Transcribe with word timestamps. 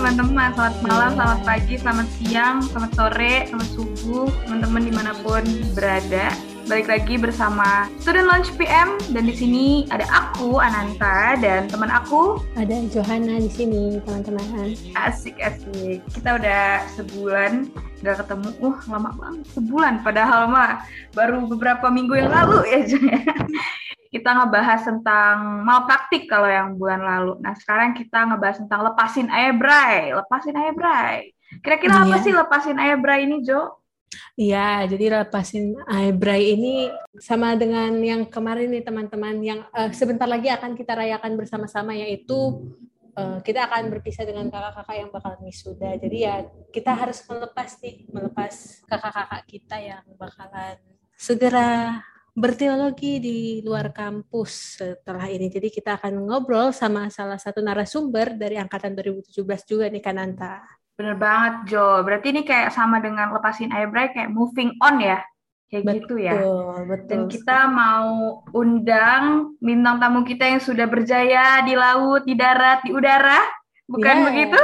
teman-teman. 0.00 0.48
Selamat 0.56 0.76
malam, 0.80 1.10
selamat 1.12 1.40
pagi, 1.44 1.74
selamat 1.76 2.08
siang, 2.16 2.56
selamat 2.64 2.90
sore, 2.96 3.34
selamat 3.52 3.68
subuh, 3.76 4.28
teman-teman 4.48 4.82
di 4.88 4.92
mana 4.96 5.12
pun 5.20 5.44
berada. 5.76 6.32
Balik 6.64 6.88
lagi 6.88 7.20
bersama 7.20 7.84
Student 8.00 8.24
Launch 8.30 8.48
PM 8.56 8.96
dan 9.12 9.28
di 9.28 9.36
sini 9.36 9.84
ada 9.92 10.08
aku 10.08 10.56
Ananta 10.56 11.36
dan 11.36 11.68
teman 11.68 11.92
aku 11.92 12.40
ada 12.56 12.80
Johanna 12.88 13.44
di 13.44 13.52
sini 13.52 14.00
teman-teman. 14.08 14.72
Asik 14.96 15.36
asik. 15.36 16.00
Kita 16.16 16.40
udah 16.40 16.80
sebulan 16.96 17.68
nggak 18.00 18.24
ketemu. 18.24 18.48
Uh 18.64 18.78
lama 18.88 19.10
banget 19.20 19.52
sebulan. 19.52 20.00
Padahal 20.00 20.48
mah 20.48 20.80
baru 21.12 21.44
beberapa 21.44 21.92
minggu 21.92 22.16
yang 22.16 22.32
lalu 22.32 22.64
ya. 22.72 22.80
Kita 24.20 24.36
ngebahas 24.36 24.80
tentang 24.84 25.64
malpraktik 25.64 26.28
kalau 26.28 26.46
yang 26.46 26.76
bulan 26.76 27.00
lalu. 27.00 27.40
Nah 27.40 27.56
sekarang 27.56 27.96
kita 27.96 28.28
ngebahas 28.28 28.60
tentang 28.60 28.84
lepasin 28.84 29.32
ayah 29.32 29.56
bray, 29.56 30.12
lepasin 30.12 30.54
ayah 30.60 30.74
bray. 30.76 31.32
Kira-kira 31.64 32.04
apa 32.04 32.20
iya. 32.20 32.24
sih 32.24 32.32
lepasin 32.36 32.76
ayah 32.76 33.00
bray 33.00 33.24
ini 33.24 33.40
Jo? 33.40 33.80
Iya, 34.34 34.90
jadi 34.90 35.22
lepasin 35.22 35.78
eyebrow 35.86 36.34
ini 36.38 36.90
sama 37.22 37.54
dengan 37.54 37.94
yang 38.02 38.26
kemarin 38.26 38.72
nih 38.72 38.82
teman-teman 38.82 39.36
yang 39.38 39.60
uh, 39.70 39.90
sebentar 39.94 40.26
lagi 40.26 40.50
akan 40.50 40.74
kita 40.74 40.98
rayakan 40.98 41.38
bersama-sama 41.38 41.94
yaitu 41.94 42.66
uh, 43.14 43.38
kita 43.44 43.70
akan 43.70 43.86
berpisah 43.92 44.26
dengan 44.26 44.50
kakak-kakak 44.50 44.96
yang 44.98 45.10
bakal 45.14 45.38
wisuda. 45.46 45.94
Jadi 45.94 46.26
ya 46.26 46.42
kita 46.74 46.90
harus 46.90 47.22
melepas 47.28 47.70
nih, 47.78 48.08
melepas 48.10 48.82
kakak-kakak 48.90 49.42
kita 49.46 49.76
yang 49.78 50.04
bakalan 50.18 50.78
segera 51.14 52.02
berteologi 52.34 53.18
di 53.18 53.38
luar 53.62 53.90
kampus 53.90 54.80
setelah 54.80 55.26
ini. 55.30 55.50
Jadi 55.50 55.68
kita 55.70 55.98
akan 55.98 56.30
ngobrol 56.30 56.70
sama 56.70 57.10
salah 57.10 57.38
satu 57.38 57.60
narasumber 57.60 58.38
dari 58.38 58.56
angkatan 58.56 58.94
2017 58.94 59.36
juga 59.66 59.86
nih 59.90 60.02
Kananta. 60.02 60.62
Bener 60.94 61.16
banget 61.16 61.72
Jo. 61.72 62.04
Berarti 62.04 62.32
ini 62.34 62.42
kayak 62.44 62.76
sama 62.76 63.00
dengan 63.00 63.32
lepasin 63.32 63.72
eyebrow 63.72 64.12
kayak 64.12 64.30
moving 64.30 64.76
on 64.84 65.00
ya. 65.00 65.24
Kayak 65.70 65.84
betul, 65.86 65.96
gitu 65.96 66.14
ya. 66.18 66.34
Betul. 66.34 67.06
Dan 67.06 67.20
kita 67.30 67.58
mau 67.70 68.42
undang 68.52 69.54
bintang 69.62 70.02
tamu 70.02 70.26
kita 70.26 70.44
yang 70.50 70.60
sudah 70.60 70.84
berjaya 70.90 71.62
di 71.62 71.78
laut, 71.78 72.26
di 72.26 72.34
darat, 72.34 72.82
di 72.82 72.90
udara. 72.90 73.38
Bukan 73.86 74.16
yeah. 74.18 74.26
begitu? 74.26 74.60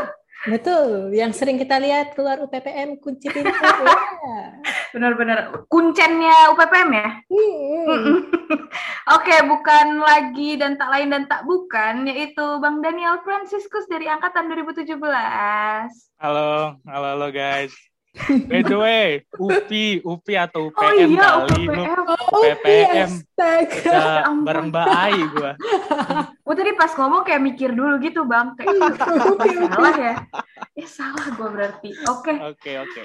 Betul, 0.47 1.11
yang 1.11 1.35
sering 1.35 1.59
kita 1.59 1.83
lihat 1.83 2.15
keluar 2.15 2.39
UPPM 2.39 3.03
kunci 3.03 3.27
pintu. 3.27 3.51
ya. 4.27 4.63
Benar-benar 4.95 5.67
kuncennya 5.67 6.55
UPPM 6.55 6.91
ya. 6.95 7.09
Hmm. 7.27 8.31
Oke, 9.19 9.37
bukan 9.43 9.87
lagi 9.99 10.55
dan 10.55 10.79
tak 10.79 10.91
lain 10.95 11.11
dan 11.11 11.27
tak 11.27 11.43
bukan, 11.43 12.07
yaitu 12.07 12.47
Bang 12.63 12.79
Daniel 12.79 13.19
Franciscus 13.27 13.91
dari 13.91 14.07
angkatan 14.07 14.47
2017. 14.47 14.95
Halo, 16.23 16.79
halo, 16.87 17.07
halo 17.19 17.29
guys. 17.35 17.75
By 18.49 18.65
the 18.65 18.79
way, 18.81 19.09
UPI, 19.37 20.01
UPI 20.01 20.37
atau 20.41 20.73
UPM 20.73 20.81
oh, 20.81 20.93
iya, 21.13 21.31
kali 21.45 21.65
lu. 21.69 21.83
UPM. 22.49 23.11
Astaga. 23.13 24.01
bareng 24.41 24.69
Mbak 24.73 24.89
Ai 24.89 25.21
gua. 25.37 25.53
Gue 26.41 26.55
tadi 26.57 26.73
pas 26.75 26.91
ngomong 26.97 27.23
kayak 27.29 27.43
mikir 27.45 27.77
dulu 27.77 28.01
gitu, 28.01 28.25
Bang. 28.25 28.57
Kayak 28.57 28.97
salah 28.97 29.97
ya? 30.01 30.15
Eh 30.73 30.89
salah 30.89 31.27
gue 31.29 31.49
berarti. 31.49 31.91
Oke. 32.09 32.33
Okay. 32.33 32.37
Oke, 32.41 32.57
okay, 32.57 32.75
oke. 32.81 33.01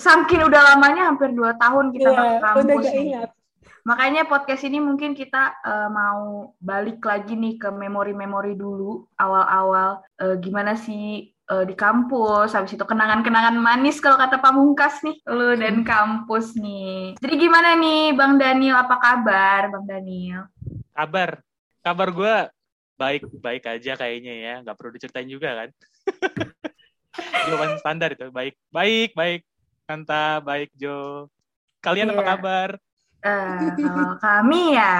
Saking 0.00 0.48
udah 0.48 0.60
lamanya 0.72 1.12
hampir 1.12 1.30
2 1.30 1.56
tahun 1.60 1.84
kita 1.92 2.10
yeah, 2.10 2.40
kampus. 2.40 2.62
Udah 2.64 2.76
gak 2.80 2.96
ingat. 2.96 3.30
Makanya 3.82 4.30
podcast 4.30 4.62
ini 4.62 4.78
mungkin 4.78 5.10
kita 5.10 5.58
uh, 5.58 5.90
mau 5.90 6.54
balik 6.62 7.02
lagi 7.02 7.34
nih 7.34 7.58
ke 7.58 7.66
memori-memori 7.66 8.54
dulu 8.54 9.10
awal-awal 9.18 10.06
uh, 10.22 10.36
gimana 10.38 10.78
sih 10.78 11.31
uh, 11.50 11.64
di 11.66 11.74
kampus, 11.74 12.54
habis 12.54 12.76
itu 12.76 12.84
kenangan-kenangan 12.84 13.56
manis 13.58 13.98
kalau 13.98 14.20
kata 14.20 14.38
Pamungkas 14.38 15.02
nih, 15.02 15.16
lu 15.26 15.56
dan 15.58 15.82
hmm. 15.82 15.88
kampus 15.88 16.54
nih. 16.54 17.16
Jadi 17.18 17.34
gimana 17.34 17.74
nih 17.74 18.14
Bang 18.14 18.38
Daniel, 18.38 18.78
apa 18.78 19.00
kabar 19.00 19.72
Bang 19.72 19.84
Daniel? 19.88 20.46
Kabar, 20.92 21.40
kabar 21.82 22.08
gue 22.12 22.36
baik-baik 23.00 23.64
aja 23.66 23.92
kayaknya 23.98 24.34
ya, 24.38 24.54
nggak 24.62 24.76
perlu 24.78 24.90
diceritain 24.94 25.26
juga 25.26 25.64
kan. 25.64 25.68
Jawaban 27.48 27.76
standar 27.82 28.14
itu, 28.14 28.30
baik, 28.30 28.54
baik, 28.70 29.10
baik, 29.18 29.42
Kanta, 29.88 30.38
baik 30.40 30.70
Jo. 30.78 31.26
Kalian 31.82 32.08
yeah. 32.08 32.14
apa 32.14 32.22
iya. 32.22 32.30
kabar? 32.36 32.70
Uh, 33.22 33.70
kalau 33.78 34.18
kami 34.18 34.74
ya, 34.74 34.94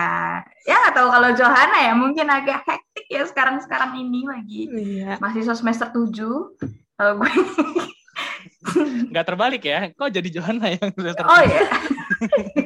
ya 0.63 0.79
atau 0.95 1.11
kalau 1.11 1.35
Johanna 1.35 1.91
ya 1.91 1.93
mungkin 1.99 2.31
agak 2.31 2.63
hektik 2.63 3.11
ya 3.11 3.27
sekarang-sekarang 3.27 3.99
ini 3.99 4.23
lagi. 4.31 4.61
Iya. 4.71 5.19
Mahasiswa 5.19 5.59
semester 5.59 5.91
7. 5.91 6.15
Kalau 6.95 7.13
gue 7.19 7.33
nggak 9.11 9.27
terbalik 9.27 9.63
ya? 9.67 9.91
Kok 9.91 10.15
jadi 10.15 10.29
Johanna 10.39 10.71
yang 10.71 10.95
semester 10.95 11.27
Oh 11.27 11.43
iya. 11.43 11.67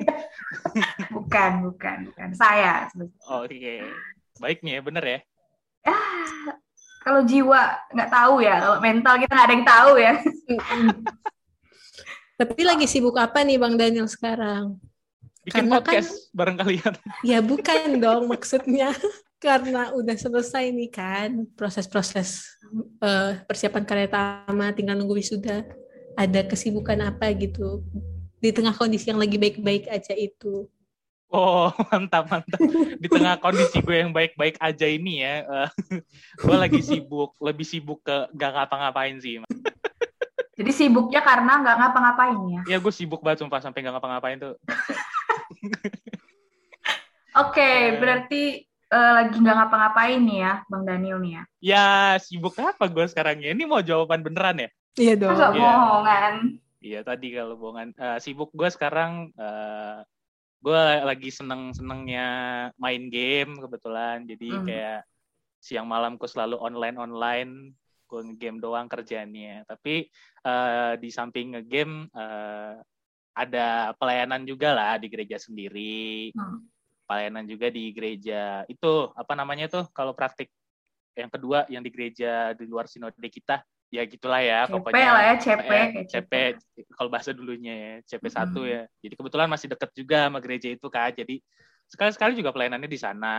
bukan, 1.16 1.50
bukan, 1.72 1.96
bukan. 2.12 2.28
Saya. 2.36 2.92
Oh, 3.24 3.48
Oke. 3.48 3.56
Okay. 3.56 3.80
Baik 4.36 4.60
nih 4.60 4.76
ya, 4.76 4.80
bener 4.84 5.04
ya? 5.08 5.18
Ah, 5.88 6.52
kalau 7.00 7.24
jiwa 7.24 7.80
nggak 7.96 8.10
tahu 8.12 8.44
ya, 8.44 8.60
kalau 8.60 8.76
mental 8.84 9.14
kita 9.16 9.32
nggak 9.32 9.46
ada 9.48 9.54
yang 9.56 9.66
tahu 9.66 9.92
ya. 9.96 10.14
Tapi 12.36 12.60
lagi 12.60 12.84
sibuk 12.84 13.16
apa 13.16 13.40
nih 13.40 13.56
Bang 13.56 13.80
Daniel 13.80 14.04
sekarang? 14.04 14.76
Bikin 15.46 15.70
karena 15.70 15.78
podcast 15.78 16.10
kan, 16.10 16.34
bareng 16.34 16.56
kalian. 16.58 16.94
Ya 17.22 17.38
bukan 17.38 18.02
dong 18.02 18.26
maksudnya 18.26 18.90
karena 19.46 19.94
udah 19.94 20.16
selesai 20.18 20.74
nih 20.74 20.90
kan 20.90 21.46
proses-proses 21.54 22.58
uh, 22.98 23.38
persiapan 23.46 23.86
karya 23.86 24.10
tama 24.10 24.74
tinggal 24.74 24.98
nunggu 24.98 25.22
wisuda. 25.22 25.62
Ada 26.16 26.48
kesibukan 26.48 26.98
apa 27.04 27.30
gitu 27.36 27.84
di 28.40 28.50
tengah 28.50 28.72
kondisi 28.72 29.12
yang 29.12 29.20
lagi 29.20 29.36
baik-baik 29.38 29.86
aja 29.86 30.16
itu. 30.16 30.66
Oh 31.30 31.70
mantap 31.90 32.30
mantap 32.30 32.58
di 32.98 33.08
tengah 33.10 33.38
kondisi 33.38 33.82
gue 33.82 33.96
yang 33.98 34.10
baik-baik 34.14 34.58
aja 34.58 34.86
ini 34.86 35.22
ya, 35.22 35.46
uh, 35.46 35.68
gue 36.42 36.56
lagi 36.56 36.80
sibuk 36.82 37.34
lebih 37.38 37.66
sibuk 37.66 38.02
ke 38.02 38.30
gak 38.34 38.50
ngapa-ngapain 38.54 39.18
sih. 39.18 39.42
Jadi 40.56 40.72
sibuknya 40.72 41.20
karena 41.20 41.60
nggak 41.60 41.76
ngapa-ngapain 41.76 42.38
ya? 42.48 42.60
Iya 42.64 42.78
gue 42.80 42.92
sibuk 42.94 43.20
banget 43.20 43.44
sumpah 43.44 43.60
sampai 43.60 43.84
nggak 43.84 43.94
ngapa-ngapain 44.00 44.38
tuh. 44.40 44.54
Oke, 47.36 47.60
okay, 47.60 47.76
uh, 47.92 48.00
berarti 48.00 48.42
uh, 48.88 49.12
lagi 49.20 49.36
nggak 49.36 49.56
ngapa-ngapain 49.60 50.20
nih 50.24 50.38
ya, 50.40 50.54
Bang 50.72 50.88
Daniel 50.88 51.20
nih 51.20 51.32
ya? 51.36 51.42
Ya, 51.60 51.88
sibuk 52.16 52.56
apa 52.56 52.88
gue 52.88 53.04
sekarang 53.12 53.44
ya? 53.44 53.52
Ini 53.52 53.68
mau 53.68 53.84
jawaban 53.84 54.24
beneran 54.24 54.64
ya? 54.64 54.68
Iya 54.96 55.14
dong. 55.20 55.36
Masa 55.36 55.52
ya. 55.52 55.60
bohongan? 55.60 56.34
Iya, 56.80 57.00
tadi 57.04 57.26
kalau 57.36 57.54
bohongan. 57.60 57.92
Uh, 58.00 58.18
sibuk 58.22 58.48
gue 58.56 58.68
sekarang, 58.72 59.28
uh, 59.36 60.00
gue 60.64 60.82
lagi 61.04 61.28
seneng-senengnya 61.28 62.28
main 62.80 63.12
game 63.12 63.60
kebetulan. 63.60 64.24
Jadi 64.24 64.48
hmm. 64.56 64.64
kayak 64.64 65.00
siang 65.60 65.84
malam 65.84 66.16
gue 66.16 66.28
selalu 66.30 66.56
online-online. 66.56 67.76
Gue 68.08 68.20
ngegame 68.24 68.64
doang 68.64 68.88
kerjanya. 68.88 69.66
Tapi 69.68 70.08
uh, 70.48 70.96
di 70.96 71.12
samping 71.12 71.52
ngegame, 71.58 72.08
uh, 72.16 72.80
ada 73.36 73.92
pelayanan 74.00 74.48
juga 74.48 74.72
lah 74.72 74.96
di 74.96 75.12
gereja 75.12 75.36
sendiri. 75.36 76.32
Hmm. 76.32 76.64
Pelayanan 77.04 77.44
juga 77.44 77.68
di 77.68 77.92
gereja. 77.92 78.64
Itu 78.64 79.12
apa 79.12 79.36
namanya 79.36 79.68
tuh 79.68 79.84
kalau 79.92 80.16
praktik 80.16 80.48
yang 81.12 81.28
kedua 81.28 81.68
yang 81.68 81.84
di 81.84 81.92
gereja 81.92 82.56
di 82.56 82.64
luar 82.64 82.88
sinode 82.88 83.16
kita 83.28 83.60
ya 83.86 84.02
gitulah 84.02 84.42
ya 84.42 84.66
CP 84.66 84.72
pokoknya. 84.72 85.08
lah 85.14 85.22
ya 85.22 85.34
CP 85.38 85.70
eh, 85.70 85.88
CP 86.10 86.32
kalau 86.98 87.08
bahasa 87.08 87.30
dulunya 87.30 87.74
ya 87.76 87.94
CP 88.08 88.24
satu 88.32 88.64
hmm. 88.64 88.72
ya. 88.72 88.82
Jadi 89.04 89.14
kebetulan 89.14 89.48
masih 89.52 89.68
deket 89.70 89.90
juga 89.92 90.26
sama 90.26 90.38
gereja 90.40 90.68
itu 90.72 90.88
kan 90.88 91.12
jadi 91.12 91.36
sekali-sekali 91.86 92.34
juga 92.34 92.50
pelayanannya 92.50 92.90
di 92.90 92.98
sana 92.98 93.34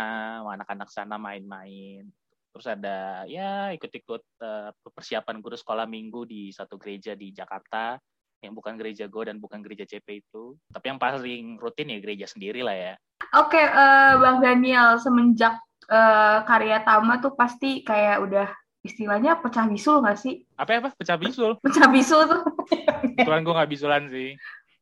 anak-anak 0.45 0.88
sana 0.94 1.19
main-main. 1.19 2.07
Terus 2.53 2.67
ada 2.69 3.27
ya 3.27 3.75
ikut-ikut 3.75 4.23
uh, 4.39 4.71
persiapan 4.95 5.44
guru 5.44 5.59
sekolah 5.59 5.85
minggu 5.85 6.23
di 6.23 6.49
satu 6.55 6.79
gereja 6.79 7.13
di 7.13 7.35
Jakarta 7.35 7.99
yang 8.41 8.53
bukan 8.53 8.77
gereja 8.77 9.09
Go 9.09 9.25
dan 9.25 9.41
bukan 9.41 9.61
gereja 9.65 9.83
CP 9.87 10.21
itu. 10.25 10.57
Tapi 10.69 10.85
yang 10.93 10.99
paling 11.01 11.57
rutin 11.57 11.93
ya 11.93 11.97
gereja 11.97 12.25
sendiri 12.29 12.61
lah 12.61 12.75
ya. 12.75 12.93
Oke, 13.35 13.57
okay, 13.57 13.65
uh, 13.65 13.73
eh, 13.73 14.13
Bang 14.21 14.37
Daniel, 14.39 15.01
semenjak 15.01 15.57
uh, 15.89 16.45
karya 16.45 16.85
Tama 16.85 17.19
tuh 17.19 17.33
pasti 17.33 17.81
kayak 17.81 18.21
udah 18.23 18.47
istilahnya 18.85 19.41
pecah 19.41 19.67
bisul 19.67 19.99
nggak 19.99 20.19
sih? 20.19 20.45
Apa 20.55 20.79
apa? 20.79 20.89
Pecah 20.95 21.17
bisul? 21.19 21.59
Pecah 21.59 21.87
bisul 21.91 22.21
tuh. 22.29 22.41
Kebetulan 23.17 23.41
gue 23.43 23.53
nggak 23.57 23.71
bisulan 23.71 24.03
sih. 24.07 24.37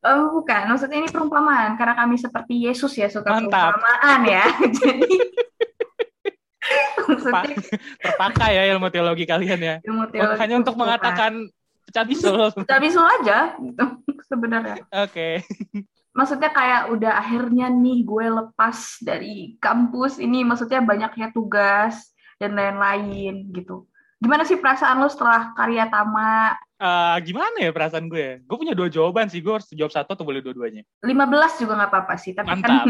Oh, 0.06 0.30
bukan. 0.38 0.70
Maksudnya 0.70 1.02
ini 1.02 1.10
perumpamaan. 1.10 1.74
Karena 1.74 1.98
kami 1.98 2.14
seperti 2.14 2.62
Yesus 2.62 2.94
ya, 2.94 3.10
suka 3.10 3.26
Mantap. 3.26 3.74
perumpamaan 3.74 4.20
ya. 4.28 4.44
Jadi 4.78 5.10
maksudnya... 7.06 7.54
terpakai 8.02 8.50
ya 8.54 8.62
ilmu 8.76 8.88
teologi 8.94 9.24
kalian 9.26 9.58
ya. 9.58 9.76
Ilmu 9.82 10.04
teologi 10.14 10.38
Hanya 10.38 10.56
untuk 10.62 10.78
mengatakan 10.78 11.50
pecah 11.86 12.04
bisul 12.04 12.50
pecah 12.52 12.78
bisul 12.82 13.06
aja 13.06 13.54
gitu 13.62 13.84
sebenarnya 14.30 14.82
oke 14.90 15.10
okay. 15.10 15.34
maksudnya 16.12 16.50
kayak 16.50 16.90
udah 16.92 17.12
akhirnya 17.16 17.70
nih 17.70 18.02
gue 18.02 18.26
lepas 18.28 19.00
dari 19.00 19.54
kampus 19.62 20.18
ini 20.18 20.42
maksudnya 20.42 20.82
banyaknya 20.82 21.30
tugas 21.30 22.12
dan 22.36 22.52
lain-lain 22.52 23.48
gitu 23.54 23.86
Gimana 24.16 24.48
sih 24.48 24.56
perasaan 24.56 24.96
lo 24.96 25.08
setelah 25.12 25.52
karya 25.52 25.92
Tama? 25.92 26.56
Uh, 26.76 27.16
gimana 27.24 27.56
ya 27.56 27.72
perasaan 27.72 28.04
gue? 28.04 28.44
Gue 28.44 28.56
punya 28.60 28.76
dua 28.76 28.92
jawaban 28.92 29.32
sih. 29.32 29.40
Gue 29.40 29.56
harus 29.56 29.64
jawab 29.72 29.96
satu 29.96 30.12
atau 30.12 30.28
boleh 30.28 30.44
dua-duanya? 30.44 30.84
15 31.00 31.64
juga 31.64 31.72
nggak 31.72 31.90
apa-apa 31.90 32.14
sih. 32.20 32.36
Tapi 32.36 32.52
Mantap. 32.52 32.84
Kan... 32.84 32.88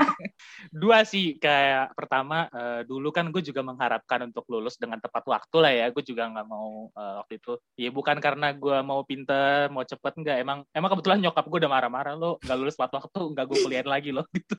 dua 0.80 1.04
sih. 1.04 1.36
Kayak 1.36 1.92
pertama, 1.92 2.48
uh, 2.48 2.80
dulu 2.88 3.12
kan 3.12 3.28
gue 3.28 3.44
juga 3.44 3.60
mengharapkan 3.60 4.24
untuk 4.24 4.48
lulus 4.48 4.80
dengan 4.80 4.96
tepat 4.96 5.28
waktu 5.28 5.56
lah 5.60 5.72
ya. 5.76 5.86
Gue 5.92 6.00
juga 6.08 6.24
nggak 6.24 6.46
mau 6.48 6.88
uh, 6.96 7.14
waktu 7.20 7.36
itu. 7.36 7.52
Ya 7.76 7.92
bukan 7.92 8.16
karena 8.16 8.56
gue 8.56 8.78
mau 8.80 9.04
pinter, 9.04 9.68
mau 9.68 9.84
cepet. 9.84 10.16
Nggak. 10.16 10.36
Emang 10.40 10.58
emang 10.72 10.90
kebetulan 10.96 11.20
nyokap 11.20 11.44
gue 11.44 11.58
udah 11.68 11.72
marah-marah. 11.72 12.14
Lo 12.16 12.40
nggak 12.40 12.56
lulus 12.56 12.80
tepat 12.80 13.04
waktu, 13.04 13.20
nggak 13.36 13.44
gue 13.44 13.58
kuliah 13.60 13.84
lagi 13.84 14.10
loh. 14.16 14.24
Gitu. 14.36 14.56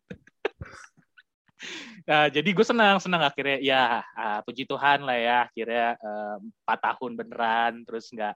Nah, 2.08 2.32
jadi 2.32 2.56
gue 2.56 2.64
senang 2.64 3.04
senang 3.04 3.20
akhirnya 3.20 3.60
ya 3.60 4.00
uh, 4.00 4.40
puji 4.48 4.64
Tuhan 4.64 5.04
lah 5.04 5.18
ya 5.20 5.38
akhirnya 5.44 6.00
empat 6.40 6.80
uh, 6.80 6.84
tahun 6.96 7.12
beneran 7.20 7.74
terus 7.84 8.08
nggak 8.16 8.32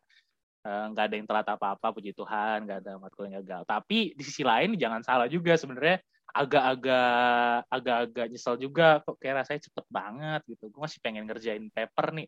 uh, 0.68 0.86
nggak 0.92 1.04
ada 1.08 1.16
yang 1.16 1.28
telat 1.28 1.48
apa-apa 1.48 1.88
puji 1.96 2.12
Tuhan 2.12 2.68
nggak 2.68 2.80
ada 2.84 3.00
matkul 3.00 3.32
yang 3.32 3.40
gagal. 3.40 3.64
Tapi 3.64 4.12
di 4.12 4.24
sisi 4.28 4.44
lain 4.44 4.76
jangan 4.76 5.02
salah 5.08 5.32
juga 5.32 5.56
sebenarnya 5.56 6.04
agak-agak 6.32 7.68
agak-agak 7.68 8.26
nyesel 8.32 8.56
juga 8.56 9.04
kok 9.04 9.20
kayak 9.20 9.44
rasanya 9.44 9.62
cepet 9.68 9.86
banget 9.92 10.42
gitu. 10.52 10.64
Gue 10.68 10.82
masih 10.84 11.00
pengen 11.04 11.24
ngerjain 11.28 11.66
paper 11.72 12.08
nih 12.12 12.28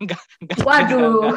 enggak 0.00 0.22
enggak 0.40 0.58
waduh. 0.64 1.36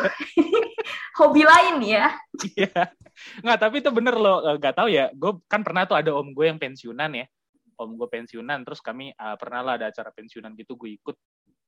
hobi 1.19 1.43
lain 1.43 1.83
ya? 1.83 2.15
Iya. 2.55 2.95
Nggak 3.43 3.59
tapi 3.59 3.75
itu 3.83 3.91
bener 3.91 4.15
loh 4.15 4.55
nggak 4.55 4.75
tahu 4.79 4.87
ya 4.87 5.11
gue 5.11 5.31
kan 5.51 5.59
pernah 5.59 5.83
tuh 5.83 5.99
ada 5.99 6.15
om 6.15 6.31
gue 6.31 6.45
yang 6.47 6.55
pensiunan 6.55 7.11
ya 7.11 7.27
om 7.79 7.95
gue 7.95 8.09
pensiunan 8.11 8.61
terus 8.67 8.83
kami 8.83 9.15
uh, 9.15 9.39
pernah 9.39 9.63
lah 9.63 9.73
ada 9.79 9.87
acara 9.87 10.11
pensiunan 10.11 10.53
gitu 10.59 10.75
gue 10.75 10.99
ikut. 10.99 11.15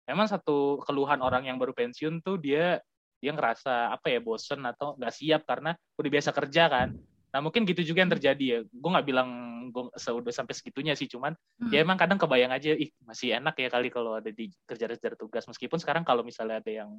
Emang 0.05 0.27
satu 0.27 0.83
keluhan 0.83 1.23
orang 1.23 1.47
yang 1.47 1.55
baru 1.55 1.71
pensiun 1.71 2.19
tuh 2.19 2.35
dia 2.35 2.83
dia 3.21 3.31
ngerasa 3.31 3.93
apa 3.93 4.09
ya 4.09 4.19
bosen 4.19 4.65
atau 4.65 4.97
nggak 4.97 5.13
siap 5.13 5.41
karena 5.45 5.77
udah 5.95 6.09
biasa 6.09 6.29
kerja 6.33 6.63
kan. 6.67 6.89
Nah 7.31 7.39
mungkin 7.39 7.63
gitu 7.63 7.85
juga 7.85 8.03
yang 8.03 8.11
terjadi 8.11 8.45
ya. 8.45 8.59
Gue 8.67 8.89
nggak 8.91 9.07
bilang 9.07 9.29
gue 9.71 9.87
udah 9.93 10.33
sampai 10.35 10.51
segitunya 10.51 10.97
sih 10.97 11.07
cuman 11.07 11.31
hmm. 11.31 11.71
ya 11.71 11.85
emang 11.85 11.95
kadang 11.95 12.19
kebayang 12.19 12.51
aja 12.51 12.75
ih 12.75 12.91
masih 13.07 13.39
enak 13.39 13.55
ya 13.55 13.71
kali 13.71 13.87
kalau 13.87 14.19
ada 14.19 14.27
di 14.33 14.51
kerja-kerja 14.67 15.15
tugas. 15.15 15.47
Meskipun 15.47 15.79
sekarang 15.79 16.03
kalau 16.03 16.25
misalnya 16.25 16.59
ada 16.59 16.71
yang 16.83 16.89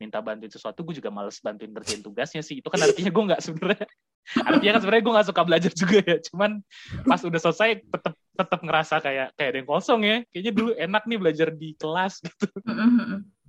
minta 0.00 0.20
bantuin 0.20 0.52
sesuatu 0.52 0.84
gue 0.84 0.96
juga 0.96 1.08
males 1.12 1.36
bantuin 1.42 1.72
kerjain 1.74 2.00
tugasnya 2.00 2.40
sih. 2.40 2.62
Itu 2.62 2.72
kan 2.72 2.80
artinya 2.86 3.12
gue 3.12 3.24
nggak 3.34 3.42
sebenarnya 3.42 3.86
artinya 4.34 4.72
kan 4.76 4.80
sebenarnya 4.82 5.04
gue 5.06 5.14
nggak 5.14 5.28
suka 5.30 5.42
belajar 5.46 5.72
juga 5.72 5.98
ya. 6.02 6.18
Cuman 6.30 6.50
pas 7.06 7.20
udah 7.22 7.40
selesai 7.40 7.70
tetap 7.86 8.14
tetap 8.36 8.60
ngerasa 8.60 8.94
kayak 9.00 9.28
kayak 9.38 9.48
ada 9.54 9.58
yang 9.62 9.68
kosong 9.68 10.00
ya. 10.02 10.16
Kayaknya 10.34 10.52
dulu 10.52 10.70
enak 10.74 11.02
nih 11.06 11.18
belajar 11.18 11.48
di 11.54 11.68
kelas 11.78 12.12
gitu. 12.24 12.48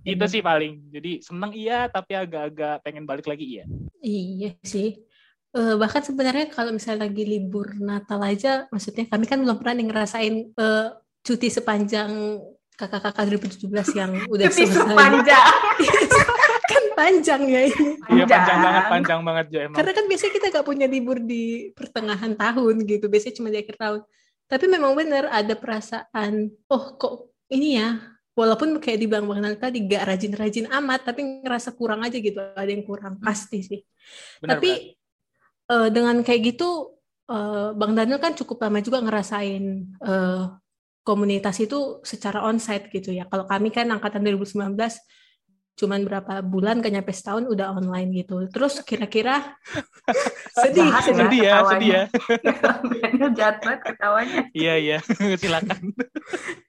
Itu 0.06 0.26
sih 0.30 0.42
paling. 0.46 0.94
Jadi 0.94 1.12
seneng 1.26 1.52
iya 1.52 1.90
tapi 1.90 2.14
agak-agak 2.14 2.86
pengen 2.86 3.04
balik 3.10 3.26
lagi 3.26 3.46
iya. 3.46 3.66
Iya 4.04 4.52
sih. 4.62 5.02
Uh, 5.56 5.80
bahkan 5.80 6.04
sebenarnya 6.04 6.52
kalau 6.52 6.76
misalnya 6.76 7.08
lagi 7.08 7.24
libur 7.24 7.72
Natal 7.80 8.20
aja 8.20 8.68
maksudnya 8.68 9.08
kami 9.08 9.26
kan 9.26 9.40
belum 9.42 9.58
pernah 9.58 9.80
ngerasain 9.80 10.54
uh, 10.60 10.92
cuti 11.24 11.50
sepanjang 11.50 12.38
kakak-kakak 12.78 13.26
2017 13.66 13.98
yang 13.98 14.12
udah 14.30 14.48
cuti 14.54 14.70
selesai. 14.70 14.86
sepanjang 14.86 15.54
panjang 16.98 17.46
ya 17.46 17.62
ini. 17.70 17.90
Iya 18.10 18.26
panjang 18.26 18.60
banget, 18.66 18.84
panjang 18.90 19.22
banget 19.22 19.46
ya 19.54 19.60
emang. 19.70 19.78
Karena 19.78 19.92
kan 19.94 20.06
biasanya 20.10 20.34
kita 20.34 20.46
gak 20.50 20.66
punya 20.66 20.88
libur 20.90 21.22
di 21.22 21.70
pertengahan 21.78 22.34
tahun 22.34 22.76
gitu, 22.90 23.06
biasanya 23.06 23.36
cuma 23.38 23.54
di 23.54 23.62
akhir 23.62 23.78
tahun. 23.78 24.02
Tapi 24.50 24.66
memang 24.66 24.98
benar 24.98 25.30
ada 25.30 25.54
perasaan, 25.54 26.50
oh 26.74 26.84
kok 26.98 27.30
ini 27.54 27.78
ya, 27.78 28.02
walaupun 28.34 28.82
kayak 28.82 28.98
di 28.98 29.06
Bang 29.06 29.30
Bang 29.30 29.46
tadi 29.62 29.86
gak 29.86 30.10
rajin-rajin 30.10 30.74
amat, 30.74 31.14
tapi 31.14 31.46
ngerasa 31.46 31.78
kurang 31.78 32.02
aja 32.02 32.18
gitu, 32.18 32.42
ada 32.42 32.66
yang 32.66 32.82
kurang, 32.82 33.22
pasti 33.22 33.62
sih. 33.62 33.82
Benar, 34.42 34.58
tapi 34.58 34.98
Uh, 35.68 35.92
dengan 35.92 36.24
kayak 36.24 36.56
gitu, 36.56 36.96
uh, 37.28 37.76
Bang 37.76 37.92
Daniel 37.92 38.24
kan 38.24 38.32
cukup 38.32 38.64
lama 38.64 38.80
juga 38.80 39.04
ngerasain 39.04 39.84
uh, 40.00 40.56
komunitas 41.04 41.60
itu 41.60 42.00
secara 42.08 42.40
onsite 42.48 42.88
gitu 42.88 43.12
ya. 43.12 43.28
Kalau 43.28 43.44
kami 43.44 43.68
kan 43.76 43.92
angkatan 43.92 44.24
2019 44.24 44.64
cuman 45.78 46.02
berapa 46.10 46.42
bulan 46.42 46.82
gak 46.82 46.90
nyampe 46.90 47.14
setahun 47.14 47.46
udah 47.46 47.78
online 47.78 48.10
gitu. 48.18 48.50
Terus 48.50 48.82
kira-kira 48.82 49.56
sedih, 50.58 50.90
sedih, 51.06 51.22
sedih 51.22 51.42
ya, 51.46 51.56
sedih 51.70 51.90
ya. 51.94 52.04
Jatuh 53.38 53.78
ketawanya. 53.86 54.42
Iya 54.58 54.74
iya, 54.82 54.98
silakan. 55.42 55.94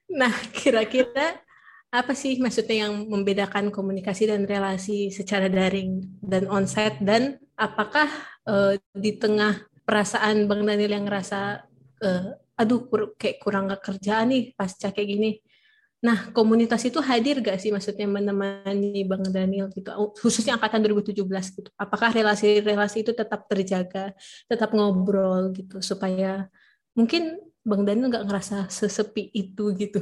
nah 0.09 0.33
kira-kira 0.53 1.41
apa 1.89 2.13
sih 2.13 2.37
maksudnya 2.37 2.85
yang 2.85 3.09
membedakan 3.09 3.73
komunikasi 3.73 4.29
dan 4.29 4.45
relasi 4.45 5.09
secara 5.09 5.49
daring 5.49 6.05
dan 6.21 6.45
onsite 6.45 7.01
dan 7.01 7.41
apakah 7.57 8.05
uh, 8.45 8.77
di 8.93 9.17
tengah 9.17 9.57
perasaan 9.89 10.45
Bang 10.45 10.69
Daniel 10.69 11.01
yang 11.01 11.09
ngerasa 11.09 11.65
uh, 12.05 12.25
aduh 12.61 12.85
kur 12.85 13.17
kayak 13.17 13.41
kurang 13.41 13.73
kerjaan 13.81 14.29
nih 14.29 14.53
pasca 14.53 14.93
kayak 14.93 15.09
gini 15.09 15.31
Nah, 15.99 16.31
komunitas 16.31 16.79
itu 16.87 17.03
hadir 17.03 17.43
gak 17.43 17.59
sih 17.59 17.75
maksudnya 17.75 18.07
menemani 18.07 19.03
Bang 19.03 19.27
Daniel 19.27 19.67
gitu, 19.67 19.91
khususnya 20.15 20.55
angkatan 20.55 20.79
2017 20.87 21.19
gitu. 21.59 21.69
Apakah 21.75 22.15
relasi-relasi 22.15 23.03
itu 23.03 23.11
tetap 23.11 23.51
terjaga, 23.51 24.15
tetap 24.47 24.71
ngobrol 24.71 25.51
gitu, 25.51 25.83
supaya 25.83 26.47
mungkin 26.95 27.43
Bang 27.67 27.83
Daniel 27.83 28.07
nggak 28.07 28.25
ngerasa 28.31 28.71
sesepi 28.71 29.27
itu 29.35 29.75
gitu, 29.75 29.99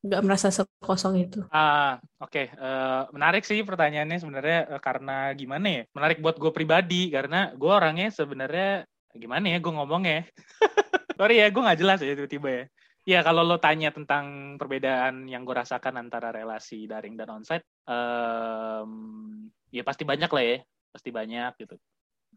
nggak 0.00 0.22
merasa 0.24 0.48
sekosong 0.48 1.20
itu. 1.20 1.44
Ah, 1.52 2.00
oke, 2.16 2.32
okay. 2.32 2.46
uh, 2.56 2.64
eh, 2.64 3.02
menarik 3.12 3.44
sih 3.44 3.60
pertanyaannya 3.60 4.16
sebenarnya 4.16 4.58
uh, 4.72 4.80
karena 4.80 5.28
gimana 5.36 5.66
ya? 5.68 5.82
Menarik 5.92 6.24
buat 6.24 6.40
gue 6.40 6.48
pribadi 6.56 7.12
karena 7.12 7.52
gue 7.52 7.68
orangnya 7.68 8.08
sebenarnya 8.08 8.88
gimana 9.12 9.44
ya 9.52 9.60
gue 9.60 9.72
ngomongnya. 9.76 10.24
Sorry 11.20 11.44
ya, 11.44 11.52
gue 11.52 11.60
nggak 11.60 11.80
jelas 11.84 12.00
ya 12.00 12.16
tiba-tiba 12.16 12.48
ya 12.48 12.64
Ya 13.02 13.18
kalau 13.26 13.42
lo 13.42 13.58
tanya 13.58 13.90
tentang 13.90 14.54
perbedaan 14.62 15.26
yang 15.26 15.42
gue 15.42 15.58
rasakan 15.58 15.98
antara 15.98 16.30
relasi 16.30 16.86
daring 16.86 17.18
dan 17.18 17.34
onsite, 17.34 17.66
um, 17.90 19.50
ya 19.74 19.82
pasti 19.82 20.06
banyak 20.06 20.30
lah 20.30 20.44
ya, 20.46 20.58
pasti 20.94 21.10
banyak 21.10 21.50
gitu. 21.66 21.74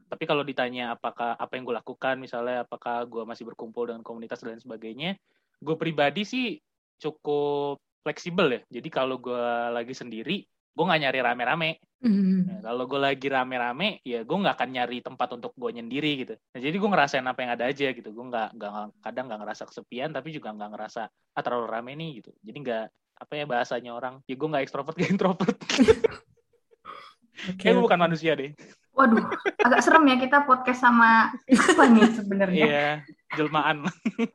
Tapi 0.10 0.24
kalau 0.26 0.42
ditanya 0.42 0.98
apakah 0.98 1.38
apa 1.38 1.54
yang 1.54 1.70
gue 1.70 1.76
lakukan, 1.78 2.18
misalnya 2.18 2.66
apakah 2.66 3.06
gue 3.06 3.24
masih 3.30 3.46
berkumpul 3.46 3.94
dengan 3.94 4.02
komunitas 4.02 4.42
dan 4.42 4.58
sebagainya, 4.58 5.14
gue 5.62 5.76
pribadi 5.78 6.26
sih 6.26 6.58
cukup 6.98 7.78
fleksibel 8.02 8.58
ya. 8.58 8.62
Jadi 8.82 8.90
kalau 8.90 9.22
gue 9.22 9.46
lagi 9.70 9.94
sendiri, 9.94 10.50
gue 10.76 10.84
nggak 10.84 11.02
nyari 11.08 11.20
rame-rame. 11.24 11.70
Mm. 12.04 12.40
Nah, 12.46 12.60
kalau 12.62 12.84
gue 12.86 13.00
lagi 13.00 13.28
rame-rame, 13.32 14.04
ya 14.04 14.22
gue 14.22 14.38
nggak 14.38 14.56
akan 14.60 14.70
nyari 14.76 15.00
tempat 15.00 15.30
untuk 15.40 15.56
gue 15.56 15.72
nyendiri 15.80 16.12
gitu. 16.28 16.36
Nah, 16.36 16.60
jadi 16.60 16.76
gue 16.76 16.90
ngerasain 16.92 17.26
apa 17.26 17.40
yang 17.42 17.52
ada 17.56 17.66
aja 17.72 17.88
gitu. 17.96 18.10
Gue 18.12 18.26
nggak 18.28 18.60
nggak 18.60 18.72
kadang 19.02 19.26
nggak 19.32 19.40
ngerasa 19.42 19.64
kesepian, 19.72 20.12
tapi 20.12 20.36
juga 20.36 20.52
nggak 20.52 20.70
ngerasa 20.76 21.02
ah 21.08 21.42
terlalu 21.42 21.68
rame 21.72 21.92
nih 21.96 22.12
gitu. 22.22 22.32
Jadi 22.44 22.58
nggak 22.62 22.86
apa 23.16 23.34
ya 23.40 23.46
bahasanya 23.48 23.92
orang, 23.96 24.20
ya 24.28 24.36
gue 24.36 24.48
nggak 24.52 24.64
ekstrovert, 24.68 24.96
gak 25.00 25.12
introvert. 25.16 25.56
okay, 27.56 27.72
Kayak 27.72 27.80
bukan 27.80 28.00
manusia 28.00 28.36
deh. 28.36 28.52
Waduh, 28.96 29.28
agak 29.60 29.84
serem 29.84 30.08
ya 30.08 30.16
kita 30.16 30.48
podcast 30.48 30.80
sama 30.80 31.36
apa 31.52 31.84
nih 31.92 32.16
sebenarnya? 32.16 32.66
Iya, 32.66 32.90
jelmaan. 33.36 33.84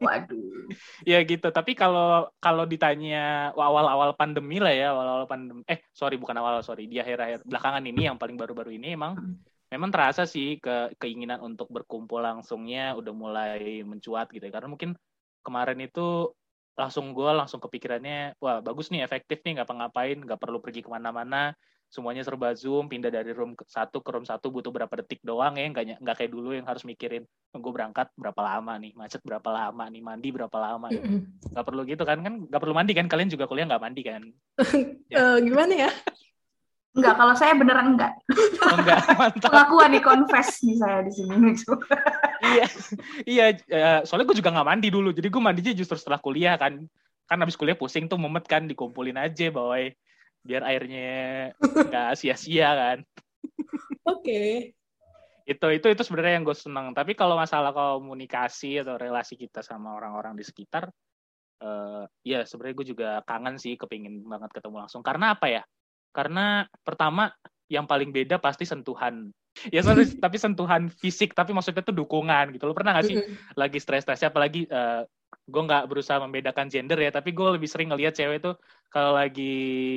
Waduh. 0.05 0.69
ya 1.09 1.25
gitu. 1.25 1.49
Tapi 1.49 1.73
kalau 1.73 2.29
kalau 2.37 2.69
ditanya 2.69 3.57
awal-awal 3.57 4.13
pandemi 4.21 4.61
lah 4.61 4.69
ya, 4.69 4.93
awal-awal 4.93 5.25
pandemi. 5.25 5.65
Eh, 5.65 5.81
sorry 5.97 6.21
bukan 6.21 6.37
awal, 6.37 6.61
sorry. 6.61 6.85
Di 6.85 7.01
akhir-akhir 7.01 7.49
belakangan 7.49 7.85
ini 7.89 8.13
yang 8.13 8.21
paling 8.21 8.37
baru-baru 8.37 8.77
ini 8.77 8.93
emang 8.93 9.17
hmm. 9.17 9.41
memang 9.73 9.89
terasa 9.89 10.29
sih 10.29 10.61
ke 10.61 10.93
keinginan 11.01 11.41
untuk 11.41 11.73
berkumpul 11.73 12.21
langsungnya 12.21 12.93
udah 13.01 13.15
mulai 13.17 13.81
mencuat 13.81 14.29
gitu 14.29 14.45
ya. 14.45 14.53
Karena 14.53 14.69
mungkin 14.69 14.93
kemarin 15.41 15.81
itu 15.81 16.37
langsung 16.77 17.17
gue 17.17 17.33
langsung 17.33 17.65
kepikirannya, 17.65 18.37
wah 18.45 18.61
bagus 18.61 18.93
nih, 18.93 19.01
efektif 19.09 19.41
nih, 19.41 19.57
nggak 19.57 19.73
ngapain 19.73 20.21
nggak 20.21 20.41
perlu 20.41 20.61
pergi 20.61 20.85
ke 20.85 20.93
mana-mana 20.93 21.57
semuanya 21.91 22.23
serba 22.23 22.55
zoom 22.55 22.87
pindah 22.87 23.11
dari 23.11 23.35
room 23.35 23.59
satu 23.67 23.99
ke 23.99 24.15
room 24.15 24.23
satu 24.23 24.47
butuh 24.55 24.71
berapa 24.71 25.03
detik 25.03 25.19
doang 25.27 25.59
ya 25.59 25.67
nggak 25.75 25.99
nggak 25.99 26.17
kayak 26.23 26.31
dulu 26.31 26.55
yang 26.55 26.63
harus 26.63 26.87
mikirin 26.87 27.27
gue 27.51 27.73
berangkat 27.75 28.07
berapa 28.15 28.39
lama 28.39 28.79
nih 28.79 28.95
macet 28.95 29.19
berapa 29.27 29.51
lama 29.51 29.85
nih 29.91 29.99
mandi 29.99 30.31
berapa 30.31 30.55
lama 30.55 30.87
nggak 30.87 31.67
perlu 31.67 31.83
gitu 31.83 32.07
kan 32.07 32.23
kan 32.23 32.47
nggak 32.47 32.63
perlu 32.63 32.75
mandi 32.79 32.95
kan 32.95 33.11
kalian 33.11 33.27
juga 33.27 33.51
kuliah 33.51 33.67
nggak 33.67 33.83
mandi 33.83 34.03
kan 34.07 34.23
ya. 35.11 35.19
uh, 35.19 35.37
gimana 35.43 35.91
ya 35.91 35.93
Enggak, 36.91 37.23
kalau 37.23 37.35
saya 37.39 37.55
beneran 37.55 37.95
enggak. 37.95 38.19
Oh, 38.67 38.75
enggak, 38.75 38.99
mantap. 39.23 39.47
Pengakuan 39.47 39.95
nih, 39.95 40.03
confess 40.03 40.59
nih 40.67 40.75
saya 40.75 41.07
di 41.07 41.13
sini. 41.15 41.55
iya, 42.51 42.67
iya. 43.23 43.47
Uh, 43.71 44.01
soalnya 44.03 44.27
gue 44.27 44.43
juga 44.43 44.51
nggak 44.51 44.67
mandi 44.67 44.91
dulu, 44.91 45.15
jadi 45.15 45.31
gue 45.31 45.39
mandinya 45.39 45.71
justru 45.71 45.95
setelah 45.95 46.19
kuliah 46.19 46.59
kan. 46.59 46.83
Kan 47.31 47.39
habis 47.39 47.55
kuliah 47.55 47.79
pusing 47.79 48.11
tuh 48.11 48.19
mumet 48.19 48.43
kan, 48.43 48.67
dikumpulin 48.67 49.23
aja 49.23 49.55
boy 49.55 49.95
biar 50.41 50.63
airnya 50.65 51.53
nggak 51.61 52.11
sia-sia 52.17 52.71
kan. 52.73 52.99
Oke. 54.09 54.25
Okay. 54.25 54.53
Itu 55.45 55.67
itu 55.73 55.87
itu 55.91 56.03
sebenarnya 56.07 56.41
yang 56.41 56.47
gue 56.47 56.57
seneng. 56.57 56.93
Tapi 56.95 57.19
kalau 57.19 57.35
masalah 57.35 57.75
komunikasi 57.75 58.81
atau 58.81 58.95
relasi 59.01 59.35
kita 59.35 59.61
sama 59.67 59.99
orang-orang 59.99 60.39
di 60.39 60.45
sekitar, 60.47 60.87
uh, 61.65 62.07
ya 62.23 62.47
sebenarnya 62.47 62.77
gue 62.79 62.87
juga 62.95 63.09
kangen 63.27 63.59
sih, 63.59 63.75
kepingin 63.75 64.23
banget 64.25 64.55
ketemu 64.55 64.87
langsung. 64.87 65.03
Karena 65.03 65.35
apa 65.35 65.51
ya? 65.51 65.63
karena 66.11 66.67
pertama 66.83 67.31
yang 67.71 67.87
paling 67.87 68.11
beda 68.11 68.43
pasti 68.43 68.67
sentuhan 68.67 69.31
ya 69.71 69.83
sorry, 69.83 70.07
tapi 70.25 70.37
sentuhan 70.39 70.91
fisik 70.91 71.35
tapi 71.35 71.55
maksudnya 71.55 71.87
tuh 71.87 71.95
dukungan 71.95 72.55
gitu 72.55 72.67
lo 72.67 72.75
pernah 72.75 72.99
gak 72.99 73.07
sih 73.07 73.17
lagi 73.55 73.79
stres-stresnya 73.79 74.35
apalagi 74.35 74.67
uh, 74.67 75.07
gue 75.51 75.63
nggak 75.67 75.91
berusaha 75.91 76.23
membedakan 76.23 76.71
gender 76.71 76.97
ya 76.97 77.11
tapi 77.11 77.35
gue 77.35 77.49
lebih 77.59 77.67
sering 77.67 77.91
ngelihat 77.91 78.15
cewek 78.15 78.39
tuh 78.39 78.55
kalau 78.87 79.19
lagi 79.19 79.55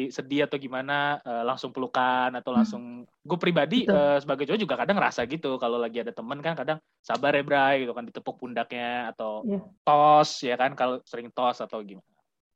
sedih 0.09 0.49
atau 0.49 0.57
gimana 0.57 1.21
uh, 1.21 1.45
langsung 1.45 1.69
pelukan 1.69 2.33
atau 2.33 2.51
hmm. 2.51 2.57
langsung 2.57 2.83
hmm. 3.05 3.25
gue 3.25 3.37
pribadi 3.37 3.79
uh, 3.85 4.17
sebagai 4.17 4.49
cowok 4.49 4.59
juga 4.59 4.75
kadang 4.81 4.97
ngerasa 4.97 5.29
gitu 5.29 5.55
kalau 5.61 5.77
lagi 5.77 6.01
ada 6.01 6.11
temen 6.11 6.41
kan 6.41 6.57
kadang 6.57 6.77
sabar 6.99 7.37
ya 7.37 7.43
Bray 7.45 7.85
gitu 7.85 7.93
kan 7.93 8.03
ditepuk 8.09 8.35
pundaknya 8.41 9.13
atau 9.13 9.45
yeah. 9.45 9.63
tos 9.85 10.41
ya 10.41 10.57
kan 10.57 10.73
kalau 10.73 10.99
sering 11.05 11.29
tos 11.29 11.61
atau 11.61 11.79
gimana 11.85 12.09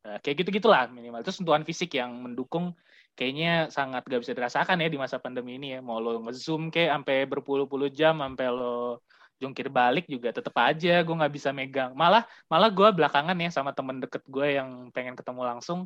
uh, 0.10 0.18
kayak 0.20 0.44
gitu 0.44 0.50
gitulah 0.58 0.90
minimal 0.90 1.22
itu 1.22 1.32
sentuhan 1.32 1.62
fisik 1.62 1.94
yang 1.96 2.18
mendukung 2.18 2.74
kayaknya 3.18 3.74
sangat 3.74 4.06
gak 4.06 4.22
bisa 4.22 4.38
dirasakan 4.38 4.78
ya 4.78 4.90
di 4.94 5.00
masa 5.02 5.18
pandemi 5.18 5.58
ini 5.58 5.74
ya 5.74 5.80
mau 5.82 5.98
lo 5.98 6.22
ngezoom 6.22 6.70
kayak 6.70 7.02
sampai 7.02 7.26
berpuluh-puluh 7.26 7.90
jam 7.90 8.22
sampai 8.22 8.48
lo 8.54 9.02
jungkir 9.38 9.70
balik 9.70 10.10
juga 10.10 10.34
tetep 10.34 10.54
aja 10.58 11.02
gue 11.06 11.16
nggak 11.16 11.34
bisa 11.34 11.50
megang. 11.54 11.94
Malah 11.94 12.26
malah 12.50 12.70
gue 12.74 12.90
belakangan 12.94 13.38
ya 13.38 13.50
sama 13.54 13.72
temen 13.74 14.02
deket 14.02 14.26
gue 14.26 14.58
yang 14.58 14.90
pengen 14.92 15.14
ketemu 15.14 15.42
langsung 15.46 15.86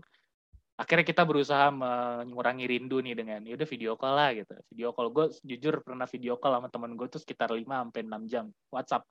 akhirnya 0.81 1.05
kita 1.05 1.21
berusaha 1.21 1.69
mengurangi 1.69 2.65
rindu 2.65 3.05
nih 3.05 3.13
dengan 3.13 3.45
ya 3.45 3.53
udah 3.53 3.69
video 3.69 3.93
call 3.93 4.17
lah 4.17 4.29
gitu. 4.33 4.53
Video 4.73 4.89
call 4.95 5.13
gue 5.13 5.25
jujur 5.45 5.85
pernah 5.85 6.09
video 6.09 6.33
call 6.41 6.57
sama 6.57 6.67
temen 6.73 6.91
gue 6.97 7.07
tuh 7.11 7.21
sekitar 7.21 7.53
5 7.53 7.61
sampai 7.69 8.01
enam 8.01 8.21
jam 8.25 8.45
WhatsApp. 8.73 9.05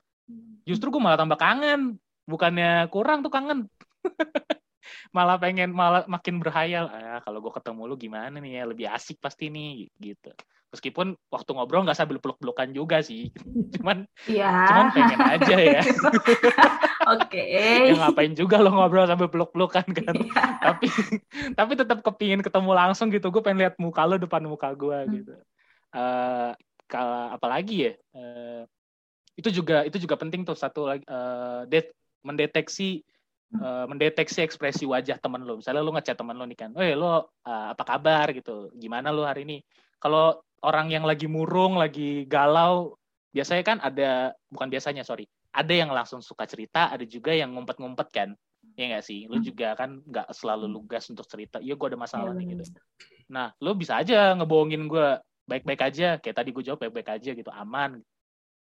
Justru 0.67 0.91
gue 0.91 1.03
malah 1.03 1.21
tambah 1.21 1.39
kangen. 1.39 1.95
Bukannya 2.27 2.91
kurang 2.91 3.23
tuh 3.23 3.33
kangen. 3.33 3.71
Malah 5.15 5.37
pengen 5.37 5.71
malah 5.71 6.03
makin 6.09 6.41
berhayal 6.41 6.89
ah 6.91 7.21
kalau 7.23 7.39
gue 7.39 7.53
ketemu 7.53 7.83
lu 7.85 7.95
gimana 8.01 8.37
nih 8.43 8.59
ya? 8.59 8.63
Lebih 8.67 8.87
asik 8.91 9.23
pasti 9.23 9.47
nih 9.53 9.87
gitu 9.99 10.35
meskipun 10.71 11.19
waktu 11.29 11.51
ngobrol 11.51 11.83
nggak 11.83 11.99
sambil 11.99 12.23
peluk-pelukan 12.23 12.71
juga 12.71 13.03
sih 13.03 13.31
cuman 13.79 14.07
ya. 14.31 14.71
cuman 14.71 14.87
pengen 14.95 15.21
aja 15.21 15.57
ya 15.59 15.83
oke 17.13 17.27
okay. 17.27 17.91
ya 17.91 17.95
ngapain 17.99 18.33
juga 18.39 18.63
lo 18.63 18.71
ngobrol 18.71 19.11
sambil 19.11 19.27
peluk-pelukan 19.27 19.87
kan 19.91 20.15
ya. 20.15 20.33
tapi 20.63 20.87
tapi 21.59 21.73
tetap 21.75 21.99
kepingin 22.07 22.41
ketemu 22.41 22.71
langsung 22.71 23.11
gitu 23.11 23.35
gue 23.35 23.43
pengen 23.43 23.67
lihat 23.67 23.75
muka 23.83 24.07
lo 24.07 24.17
depan 24.17 24.47
muka 24.47 24.71
gue 24.79 24.99
hmm. 24.99 25.11
gitu 25.21 25.35
uh, 25.99 26.55
kalau 26.87 27.35
apalagi 27.35 27.91
ya 27.91 27.93
uh, 28.15 28.63
itu 29.35 29.51
juga 29.51 29.83
itu 29.83 29.99
juga 29.99 30.15
penting 30.15 30.47
tuh 30.47 30.55
satu 30.55 30.87
lagi 30.87 31.05
uh, 31.11 31.67
mendeteksi 32.21 33.03
uh, 33.59 33.89
mendeteksi 33.89 34.45
ekspresi 34.45 34.85
wajah 34.85 35.17
temen 35.17 35.43
lo. 35.43 35.59
Misalnya 35.59 35.81
lo 35.81 35.91
ngechat 35.97 36.15
temen 36.15 36.37
lo 36.37 36.45
nih 36.45 36.59
kan, 36.59 36.71
eh 36.77 36.93
lo 36.93 37.09
uh, 37.09 37.21
apa 37.73 37.83
kabar 37.83 38.31
gitu, 38.37 38.69
gimana 38.77 39.09
lo 39.11 39.25
hari 39.25 39.49
ini? 39.49 39.65
Kalau 39.97 40.37
orang 40.61 40.93
yang 40.93 41.05
lagi 41.09 41.25
murung, 41.25 41.81
lagi 41.81 42.29
galau, 42.29 42.97
biasanya 43.33 43.65
kan 43.65 43.79
ada 43.81 44.35
bukan 44.53 44.69
biasanya 44.69 45.03
sorry, 45.07 45.25
ada 45.51 45.73
yang 45.73 45.91
langsung 45.91 46.21
suka 46.21 46.45
cerita, 46.47 46.93
ada 46.93 47.03
juga 47.07 47.35
yang 47.35 47.55
ngumpet-ngumpet 47.57 48.09
kan, 48.13 48.29
ya 48.77 48.85
nggak 48.93 49.05
sih? 49.05 49.27
Lu 49.27 49.41
hmm. 49.41 49.47
juga 49.47 49.69
kan 49.75 49.99
nggak 50.05 50.31
selalu 50.37 50.67
lugas 50.69 51.09
untuk 51.09 51.27
cerita. 51.27 51.59
Iya, 51.59 51.75
gue 51.75 51.87
ada 51.91 51.99
masalah 51.99 52.33
nih 52.37 52.55
gitu. 52.55 52.77
Nah, 53.31 53.55
lu 53.63 53.73
bisa 53.75 53.99
aja 53.99 54.35
ngebohongin 54.37 54.87
gue 54.87 55.19
baik-baik 55.49 55.81
aja, 55.91 56.19
kayak 56.23 56.37
tadi 56.37 56.51
gue 56.55 56.63
jawab 56.63 56.87
baik-baik 56.87 57.09
aja 57.19 57.31
gitu, 57.35 57.51
aman. 57.51 57.99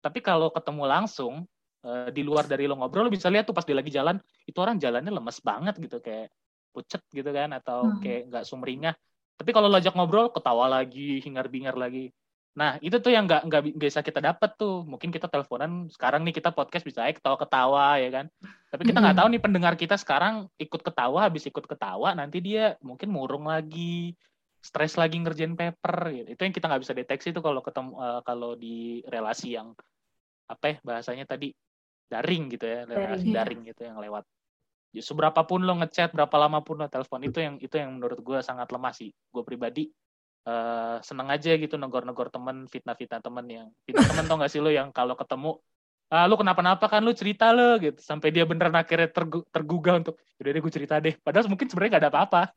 Tapi 0.03 0.19
kalau 0.21 0.53
ketemu 0.53 0.83
langsung, 0.85 1.47
uh, 1.81 2.09
di 2.13 2.21
luar 2.21 2.45
dari 2.45 2.69
lo 2.69 2.77
ngobrol, 2.77 3.09
lo 3.09 3.11
bisa 3.13 3.33
lihat 3.33 3.49
tuh 3.49 3.55
pas 3.57 3.65
dia 3.65 3.73
lagi 3.73 3.89
jalan, 3.89 4.21
itu 4.45 4.57
orang 4.61 4.77
jalannya 4.77 5.09
lemes 5.09 5.41
banget 5.41 5.75
gitu, 5.81 5.97
kayak 5.97 6.29
pucet 6.69 7.01
gitu 7.09 7.29
kan, 7.33 7.49
atau 7.57 7.89
hmm. 7.89 8.01
kayak 8.05 8.21
nggak 8.29 8.43
sumringah 8.45 8.93
tapi 9.37 9.53
kalau 9.53 9.69
lo 9.69 9.77
ajak 9.77 9.93
ngobrol, 9.93 10.33
ketawa 10.33 10.65
lagi, 10.65 11.21
hingar-bingar 11.21 11.77
lagi. 11.77 12.09
Nah, 12.57 12.81
itu 12.81 12.97
tuh 12.97 13.13
yang 13.13 13.29
nggak 13.29 13.45
nggak 13.45 13.63
bisa 13.77 14.01
kita 14.01 14.17
dapat 14.17 14.57
tuh. 14.57 14.81
Mungkin 14.81 15.13
kita 15.13 15.29
teleponan 15.29 15.93
sekarang 15.93 16.25
nih 16.25 16.41
kita 16.41 16.49
podcast 16.49 16.81
bisa 16.81 17.05
aja 17.05 17.13
ketawa-ketawa 17.13 18.01
ya 18.01 18.09
kan. 18.09 18.25
Tapi 18.73 18.81
kita 18.89 18.97
nggak 18.97 19.17
tahu 19.21 19.27
nih 19.29 19.41
pendengar 19.45 19.73
kita 19.77 19.93
sekarang 19.93 20.49
ikut 20.57 20.81
ketawa, 20.81 21.29
habis 21.29 21.45
ikut 21.45 21.69
ketawa, 21.69 22.17
nanti 22.17 22.41
dia 22.41 22.73
mungkin 22.81 23.13
murung 23.13 23.45
lagi, 23.45 24.17
stres 24.57 24.97
lagi 24.97 25.21
ngerjain 25.21 25.53
paper. 25.53 26.17
Gitu. 26.17 26.27
Itu 26.33 26.41
yang 26.49 26.53
kita 26.57 26.65
nggak 26.65 26.81
bisa 26.81 26.93
deteksi 26.97 27.29
tuh 27.29 27.45
kalau 27.45 27.61
ketemu 27.61 27.93
uh, 27.93 28.21
kalau 28.25 28.57
di 28.57 29.05
relasi 29.05 29.53
yang 29.53 29.77
apa 30.49 30.65
ya 30.65 30.75
bahasanya 30.81 31.29
tadi 31.29 31.53
daring 32.09 32.49
gitu 32.57 32.65
ya, 32.65 32.89
relasi 32.89 33.29
daring, 33.29 33.37
daring 33.37 33.61
gitu 33.69 33.81
yang 33.85 34.01
lewat 34.01 34.25
seberapa 34.99 35.41
pun 35.47 35.63
lo 35.63 35.73
ngechat 35.79 36.13
berapa 36.13 36.35
lama 36.37 36.61
pun 36.61 36.81
lo 36.81 36.87
telepon 36.87 37.23
itu 37.23 37.39
yang 37.41 37.55
itu 37.57 37.75
yang 37.77 37.97
menurut 37.97 38.19
gue 38.21 38.39
sangat 38.43 38.69
lemah 38.69 38.93
sih. 38.93 39.09
Gue 39.31 39.41
pribadi 39.41 39.89
uh, 40.47 40.97
seneng 41.03 41.27
aja 41.31 41.51
gitu 41.55 41.75
negor-negor 41.75 42.31
temen 42.31 42.67
fitnah-fitnah 42.67 43.21
temen 43.21 43.45
yang 43.45 43.67
fitnah 43.83 44.05
temen 44.05 44.25
tau 44.25 44.37
gak 44.39 44.51
sih 44.51 44.61
lo 44.63 44.71
yang 44.71 44.89
kalau 44.91 45.15
ketemu 45.19 45.59
ah 46.07 46.23
lu 46.23 46.39
kenapa-napa 46.39 46.87
kan 46.87 47.03
lu 47.03 47.11
cerita 47.11 47.51
lo 47.51 47.75
gitu. 47.81 47.99
Sampai 47.99 48.31
dia 48.31 48.47
beneran 48.47 48.75
akhirnya 48.75 49.11
tergu 49.11 49.43
tergugah 49.51 49.99
untuk 49.99 50.15
udah 50.39 50.51
deh 50.51 50.61
gue 50.63 50.73
cerita 50.73 50.95
deh. 51.03 51.15
Padahal 51.19 51.51
mungkin 51.51 51.67
sebenarnya 51.67 51.99
gak 51.99 52.03
ada 52.07 52.11
apa-apa. 52.11 52.41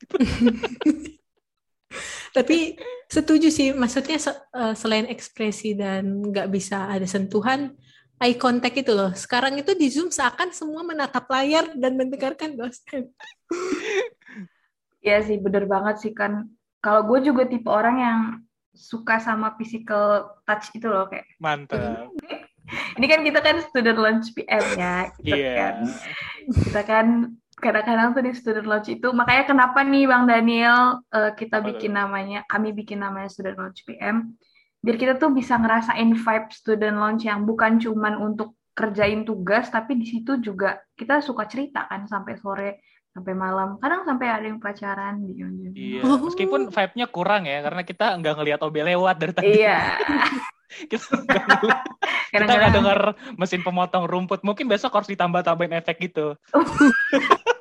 Tapi 2.37 2.78
setuju 3.11 3.50
sih 3.50 3.75
maksudnya 3.75 4.23
eh, 4.54 4.75
selain 4.78 5.11
ekspresi 5.11 5.75
dan 5.75 6.23
nggak 6.23 6.47
bisa 6.54 6.87
ada 6.87 7.02
sentuhan 7.02 7.75
eye 8.21 8.37
contact 8.37 8.77
itu 8.77 8.93
loh. 8.93 9.11
Sekarang 9.17 9.57
itu 9.57 9.73
di 9.73 9.89
Zoom 9.89 10.12
seakan 10.12 10.53
semua 10.53 10.85
menatap 10.85 11.25
layar 11.33 11.73
dan 11.75 11.97
mendengarkan 11.97 12.55
dosen. 12.55 13.11
Iya 15.00 15.25
sih, 15.25 15.41
bener 15.41 15.65
banget 15.65 15.97
sih 16.05 16.12
kan. 16.12 16.45
Kalau 16.85 17.09
gue 17.09 17.25
juga 17.25 17.49
tipe 17.49 17.65
orang 17.73 17.97
yang 17.97 18.21
suka 18.77 19.17
sama 19.17 19.57
physical 19.57 20.37
touch 20.45 20.69
itu 20.77 20.93
loh 20.93 21.09
kayak. 21.09 21.25
Mantap. 21.41 22.12
Ini 23.00 23.07
kan 23.09 23.25
kita 23.25 23.41
kan 23.41 23.65
student 23.65 23.97
lunch 23.97 24.29
PM 24.37 24.61
ya, 24.77 25.09
gitu 25.25 25.41
yeah. 25.41 25.57
kan. 25.57 25.77
Kita 26.53 26.81
kan 26.85 27.07
kadang-kadang 27.61 28.12
tuh 28.17 28.23
di 28.25 28.33
student 28.37 28.69
lunch 28.69 28.89
itu 28.93 29.09
makanya 29.12 29.45
kenapa 29.49 29.85
nih 29.85 30.05
Bang 30.05 30.25
Daniel 30.29 31.00
uh, 31.12 31.33
kita 31.37 31.61
bikin 31.61 31.93
namanya 31.93 32.45
kami 32.49 32.73
bikin 32.73 33.05
namanya 33.05 33.29
student 33.29 33.61
lunch 33.61 33.85
PM 33.85 34.37
biar 34.81 34.97
kita 34.97 35.15
tuh 35.21 35.31
bisa 35.33 35.61
ngerasain 35.61 36.17
vibe 36.17 36.49
student 36.53 36.97
lounge 36.97 37.29
yang 37.29 37.45
bukan 37.45 37.77
cuman 37.77 38.17
untuk 38.17 38.57
kerjain 38.73 39.29
tugas 39.29 39.69
tapi 39.69 39.99
di 40.01 40.09
situ 40.09 40.41
juga 40.41 40.81
kita 40.97 41.21
suka 41.21 41.45
cerita 41.45 41.85
kan 41.85 42.09
sampai 42.09 42.35
sore 42.41 42.71
sampai 43.11 43.35
malam. 43.35 43.77
Kadang 43.83 44.07
sampai 44.07 44.27
ada 44.31 44.47
yang 44.47 44.63
pacaran 44.63 45.21
di 45.21 45.35
iya 45.75 46.01
meskipun 46.07 46.71
vibe-nya 46.71 47.07
kurang 47.11 47.43
ya 47.45 47.61
karena 47.67 47.83
kita 47.83 48.07
nggak 48.23 48.35
ngelihat 48.39 48.61
OB 48.63 48.77
lewat 48.95 49.17
dari 49.19 49.33
tadi. 49.35 49.47
Iya. 49.61 49.79
Kita 52.31 52.47
nggak 52.47 52.71
dengar 52.79 53.19
mesin 53.35 53.67
pemotong 53.67 54.07
rumput. 54.07 54.47
Mungkin 54.47 54.71
besok 54.71 54.95
harus 54.95 55.11
ditambah 55.11 55.43
tambahin 55.43 55.83
efek 55.83 55.99
gitu 55.99 56.39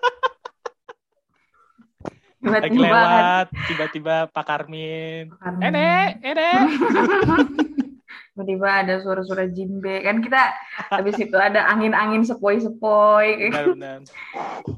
tiba-tiba. 2.40 2.88
Lewat 2.88 3.48
tiba-tiba 3.68 4.16
Pak 4.32 4.46
Karmin, 4.48 5.32
Karmin. 5.38 5.64
Enek, 5.64 6.10
enek. 6.24 6.60
tiba-tiba 8.34 8.70
ada 8.72 9.04
suara-suara 9.04 9.52
jimbe 9.52 10.00
kan 10.00 10.24
kita 10.24 10.56
habis 10.88 11.20
itu 11.20 11.36
ada 11.36 11.68
angin-angin 11.68 12.24
sepoi-sepoi. 12.24 13.52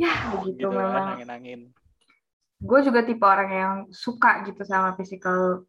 Ya 0.01 0.13
begitu 0.34 0.65
gitu, 0.65 0.68
memang. 0.74 1.22
angin-angin. 1.22 1.70
Gue 2.58 2.82
juga 2.82 3.06
tipe 3.06 3.22
orang 3.22 3.50
yang 3.53 3.74
suka 3.94 4.41
gitu 4.50 4.65
sama 4.65 4.98
physical 4.98 5.65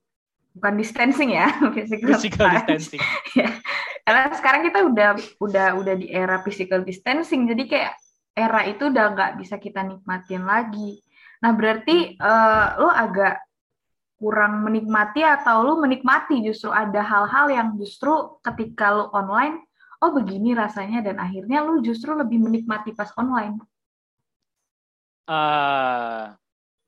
bukan 0.57 0.75
distancing 0.77 1.33
ya 1.33 1.49
physical, 1.77 2.17
physical 2.17 2.47
distancing. 2.49 3.01
Ya. 3.33 3.49
karena 4.05 4.29
sekarang 4.37 4.61
kita 4.69 4.79
udah 4.85 5.11
udah 5.41 5.69
udah 5.81 5.95
di 5.97 6.13
era 6.13 6.45
physical 6.45 6.85
distancing 6.85 7.49
jadi 7.49 7.65
kayak 7.65 7.93
era 8.37 8.61
itu 8.69 8.93
udah 8.93 9.17
nggak 9.17 9.33
bisa 9.41 9.57
kita 9.57 9.81
nikmatin 9.81 10.45
lagi 10.45 11.01
Nah, 11.43 11.51
berarti 11.53 12.15
uh, 12.23 12.67
lo 12.79 12.91
agak 12.95 13.43
kurang 14.23 14.63
menikmati 14.63 15.27
atau 15.27 15.67
lo 15.67 15.83
menikmati 15.83 16.39
justru 16.47 16.71
ada 16.71 17.03
hal-hal 17.03 17.51
yang 17.51 17.69
justru 17.75 18.39
ketika 18.47 18.95
lo 18.95 19.11
online, 19.11 19.67
oh 19.99 20.15
begini 20.15 20.55
rasanya 20.55 21.03
dan 21.03 21.19
akhirnya 21.19 21.67
lo 21.67 21.83
justru 21.83 22.15
lebih 22.15 22.39
menikmati 22.39 22.95
pas 22.95 23.11
online. 23.19 23.59
Uh, 25.27 26.31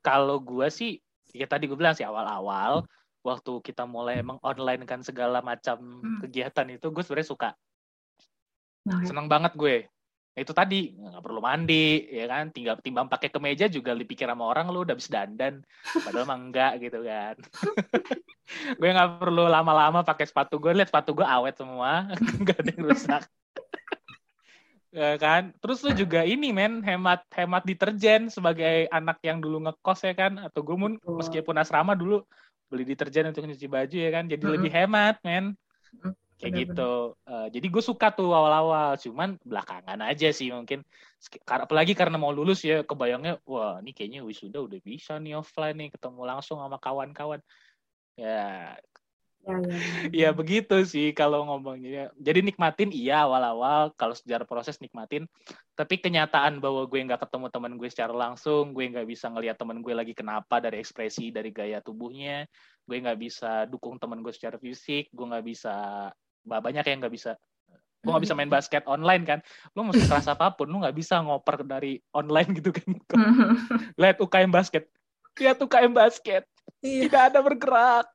kalau 0.06 0.38
gue 0.38 0.70
sih, 0.70 1.02
ya 1.34 1.50
tadi 1.50 1.66
gue 1.66 1.74
bilang 1.74 1.98
sih 1.98 2.06
awal-awal, 2.06 2.86
waktu 3.26 3.52
kita 3.66 3.82
mulai 3.90 4.22
emang 4.22 4.38
online 4.46 4.86
kan 4.86 5.02
segala 5.02 5.42
macam 5.42 5.82
hmm. 5.82 6.22
kegiatan 6.22 6.70
itu, 6.70 6.86
gue 6.94 7.02
sebenarnya 7.02 7.28
suka. 7.34 7.50
Nah, 8.86 9.02
Seneng 9.02 9.26
banget 9.26 9.58
gue 9.58 9.90
itu 10.34 10.50
tadi 10.50 10.90
nggak 10.90 11.22
perlu 11.22 11.38
mandi 11.38 12.10
ya 12.10 12.26
kan? 12.26 12.50
Tinggal 12.50 12.82
timbang 12.82 13.06
pakai 13.06 13.30
kemeja 13.30 13.70
juga 13.70 13.94
dipikir 13.94 14.26
sama 14.26 14.50
orang 14.50 14.66
lu 14.66 14.82
udah 14.82 14.98
habis 14.98 15.06
dandan. 15.06 15.62
Padahal 16.02 16.26
mah 16.26 16.38
enggak 16.38 16.72
gitu 16.82 16.98
kan. 17.06 17.38
Gue 18.78 18.90
nggak 18.90 19.22
perlu 19.22 19.46
lama-lama 19.46 20.02
pakai 20.04 20.28
sepatu 20.28 20.60
gue 20.60 20.74
lihat 20.76 20.92
sepatu 20.92 21.16
gue 21.16 21.24
awet 21.24 21.56
semua. 21.56 22.12
Nggak 22.44 22.58
ada 22.60 22.70
yang 22.76 22.84
rusak. 22.84 23.22
Ya 24.94 25.18
kan? 25.18 25.50
Terus 25.58 25.82
lu 25.82 25.90
juga 25.90 26.22
ini 26.22 26.54
men 26.54 26.78
hemat 26.86 27.26
hemat 27.34 27.66
deterjen 27.66 28.30
sebagai 28.30 28.86
anak 28.94 29.18
yang 29.26 29.42
dulu 29.42 29.66
ngekos 29.66 30.06
ya 30.06 30.14
kan? 30.14 30.38
Atau 30.38 30.62
gue 30.62 30.76
pun 30.78 30.94
meskipun 31.18 31.58
asrama 31.58 31.98
dulu 31.98 32.22
beli 32.70 32.86
deterjen 32.86 33.26
untuk 33.26 33.42
nyuci 33.42 33.66
baju 33.66 33.96
ya 33.98 34.10
kan? 34.14 34.30
Jadi 34.30 34.38
mm 34.38 34.46
-hmm. 34.46 34.54
lebih 34.54 34.70
hemat 34.70 35.18
men 35.26 35.58
kayak 36.44 36.52
bener, 36.52 36.64
gitu. 36.68 36.92
Uh, 37.24 37.48
jadi 37.48 37.66
gue 37.72 37.82
suka 37.82 38.12
tuh 38.12 38.28
awal-awal. 38.28 39.00
Cuman 39.00 39.40
belakangan 39.40 39.98
aja 40.04 40.28
sih 40.28 40.52
mungkin. 40.52 40.84
Apalagi 41.48 41.96
karena 41.96 42.20
mau 42.20 42.28
lulus 42.36 42.60
ya 42.60 42.84
kebayangnya 42.84 43.40
wah 43.48 43.80
ini 43.80 43.96
kayaknya 43.96 44.20
wisuda 44.20 44.60
udah 44.60 44.80
bisa 44.84 45.16
nih 45.16 45.40
offline 45.40 45.80
nih 45.80 45.88
ketemu 45.96 46.20
langsung 46.28 46.60
sama 46.60 46.76
kawan-kawan. 46.76 47.40
Ya 48.20 48.76
Ya, 49.44 49.60
ya, 49.60 49.78
ya. 50.08 50.28
begitu 50.32 50.76
sih 50.88 51.12
kalau 51.12 51.44
ngomongnya. 51.44 52.08
Jadi 52.16 52.40
nikmatin 52.40 52.88
iya 52.88 53.28
awal-awal. 53.28 53.92
Kalau 53.92 54.16
sejarah 54.16 54.48
proses 54.48 54.80
nikmatin. 54.80 55.28
Tapi 55.76 56.00
kenyataan 56.00 56.64
bahwa 56.64 56.88
gue 56.88 57.00
nggak 57.04 57.28
ketemu 57.28 57.46
teman 57.52 57.72
gue 57.76 57.88
secara 57.90 58.14
langsung, 58.14 58.72
gue 58.72 58.84
nggak 58.88 59.04
bisa 59.04 59.26
ngelihat 59.28 59.58
teman 59.58 59.84
gue 59.84 59.92
lagi 59.92 60.14
kenapa 60.16 60.62
dari 60.62 60.80
ekspresi, 60.80 61.34
dari 61.34 61.50
gaya 61.50 61.82
tubuhnya, 61.82 62.46
gue 62.86 62.96
nggak 63.02 63.18
bisa 63.18 63.66
dukung 63.66 63.98
teman 63.98 64.22
gue 64.22 64.30
secara 64.30 64.56
fisik, 64.56 65.10
gue 65.10 65.26
nggak 65.26 65.44
bisa 65.44 65.74
banyak 66.44 66.84
yang 66.84 66.98
nggak 67.00 67.14
bisa 67.14 67.32
gue 68.04 68.12
nggak 68.12 68.24
bisa 68.28 68.36
main 68.36 68.52
basket 68.52 68.84
online 68.84 69.24
kan 69.24 69.40
lu 69.72 69.88
mau 69.88 69.96
keras 69.96 70.28
apa 70.28 70.52
pun 70.52 70.68
lu 70.68 70.84
nggak 70.84 70.92
bisa 70.92 71.24
ngoper 71.24 71.64
dari 71.64 71.96
online 72.12 72.52
gitu 72.60 72.68
kan 72.68 73.00
lihat 74.00 74.20
UKM 74.20 74.52
basket 74.52 74.86
lihat 75.40 75.56
UKM 75.56 75.96
basket 75.96 76.44
Iya. 76.84 77.08
Tidak 77.08 77.22
ada 77.32 77.40
bergerak. 77.40 78.06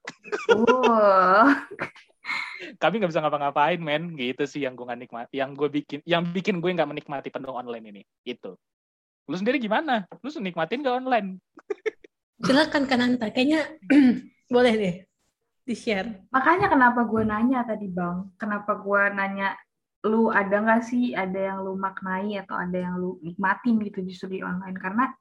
Oh. 0.53 1.49
Kami 2.77 3.01
nggak 3.01 3.09
bisa 3.09 3.21
ngapa-ngapain, 3.25 3.81
men. 3.81 4.13
Gitu 4.13 4.45
sih 4.45 4.61
yang 4.61 4.77
gue 4.77 4.85
nggak 4.85 5.01
nikmati, 5.09 5.33
yang 5.41 5.57
gue 5.57 5.69
bikin, 5.73 5.99
yang 6.05 6.21
bikin 6.29 6.61
gue 6.61 6.69
nggak 6.69 6.89
menikmati 6.89 7.33
penuh 7.33 7.49
online 7.49 7.85
ini. 7.89 8.01
Itu. 8.21 8.53
Lu 9.25 9.35
sendiri 9.37 9.57
gimana? 9.57 10.05
Lu 10.21 10.29
nikmatin 10.41 10.81
gak 10.81 11.05
online? 11.05 11.37
Silakan 12.41 12.89
Kananta. 12.89 13.29
Kayaknya 13.29 13.61
boleh 14.53 14.73
deh 14.73 14.95
di-share. 15.69 16.25
Makanya 16.33 16.65
kenapa 16.73 17.05
gue 17.05 17.21
nanya 17.21 17.61
tadi, 17.61 17.85
Bang. 17.85 18.33
Kenapa 18.41 18.81
gue 18.81 19.01
nanya 19.13 19.53
lu 20.09 20.33
ada 20.33 20.63
nggak 20.63 20.81
sih 20.81 21.11
ada 21.11 21.37
yang 21.37 21.59
lu 21.61 21.75
maknai 21.75 22.39
atau 22.39 22.55
ada 22.55 22.73
yang 22.73 22.97
lu 22.97 23.19
nikmatin 23.19 23.83
gitu 23.83 23.99
justru 24.07 24.39
di 24.39 24.47
online 24.47 24.79
karena 24.79 25.11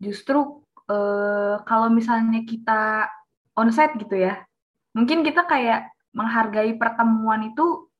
justru 0.00 0.64
uh, 0.88 1.60
kalau 1.68 1.92
misalnya 1.92 2.40
kita 2.48 3.06
onsite 3.54 4.00
gitu 4.00 4.16
ya, 4.16 4.40
mungkin 4.96 5.20
kita 5.20 5.44
kayak 5.44 5.92
menghargai 6.16 6.74
pertemuan 6.80 7.52
itu 7.52 7.92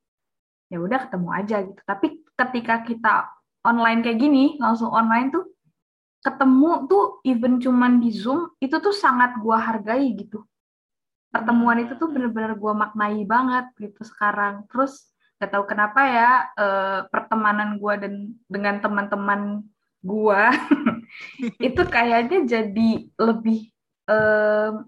ya 0.73 0.81
udah 0.83 1.07
ketemu 1.07 1.29
aja 1.31 1.57
gitu. 1.62 1.81
Tapi 1.85 2.07
ketika 2.35 2.75
kita 2.83 3.15
online 3.62 4.00
kayak 4.00 4.19
gini, 4.19 4.57
langsung 4.57 4.89
online 4.89 5.29
tuh 5.31 5.45
ketemu 6.21 6.89
tuh 6.89 7.05
even 7.25 7.61
cuman 7.61 8.00
di 8.00 8.12
Zoom 8.12 8.53
itu 8.61 8.77
tuh 8.81 8.93
sangat 8.93 9.37
gua 9.41 9.61
hargai 9.61 10.17
gitu. 10.17 10.41
Pertemuan 11.30 11.78
itu 11.82 11.94
tuh 11.94 12.10
bener-bener 12.10 12.58
gua 12.58 12.75
maknai 12.75 13.22
banget 13.25 13.70
gitu 13.78 14.02
sekarang. 14.02 14.66
Terus 14.70 15.10
gak 15.40 15.56
tahu 15.56 15.64
kenapa 15.64 16.00
ya 16.04 16.30
eh, 16.58 17.00
pertemanan 17.08 17.80
gua 17.80 17.96
dan 17.96 18.37
dengan 18.50 18.82
teman-teman 18.82 19.64
gua 20.04 20.52
itu 21.66 21.82
kayaknya 21.88 22.45
jadi 22.45 22.90
lebih 23.21 23.69
uh, 24.08 24.80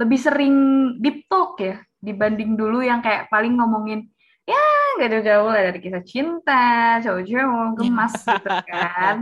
lebih 0.00 0.18
sering 0.20 0.56
deep 0.96 1.28
talk 1.28 1.60
ya 1.60 1.76
dibanding 2.00 2.56
dulu 2.56 2.80
yang 2.80 3.04
kayak 3.04 3.28
paling 3.28 3.60
ngomongin 3.60 4.08
ya 4.48 4.64
gak 4.96 5.10
jauh-jauh 5.12 5.48
lah 5.52 5.62
dari 5.68 5.78
kisah 5.84 6.04
cinta 6.04 6.98
cowok-cowok 7.04 7.68
gemas 7.76 8.14
gitu 8.36 8.50
kan 8.64 9.16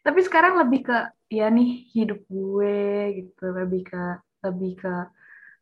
tapi 0.00 0.20
sekarang 0.24 0.60
lebih 0.64 0.88
ke 0.88 0.96
ya 1.28 1.52
nih 1.52 1.88
hidup 1.92 2.24
gue 2.28 2.76
gitu 3.20 3.44
lebih 3.52 3.82
ke 3.88 4.04
lebih 4.44 4.72
ke 4.80 4.94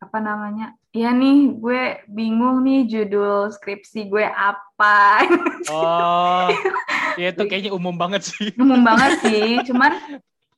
apa 0.02 0.18
namanya? 0.18 0.74
Ya 0.90 1.14
nih 1.14 1.54
gue 1.54 2.02
bingung 2.10 2.66
nih 2.66 2.90
judul 2.90 3.54
skripsi 3.54 4.10
gue 4.10 4.26
apa. 4.26 5.22
Oh 5.70 6.50
ya 7.20 7.30
itu 7.30 7.42
kayaknya 7.46 7.70
umum 7.70 7.94
banget 7.94 8.26
sih. 8.34 8.50
Umum 8.58 8.82
banget 8.82 9.22
sih 9.22 9.60
cuman 9.70 9.94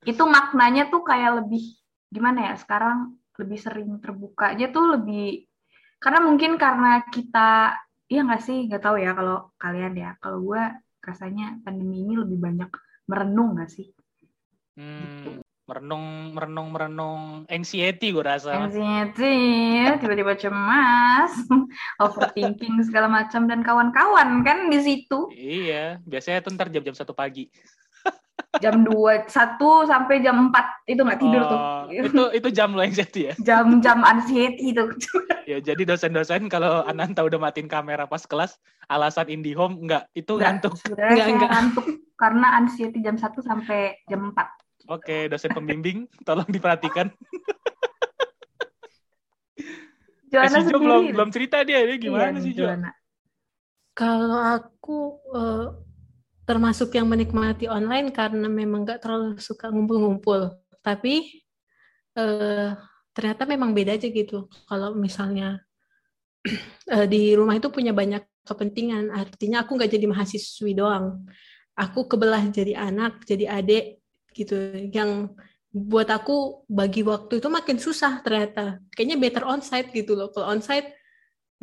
itu 0.08 0.24
maknanya 0.24 0.88
tuh 0.88 1.04
kayak 1.04 1.44
lebih 1.44 1.76
gimana 2.08 2.52
ya 2.52 2.54
sekarang 2.56 3.20
lebih 3.36 3.58
sering 3.60 4.00
terbuka 4.00 4.54
aja 4.54 4.70
tuh 4.70 4.96
lebih 4.96 5.44
karena 5.98 6.22
mungkin 6.22 6.54
karena 6.60 7.02
kita 7.10 7.74
iya 8.06 8.20
nggak 8.22 8.42
sih 8.44 8.68
nggak 8.68 8.82
tahu 8.84 8.96
ya 9.00 9.16
kalau 9.16 9.50
kalian 9.56 9.96
ya 9.96 10.10
kalau 10.20 10.44
gue 10.44 10.62
rasanya 11.04 11.60
pandemi 11.64 12.00
ini 12.00 12.16
lebih 12.16 12.38
banyak 12.40 12.70
merenung 13.04 13.56
nggak 13.56 13.70
sih? 13.72 13.92
Hmm, 14.74 15.43
merenung 15.64 16.36
merenung 16.36 16.68
merenung. 16.72 17.22
Anxiety 17.48 18.12
gue 18.12 18.20
rasa 18.20 18.68
anxiety 18.68 19.80
tiba-tiba 19.96 20.36
cemas 20.36 21.32
overthinking 22.04 22.84
segala 22.84 23.08
macam 23.08 23.48
dan 23.48 23.64
kawan-kawan 23.64 24.44
kan 24.44 24.68
di 24.68 24.78
situ. 24.84 25.32
Iya 25.32 26.04
biasanya 26.04 26.44
tuh 26.44 26.52
ntar 26.56 26.68
jam-jam 26.68 26.92
satu 26.92 27.16
pagi. 27.16 27.48
Jam 28.62 28.86
dua 28.86 29.26
satu 29.26 29.82
sampai 29.86 30.22
jam 30.22 30.50
empat 30.50 30.86
itu 30.86 31.02
nggak 31.02 31.18
tidur 31.18 31.42
oh, 31.42 31.48
tuh 31.50 31.58
itu 31.90 32.22
itu 32.38 32.48
jam 32.54 32.70
lo 32.76 32.82
anxiety 32.84 33.32
ya? 33.32 33.34
Jam-jam 33.48 34.04
anxiety 34.04 34.70
itu. 34.70 34.84
Ya 35.48 35.58
jadi 35.58 35.82
dosen-dosen 35.82 36.46
kalau 36.46 36.86
Ananta 36.86 37.26
udah 37.26 37.40
matiin 37.40 37.66
kamera 37.66 38.06
pas 38.06 38.22
kelas 38.22 38.60
alasan 38.86 39.32
IndiHome 39.32 39.88
nggak 39.88 40.06
itu 40.14 40.38
ngantuk. 40.38 40.76
nggak. 40.86 41.50
ngantuk 41.50 41.86
karena 42.14 42.46
anxiety 42.62 43.02
jam 43.02 43.18
satu 43.18 43.42
sampai 43.42 43.98
jam 44.06 44.30
empat 44.30 44.46
Oke, 44.84 45.32
dosen 45.32 45.52
pembimbing, 45.56 46.04
tolong 46.28 46.48
diperhatikan. 46.48 47.08
Joanna 50.28 50.58
eh, 50.60 50.64
si 50.66 50.70
Jo 50.74 50.78
belum 50.82 51.02
belum 51.14 51.30
cerita 51.30 51.62
dia, 51.62 51.80
dia 51.86 51.96
gimana 51.96 52.36
iya, 52.36 52.42
sih 52.42 52.52
Jo? 52.52 52.66
Kalau 53.94 54.40
aku 54.42 55.22
uh, 55.30 55.78
termasuk 56.44 56.92
yang 56.98 57.06
menikmati 57.06 57.70
online 57.70 58.10
karena 58.10 58.50
memang 58.50 58.82
nggak 58.82 59.00
terlalu 59.00 59.38
suka 59.38 59.70
ngumpul-ngumpul, 59.70 60.52
tapi 60.82 61.46
uh, 62.18 62.74
ternyata 63.14 63.46
memang 63.46 63.70
beda 63.72 63.94
aja 63.94 64.10
gitu. 64.10 64.50
Kalau 64.66 64.92
misalnya 64.98 65.62
uh, 66.90 67.06
di 67.12 67.32
rumah 67.38 67.56
itu 67.56 67.70
punya 67.70 67.94
banyak 67.94 68.26
kepentingan, 68.44 69.14
artinya 69.14 69.64
aku 69.64 69.78
nggak 69.78 69.96
jadi 69.96 70.06
mahasiswi 70.10 70.76
doang. 70.76 71.24
Aku 71.78 72.10
kebelah 72.10 72.42
jadi 72.50 72.74
anak, 72.90 73.22
jadi 73.26 73.50
adik, 73.50 74.03
gitu. 74.34 74.54
Yang 74.90 75.32
buat 75.74 76.06
aku 76.06 76.66
bagi 76.70 77.02
waktu 77.02 77.42
itu 77.42 77.48
makin 77.50 77.78
susah 77.82 78.22
ternyata. 78.22 78.78
Kayaknya 78.94 79.16
better 79.18 79.44
onsite 79.46 79.90
gitu 79.90 80.14
loh. 80.14 80.30
Kalau 80.30 80.54
onsite 80.54 80.94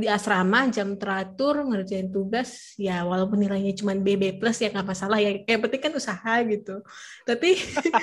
di 0.02 0.10
asrama 0.10 0.66
jam 0.74 0.98
teratur 0.98 1.62
ngerjain 1.62 2.10
tugas 2.10 2.74
ya 2.74 3.06
walaupun 3.06 3.38
nilainya 3.38 3.78
cuma 3.78 3.94
BB 3.94 4.42
plus 4.42 4.58
ya 4.58 4.74
nggak 4.74 4.88
masalah 4.88 5.22
ya. 5.22 5.44
Yang 5.46 5.62
penting 5.68 5.82
kan 5.84 5.94
usaha 5.96 6.34
gitu. 6.44 6.76
Tapi 7.24 7.50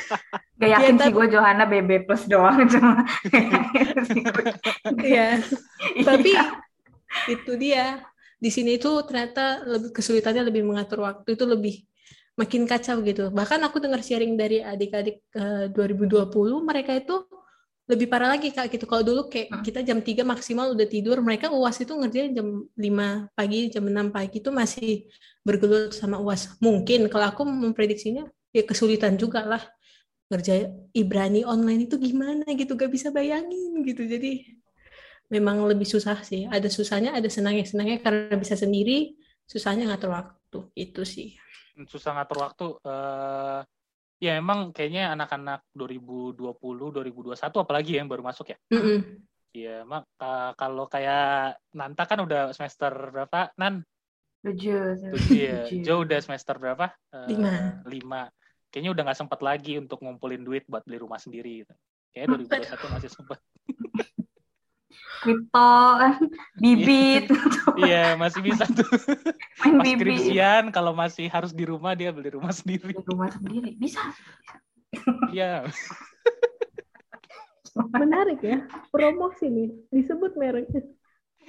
gak 0.62 0.70
yakin 0.78 0.94
ya, 0.96 1.02
sih 1.04 1.12
gue 1.12 1.26
Johanna 1.28 1.64
BB 1.66 1.90
plus 2.06 2.24
doang 2.30 2.64
cuma 2.70 3.02
ya 5.04 5.42
tapi 6.04 6.32
itu 7.28 7.52
dia. 7.58 8.00
Di 8.38 8.54
sini 8.54 8.78
itu 8.78 8.86
ternyata 9.02 9.66
lebih 9.66 9.90
kesulitannya 9.90 10.46
lebih 10.46 10.62
mengatur 10.62 11.02
waktu 11.02 11.34
itu 11.34 11.42
lebih 11.42 11.82
makin 12.38 12.62
kacau 12.70 13.02
gitu. 13.02 13.34
Bahkan 13.34 13.58
aku 13.66 13.82
dengar 13.82 13.98
sharing 13.98 14.38
dari 14.38 14.62
adik-adik 14.62 15.26
uh, 15.34 15.66
2020 15.74 16.30
mereka 16.62 16.94
itu 16.94 17.26
lebih 17.88 18.06
parah 18.06 18.36
lagi 18.36 18.54
kak 18.54 18.70
gitu. 18.70 18.86
Kalau 18.86 19.02
dulu 19.02 19.26
kayak 19.26 19.48
hmm. 19.50 19.64
kita 19.66 19.80
jam 19.82 19.98
3 19.98 20.22
maksimal 20.22 20.70
udah 20.76 20.86
tidur, 20.86 21.18
mereka 21.18 21.50
UAS 21.50 21.82
itu 21.82 21.96
ngerjain 21.98 22.30
jam 22.36 22.46
5 22.78 23.34
pagi, 23.34 23.60
jam 23.74 23.82
6 23.82 24.14
pagi 24.14 24.36
itu 24.38 24.50
masih 24.54 24.92
bergelut 25.42 25.90
sama 25.96 26.22
UAS. 26.22 26.60
Mungkin 26.62 27.10
kalau 27.10 27.26
aku 27.32 27.42
memprediksinya 27.42 28.28
ya 28.54 28.62
kesulitan 28.62 29.18
juga 29.18 29.42
lah 29.42 29.64
ngerjain 30.28 30.92
Ibrani 30.92 31.42
online 31.42 31.88
itu 31.88 31.96
gimana 31.96 32.44
gitu, 32.54 32.76
gak 32.76 32.92
bisa 32.92 33.08
bayangin 33.10 33.80
gitu. 33.82 34.04
Jadi 34.04 34.60
memang 35.32 35.64
lebih 35.64 35.88
susah 35.88 36.20
sih. 36.22 36.44
Ada 36.44 36.68
susahnya, 36.68 37.16
ada 37.16 37.26
senangnya. 37.32 37.64
Senangnya 37.64 37.98
karena 38.04 38.36
bisa 38.36 38.52
sendiri, 38.54 39.16
susahnya 39.48 39.88
ngatur 39.88 40.12
waktu. 40.12 40.60
Itu 40.76 41.08
sih 41.08 41.40
susah 41.86 42.18
ngatur 42.18 42.38
waktu 42.42 42.66
uh, 42.82 43.60
ya 44.18 44.34
emang 44.34 44.74
kayaknya 44.74 45.14
anak-anak 45.14 45.62
2020 45.76 46.34
2021 46.42 47.38
apalagi 47.38 47.92
yang 47.94 48.10
baru 48.10 48.26
masuk 48.26 48.50
ya 48.50 48.58
mm 48.74 48.82
-hmm. 48.82 49.00
Iya, 49.56 49.80
mak 49.88 50.04
uh, 50.20 50.52
kalau 50.60 50.84
kayak 50.92 51.56
Nanta 51.72 52.04
kan 52.04 52.20
udah 52.20 52.52
semester 52.52 52.92
berapa, 52.92 53.48
Nan? 53.56 53.80
Tujuh. 54.44 55.08
Tujuh 55.16 55.34
ya. 55.34 55.58
Jo 55.82 56.04
udah 56.04 56.20
semester 56.20 56.60
berapa? 56.60 56.92
Uh, 57.10 57.26
lima. 57.32 57.52
Lima. 57.88 58.22
Kayaknya 58.68 58.90
udah 58.92 59.02
nggak 59.08 59.18
sempat 59.18 59.40
lagi 59.40 59.80
untuk 59.80 60.04
ngumpulin 60.04 60.44
duit 60.44 60.68
buat 60.68 60.84
beli 60.84 61.00
rumah 61.00 61.16
sendiri. 61.16 61.64
Gitu. 61.64 61.74
Kayaknya 62.12 62.68
2021 62.68 62.94
masih 62.94 63.10
sempat. 63.10 63.38
kripto, 65.22 65.74
bibit. 66.62 67.26
Iya, 67.78 68.14
masih 68.14 68.40
bisa 68.42 68.64
tuh. 68.70 68.86
Main 69.66 69.82
Pas 69.82 69.86
skripsian 69.98 70.64
kalau 70.70 70.94
masih 70.94 71.26
harus 71.26 71.50
di 71.50 71.66
rumah 71.66 71.98
dia 71.98 72.14
beli 72.14 72.34
rumah 72.34 72.54
sendiri. 72.54 72.94
Di 72.94 73.04
rumah 73.06 73.30
sendiri 73.30 73.74
bisa. 73.74 74.00
Iya. 75.34 75.66
Menarik 77.78 78.42
ya, 78.42 78.66
promosi 78.90 79.46
nih, 79.46 79.70
disebut 79.94 80.34
mereknya. 80.34 80.82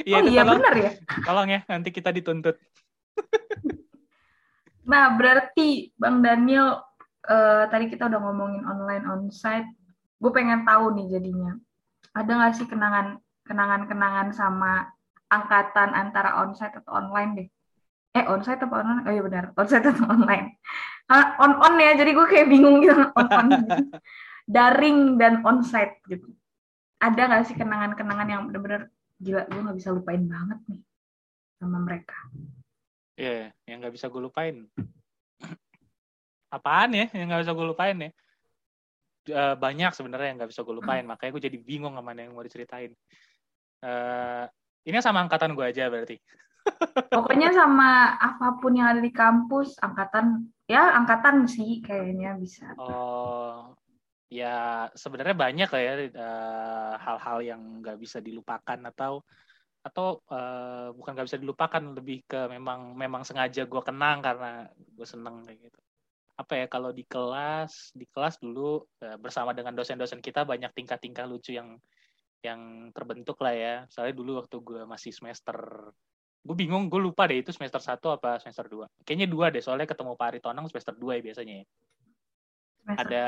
Iya, 0.06 0.18
oh 0.22 0.30
iya 0.30 0.42
benar 0.46 0.74
ya. 0.78 0.92
Tolong 1.26 1.50
ya, 1.50 1.60
nanti 1.66 1.90
kita 1.90 2.14
dituntut. 2.14 2.56
nah, 4.92 5.18
berarti 5.18 5.90
Bang 5.98 6.22
Daniel, 6.22 6.86
uh, 7.26 7.66
tadi 7.74 7.90
kita 7.90 8.06
udah 8.06 8.20
ngomongin 8.22 8.64
online 8.64 9.06
onsite. 9.10 9.70
Gue 10.22 10.32
pengen 10.36 10.68
tahu 10.68 10.94
nih 11.00 11.18
jadinya, 11.18 11.56
ada 12.14 12.30
nggak 12.30 12.54
sih 12.60 12.68
kenangan 12.68 13.18
kenangan-kenangan 13.50 14.30
sama 14.38 14.94
angkatan 15.34 15.98
antara 15.98 16.38
onsite 16.46 16.78
atau 16.86 17.02
online 17.02 17.32
deh? 17.34 17.48
Eh, 18.14 18.26
onsite 18.30 18.62
atau 18.62 18.78
online? 18.78 19.04
Oh 19.10 19.14
iya 19.14 19.24
benar, 19.26 19.46
onsite 19.60 19.90
atau 19.90 20.06
online. 20.06 20.62
On 21.42 21.58
on 21.58 21.74
ya, 21.82 21.98
jadi 21.98 22.14
gue 22.14 22.26
kayak 22.30 22.48
bingung 22.54 22.86
gitu 22.86 22.94
on 23.20 23.28
on. 23.34 23.48
Daring 24.46 25.18
dan 25.18 25.42
onsite 25.42 26.06
gitu. 26.06 26.30
Ada 27.02 27.26
nggak 27.26 27.44
sih 27.50 27.58
kenangan-kenangan 27.58 28.28
yang 28.30 28.42
bener-bener 28.46 28.94
gila 29.20 29.44
gue 29.52 29.60
nggak 29.60 29.78
bisa 29.78 29.92
lupain 29.92 30.24
banget 30.24 30.60
nih 30.72 30.82
sama 31.60 31.78
mereka 31.84 32.16
Iya, 33.20 33.52
yeah, 33.52 33.68
yang 33.68 33.84
nggak 33.84 34.00
bisa 34.00 34.08
gue 34.08 34.22
lupain. 34.24 34.64
Apaan 36.56 36.96
ya 36.96 37.12
yang 37.12 37.28
nggak 37.28 37.44
bisa 37.44 37.52
gue 37.52 37.68
lupain 37.68 37.98
ya? 38.00 38.12
Uh, 39.28 39.56
banyak 39.60 39.92
sebenarnya 39.92 40.32
yang 40.32 40.38
nggak 40.40 40.52
bisa 40.56 40.64
gue 40.64 40.72
lupain, 40.72 41.04
hmm. 41.04 41.12
makanya 41.12 41.32
gue 41.36 41.44
jadi 41.52 41.58
bingung 41.60 42.00
sama 42.00 42.16
yang 42.16 42.32
mau 42.32 42.48
diceritain. 42.48 42.96
Uh, 43.80 44.46
ini 44.88 45.00
sama 45.00 45.24
angkatan 45.24 45.56
gue 45.56 45.66
aja 45.66 45.88
berarti. 45.88 46.18
Pokoknya 47.16 47.56
sama 47.56 48.20
apa 48.20 48.60
pun 48.60 48.76
yang 48.76 48.92
ada 48.92 49.02
di 49.02 49.12
kampus, 49.14 49.80
angkatan 49.80 50.52
ya 50.70 50.94
angkatan 50.96 51.48
sih 51.50 51.80
kayaknya 51.82 52.36
bisa. 52.36 52.76
Oh, 52.78 53.74
ya 54.30 54.88
sebenarnya 54.94 55.36
banyak 55.36 55.70
lah 55.72 55.82
ya 55.82 55.94
uh, 56.14 56.94
hal-hal 57.02 57.38
yang 57.42 57.62
nggak 57.82 57.98
bisa 57.98 58.22
dilupakan 58.22 58.80
atau 58.94 59.26
atau 59.80 60.20
uh, 60.30 60.92
bukan 60.92 61.16
nggak 61.16 61.28
bisa 61.32 61.40
dilupakan 61.40 61.84
lebih 61.96 62.28
ke 62.28 62.52
memang 62.52 62.94
memang 62.94 63.24
sengaja 63.24 63.64
gue 63.64 63.82
kenang 63.82 64.20
karena 64.20 64.68
gue 64.76 65.08
seneng 65.08 65.48
kayak 65.48 65.72
gitu 65.72 65.80
apa 66.40 66.54
ya 66.56 66.66
kalau 66.72 66.92
di 66.96 67.04
kelas 67.04 67.96
di 67.96 68.06
kelas 68.08 68.40
dulu 68.44 68.84
uh, 69.04 69.18
bersama 69.20 69.56
dengan 69.56 69.76
dosen-dosen 69.76 70.20
kita 70.20 70.44
banyak 70.44 70.72
tingkah-tingkah 70.72 71.28
lucu 71.28 71.56
yang 71.56 71.80
yang 72.44 72.92
terbentuk 72.96 73.38
lah 73.44 73.54
ya. 73.56 73.76
Soalnya 73.92 74.16
dulu 74.16 74.40
waktu 74.40 74.56
gue 74.60 74.82
masih 74.88 75.12
semester 75.12 75.58
gue 76.40 76.56
bingung 76.56 76.88
gue 76.88 77.04
lupa 77.04 77.28
deh 77.28 77.44
itu 77.44 77.52
semester 77.52 77.84
satu 77.84 78.16
apa 78.16 78.40
semester 78.40 78.66
dua. 78.72 78.88
Kayaknya 79.04 79.28
dua 79.28 79.46
deh 79.52 79.60
soalnya 79.60 79.88
ketemu 79.90 80.16
Pak 80.16 80.28
Aritonang 80.34 80.66
semester 80.72 80.96
dua 80.96 81.20
ya 81.20 81.22
biasanya 81.22 81.56
ya. 81.62 81.66
ada 82.90 83.24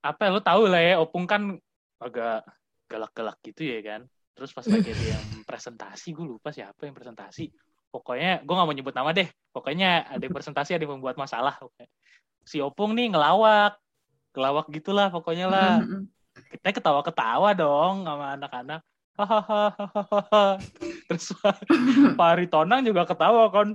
apa 0.00 0.22
lo 0.32 0.40
tahu 0.40 0.68
lah 0.68 0.82
ya 0.82 0.94
opung 0.98 1.28
kan 1.28 1.54
agak 2.00 2.44
galak-galak 2.88 3.36
gitu 3.44 3.68
ya 3.68 3.80
kan. 3.84 4.00
Terus 4.36 4.52
pas 4.52 4.64
lagi 4.68 4.92
dia 4.92 5.16
yang 5.16 5.24
presentasi 5.48 6.08
gue 6.16 6.26
lupa 6.26 6.48
siapa 6.52 6.88
yang 6.88 6.96
presentasi. 6.96 7.52
Pokoknya 7.92 8.44
gue 8.44 8.54
nggak 8.56 8.68
mau 8.68 8.76
nyebut 8.76 8.94
nama 8.96 9.12
deh. 9.12 9.28
Pokoknya 9.52 10.08
ada 10.08 10.24
presentasi 10.28 10.76
ada 10.76 10.84
yang 10.84 11.00
membuat 11.00 11.20
masalah. 11.20 11.56
Si 12.44 12.60
opung 12.64 12.96
nih 12.96 13.12
ngelawak. 13.12 13.76
Ngelawak 14.36 14.68
gitulah 14.68 15.08
pokoknya 15.08 15.48
lah 15.48 15.80
kita 16.50 16.68
ketawa-ketawa 16.78 17.50
dong 17.56 18.06
sama 18.06 18.38
anak-anak. 18.38 18.80
Terus 21.08 21.32
Pak 22.20 22.28
Aritonang 22.36 22.84
juga 22.84 23.08
ketawa 23.08 23.48
kan. 23.48 23.72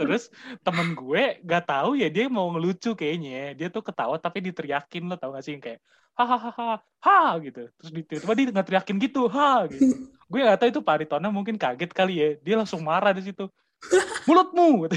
Terus 0.00 0.32
temen 0.64 0.96
gue 0.96 1.36
gak 1.44 1.68
tahu 1.68 2.00
ya 2.00 2.08
dia 2.08 2.32
mau 2.32 2.48
ngelucu 2.56 2.96
kayaknya. 2.96 3.52
Dia 3.52 3.68
tuh 3.68 3.84
ketawa 3.84 4.16
tapi 4.16 4.40
diteriakin 4.40 5.12
lo 5.12 5.20
tau 5.20 5.36
gak 5.36 5.44
sih? 5.44 5.60
Kayak 5.60 5.84
hahaha 6.16 6.80
ha 6.80 7.36
gitu. 7.44 7.68
Terus 7.76 7.90
tiba 8.08 8.32
dia 8.32 8.48
nggak 8.48 8.66
teriakin 8.72 8.96
gitu 9.04 9.28
ha 9.28 9.68
gitu. 9.68 10.08
Gue 10.26 10.40
gak 10.40 10.64
tahu 10.64 10.68
itu 10.72 10.80
Pak 10.80 10.94
Aritonang 11.04 11.32
mungkin 11.36 11.60
kaget 11.60 11.92
kali 11.92 12.14
ya. 12.16 12.28
Dia 12.40 12.54
langsung 12.56 12.80
marah 12.80 13.12
di 13.12 13.20
situ. 13.20 13.52
Mulutmu! 14.24 14.88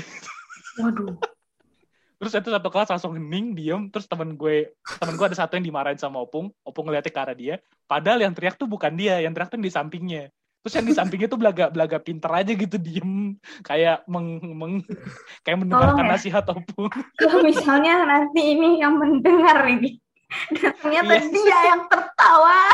Waduh 0.80 1.20
terus 2.20 2.36
itu 2.36 2.52
satu 2.52 2.68
kelas 2.68 2.92
langsung 2.92 3.16
hening 3.16 3.56
diem. 3.56 3.82
Terus 3.88 4.06
temen 4.06 4.36
gue 4.36 4.76
temen 5.00 5.16
gue 5.16 5.26
ada 5.26 5.38
satu 5.40 5.56
yang 5.56 5.66
dimarahin 5.66 5.98
sama 5.98 6.20
opung. 6.20 6.52
Opung 6.68 6.92
ngeliatnya 6.92 7.12
ke 7.16 7.20
arah 7.20 7.36
dia. 7.36 7.56
Padahal 7.88 8.20
yang 8.28 8.36
teriak 8.36 8.60
tuh 8.60 8.68
bukan 8.68 8.92
dia 8.94 9.24
yang 9.24 9.32
teriak 9.32 9.50
tuh 9.50 9.58
di 9.58 9.72
sampingnya. 9.72 10.28
Terus 10.60 10.74
yang 10.76 10.88
di 10.92 10.94
sampingnya 10.94 11.32
tuh 11.32 11.40
belaga 11.40 11.72
belaga 11.72 11.98
pinter 12.04 12.28
aja 12.28 12.52
gitu 12.52 12.76
diem. 12.76 13.40
Kayak 13.64 14.04
meng, 14.12 14.44
meng 14.52 14.74
kayak 15.48 15.58
mendengarkan 15.64 16.06
ya. 16.06 16.12
nasihat 16.12 16.46
opung. 16.52 16.92
Kalau 17.16 17.40
misalnya 17.40 18.04
nanti 18.04 18.42
ini 18.52 18.84
yang 18.84 19.00
mendengar 19.00 19.64
ini 19.66 19.98
ternyata 20.54 21.18
yes. 21.18 21.32
dia 21.34 21.58
yang 21.74 21.82
tertawa. 21.90 22.70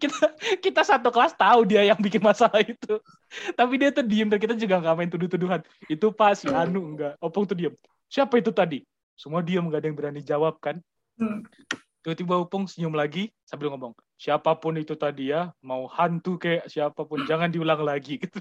Kita 0.00 0.32
kita 0.64 0.80
satu 0.80 1.12
kelas 1.12 1.36
tahu 1.36 1.68
dia 1.68 1.84
yang 1.84 2.00
bikin 2.00 2.24
masalah 2.24 2.56
itu. 2.64 2.98
Tapi 3.52 3.76
dia 3.76 3.92
tuh 3.92 4.00
diem 4.00 4.32
dan 4.32 4.40
kita 4.40 4.56
juga 4.56 4.80
nggak 4.80 4.96
main 4.96 5.10
tuduh-tuduhan. 5.12 5.60
Itu 5.92 6.08
pas 6.08 6.40
si 6.40 6.48
Anu 6.48 6.96
enggak. 6.96 7.20
Opung 7.20 7.44
tuh 7.44 7.52
diem 7.52 7.76
siapa 8.08 8.40
itu 8.40 8.50
tadi? 8.50 8.82
Semua 9.14 9.40
diam, 9.40 9.70
gak 9.70 9.84
ada 9.84 9.86
yang 9.90 9.98
berani 9.98 10.20
jawab 10.20 10.58
kan. 10.58 10.82
Hmm. 11.18 11.46
Tiba-tiba 12.04 12.36
Upung 12.36 12.68
senyum 12.68 12.92
lagi 12.92 13.32
sambil 13.48 13.72
ngomong, 13.72 13.96
siapa 14.20 14.52
pun 14.60 14.76
itu 14.76 14.92
tadi 14.92 15.32
ya, 15.32 15.56
mau 15.64 15.88
hantu 15.88 16.36
kayak 16.36 16.68
siapa 16.68 17.00
pun, 17.08 17.24
jangan 17.24 17.48
diulang 17.48 17.80
lagi 17.80 18.18
gitu. 18.22 18.36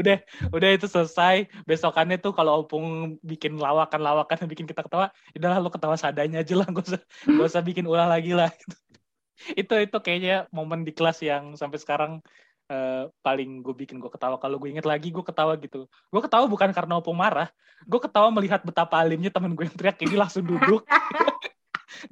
udah, 0.00 0.24
udah 0.56 0.70
itu 0.72 0.88
selesai. 0.88 1.52
Besokannya 1.68 2.16
tuh 2.16 2.32
kalau 2.32 2.64
Upung 2.64 3.18
bikin 3.20 3.60
lawakan-lawakan 3.60 4.48
bikin 4.48 4.64
kita 4.64 4.80
ketawa, 4.80 5.12
udahlah 5.36 5.60
lo 5.60 5.68
ketawa 5.68 6.00
sadanya 6.00 6.40
aja 6.40 6.56
lah, 6.56 6.64
gak 6.72 6.86
usah, 6.96 7.02
gak 7.28 7.48
usah 7.52 7.60
bikin 7.60 7.84
ulang 7.84 8.08
lagi 8.08 8.32
lah. 8.32 8.48
itu 9.52 9.74
itu 9.76 9.96
kayaknya 10.00 10.48
momen 10.48 10.80
di 10.80 10.96
kelas 10.96 11.20
yang 11.20 11.60
sampai 11.60 11.76
sekarang 11.76 12.24
uh, 12.70 13.10
paling 13.22 13.62
gue 13.62 13.74
bikin 13.74 13.98
gue 13.98 14.10
ketawa. 14.10 14.36
Kalau 14.38 14.56
gue 14.58 14.68
inget 14.70 14.86
lagi 14.86 15.10
gue 15.10 15.24
ketawa 15.24 15.54
gitu. 15.58 15.86
Gue 16.10 16.20
ketawa 16.22 16.46
bukan 16.50 16.70
karena 16.74 16.98
opung 16.98 17.18
marah. 17.18 17.50
Gue 17.86 18.00
ketawa 18.02 18.28
melihat 18.34 18.62
betapa 18.62 18.98
alimnya 18.98 19.30
temen 19.30 19.54
gue 19.54 19.64
yang 19.66 19.76
teriak 19.76 19.98
ini 20.02 20.16
langsung 20.18 20.44
duduk. 20.46 20.82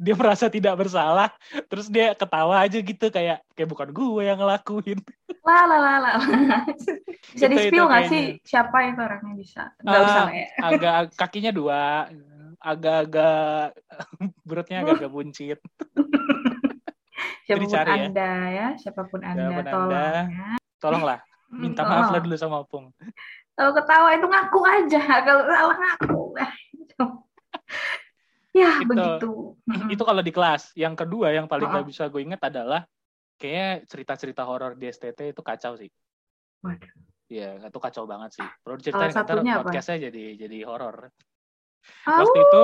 Dia 0.01 0.17
merasa 0.17 0.49
tidak 0.49 0.81
bersalah. 0.81 1.29
Terus 1.69 1.93
dia 1.93 2.17
ketawa 2.17 2.65
aja 2.65 2.81
gitu 2.81 3.13
kayak 3.13 3.45
kayak 3.53 3.69
bukan 3.69 3.93
gue 3.93 4.23
yang 4.25 4.41
ngelakuin. 4.41 4.97
Lah 5.45 5.69
lah 5.69 5.77
lah 5.77 5.97
lah 6.01 6.15
bisa 7.37 7.47
di 7.53 7.57
spill 7.69 7.85
nggak 7.85 8.09
sih 8.09 8.41
siapa 8.49 8.81
itu 8.89 9.01
orangnya 9.05 9.35
bisa? 9.37 9.63
Nggak 9.85 10.01
uh, 10.01 10.07
usah 10.09 10.25
ya. 10.33 10.47
agak 10.65 10.95
kakinya 11.21 11.53
dua. 11.53 12.09
Agak-agak 12.65 13.77
perutnya 14.49 14.81
agak-agak 14.81 15.13
buncit 15.13 15.61
siapa 17.47 17.65
pun 17.65 17.73
Jadi 17.73 17.91
ya. 17.91 18.07
anda 18.09 18.31
ya. 18.31 18.51
ya 18.51 18.67
siapa 18.81 19.03
pun 19.09 19.21
anda 19.23 19.43
siapa 19.43 19.55
pun 19.55 19.65
tolong 19.71 19.93
anda, 19.93 20.13
ya. 20.29 20.49
tolonglah 20.81 21.19
minta 21.63 21.83
hmm, 21.85 21.91
maaf 21.91 22.09
lah 22.11 22.21
dulu 22.21 22.37
sama 22.37 22.57
Opung 22.65 22.85
kalau 23.55 23.73
ketawa 23.77 24.09
itu 24.19 24.27
ngaku 24.27 24.61
aja 24.67 25.03
kalau 25.23 25.43
salah 25.47 25.77
ngaku 25.79 26.21
ya 28.61 28.71
itu, 28.83 28.87
begitu 28.87 29.31
itu 29.91 30.03
kalau 30.03 30.23
di 30.23 30.33
kelas 30.35 30.75
yang 30.79 30.95
kedua 30.95 31.35
yang 31.35 31.47
paling 31.51 31.67
nggak 31.67 31.85
oh. 31.85 31.91
bisa 31.91 32.03
gue 32.11 32.21
inget 32.23 32.41
adalah 32.43 32.87
kayaknya 33.39 33.83
cerita-cerita 33.91 34.47
horor 34.47 34.79
di 34.79 34.87
STT 34.91 35.35
itu 35.35 35.43
kacau 35.43 35.75
sih 35.75 35.91
Waduh. 36.65 36.93
Iya, 37.29 37.69
itu 37.69 37.79
kacau 37.81 38.05
banget 38.05 38.41
sih. 38.41 38.47
Perlu 38.65 38.77
diceritain 38.81 39.13
ntar 39.13 39.41
podcastnya 39.41 40.09
jadi 40.09 40.25
jadi 40.45 40.59
horor. 40.69 41.09
Waktu 42.05 42.39
itu 42.41 42.63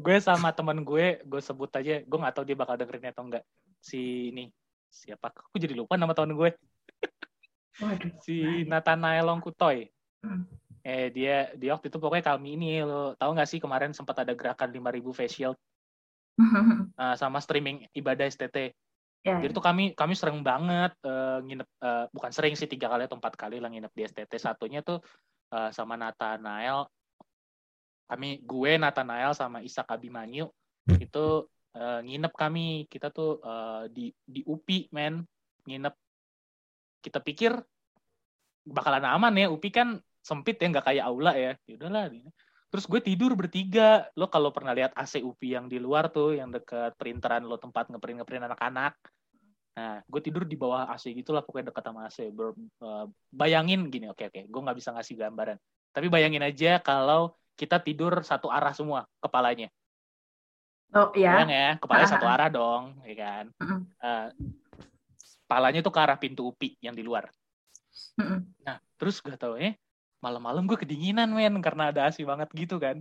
gue 0.00 0.16
sama 0.20 0.52
teman 0.52 0.80
gue, 0.84 1.20
gue 1.24 1.40
sebut 1.40 1.68
aja, 1.72 2.00
gue 2.00 2.18
nggak 2.18 2.34
tahu 2.34 2.44
dia 2.48 2.56
bakal 2.56 2.74
dengerin 2.76 3.12
atau 3.12 3.24
enggak. 3.24 3.44
Si 3.80 4.32
ini 4.32 4.48
siapa? 4.92 5.32
Aku 5.32 5.56
jadi 5.56 5.72
lupa 5.76 5.96
nama 5.96 6.12
teman 6.12 6.36
gue. 6.36 6.50
Waduh. 7.80 8.12
si 8.24 8.64
Nathanael 8.68 9.28
Longkutoy. 9.28 9.88
Hmm. 10.24 10.48
Eh 10.82 11.14
dia 11.14 11.52
dia 11.54 11.70
waktu 11.76 11.88
itu 11.88 11.98
pokoknya 12.00 12.34
kami 12.34 12.58
ini 12.58 12.82
lo 12.82 13.14
tahu 13.14 13.30
nggak 13.38 13.48
sih 13.48 13.60
kemarin 13.62 13.94
sempat 13.94 14.26
ada 14.26 14.34
gerakan 14.34 14.74
5000 14.74 15.14
face 15.14 15.34
shield 15.38 15.56
uh, 16.98 17.14
sama 17.20 17.38
streaming 17.38 17.86
ibadah 17.94 18.26
STT. 18.26 18.74
Yeah, 19.22 19.38
Jadi 19.38 19.54
yeah. 19.54 19.54
tuh 19.54 19.62
kami 19.62 19.94
kami 19.94 20.18
sering 20.18 20.42
banget 20.42 20.98
uh, 21.06 21.38
nginep 21.46 21.68
uh, 21.78 22.10
bukan 22.10 22.30
sering 22.34 22.58
sih 22.58 22.66
tiga 22.66 22.90
kali 22.90 23.06
atau 23.06 23.14
empat 23.14 23.38
kali 23.38 23.62
lah 23.62 23.70
nginep 23.70 23.92
di 23.94 24.02
STT. 24.10 24.32
Satunya 24.42 24.82
tuh 24.82 24.98
uh, 25.54 25.70
sama 25.70 25.94
Nathanael 25.94 26.90
kami 28.12 28.44
gue 28.44 28.76
Nathanael 28.76 29.32
sama 29.32 29.64
Isak 29.64 29.88
Abimanyu 29.88 30.52
itu 31.00 31.48
uh, 31.72 32.00
nginep 32.04 32.32
kami. 32.36 32.84
Kita 32.92 33.08
tuh 33.08 33.40
uh, 33.40 33.88
di 33.88 34.12
di 34.20 34.44
UPI 34.44 34.92
men. 34.92 35.24
Nginep. 35.64 35.94
Kita 37.00 37.18
pikir 37.24 37.56
bakalan 38.68 39.08
aman 39.08 39.34
ya. 39.40 39.48
UPI 39.48 39.70
kan 39.72 39.88
sempit 40.20 40.60
ya 40.60 40.68
nggak 40.68 40.86
kayak 40.92 41.04
aula 41.08 41.32
ya. 41.34 41.56
Ya 41.64 41.74
udahlah 41.80 42.12
terus 42.72 42.88
gue 42.88 43.00
tidur 43.04 43.36
bertiga. 43.36 44.08
Lo 44.16 44.32
kalau 44.32 44.48
pernah 44.48 44.72
lihat 44.72 44.96
AC 44.96 45.20
UPI 45.20 45.60
yang 45.60 45.66
di 45.68 45.76
luar 45.76 46.08
tuh 46.08 46.32
yang 46.32 46.48
deket 46.48 46.96
printeran 46.96 47.44
lo 47.44 47.60
tempat 47.60 47.92
ngeprint 47.92 48.24
ngeprint 48.24 48.48
anak-anak. 48.48 48.96
Nah, 49.72 50.04
gue 50.04 50.20
tidur 50.20 50.44
di 50.44 50.52
bawah 50.52 50.84
AC 50.88 51.12
gitulah 51.16 51.40
pokoknya 51.40 51.72
dekat 51.72 51.84
sama 51.84 52.08
AC. 52.08 52.28
Ber, 52.28 52.52
uh, 52.84 53.08
bayangin 53.32 53.88
gini, 53.88 54.08
oke 54.08 54.28
oke, 54.28 54.40
gue 54.44 54.60
nggak 54.64 54.76
bisa 54.76 54.92
ngasih 54.92 55.16
gambaran. 55.16 55.56
Tapi 55.92 56.06
bayangin 56.12 56.44
aja 56.44 56.80
kalau 56.80 57.36
kita 57.56 57.80
tidur 57.80 58.24
satu 58.24 58.48
arah 58.48 58.72
semua 58.72 59.04
kepalanya. 59.20 59.68
Oh 60.92 61.08
iya. 61.16 61.40
Bayang 61.40 61.52
ya, 61.52 61.68
kepalanya 61.80 62.10
satu 62.12 62.26
arah 62.28 62.48
dong, 62.52 63.00
ya 63.08 63.16
kan. 63.16 63.44
Uh, 63.96 64.28
kepalanya 65.48 65.80
tuh 65.80 65.92
ke 65.92 66.00
arah 66.00 66.18
pintu 66.20 66.52
UPI 66.52 66.76
yang 66.84 66.92
di 66.92 67.00
luar. 67.00 67.32
Nah, 68.60 68.76
terus 69.00 69.20
gak 69.24 69.40
tau 69.40 69.56
ya, 69.56 69.72
malam-malam 70.20 70.68
gue 70.68 70.76
kedinginan 70.76 71.32
men 71.32 71.60
karena 71.64 71.88
ada 71.88 72.08
AC 72.08 72.20
banget 72.24 72.48
gitu 72.52 72.76
kan. 72.76 73.00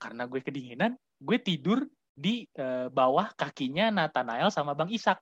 Karena 0.00 0.24
gue 0.24 0.40
kedinginan, 0.40 0.96
gue 1.20 1.38
tidur 1.40 1.84
di 2.14 2.48
uh, 2.56 2.88
bawah 2.88 3.32
kakinya 3.36 3.92
Nathanael 3.92 4.48
sama 4.48 4.72
Bang 4.72 4.88
Isak. 4.88 5.20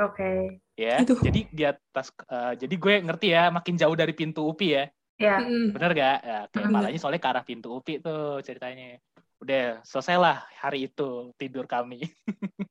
Oke. 0.00 0.16
Okay. 0.16 0.40
Ya, 0.76 1.00
Aduh. 1.04 1.20
jadi 1.20 1.40
di 1.52 1.64
atas 1.68 2.12
uh, 2.28 2.52
jadi 2.56 2.74
gue 2.76 2.94
ngerti 3.04 3.28
ya, 3.32 3.52
makin 3.52 3.76
jauh 3.76 3.96
dari 3.96 4.12
pintu 4.12 4.44
UPI 4.44 4.68
ya. 4.72 4.84
Iya. 5.20 5.36
Yeah. 5.42 5.72
Bener 5.72 5.90
gak? 5.92 6.18
Ya, 6.22 6.38
kayak 6.48 6.68
mm. 6.68 6.74
malahnya 6.74 6.98
soalnya 7.00 7.22
ke 7.22 7.28
arah 7.28 7.44
pintu 7.44 7.68
UPI 7.72 8.00
tuh 8.00 8.40
ceritanya. 8.44 9.00
Udah 9.42 9.82
selesai 9.82 10.16
lah 10.16 10.46
hari 10.60 10.86
itu 10.88 11.34
tidur 11.36 11.66
kami. 11.66 12.04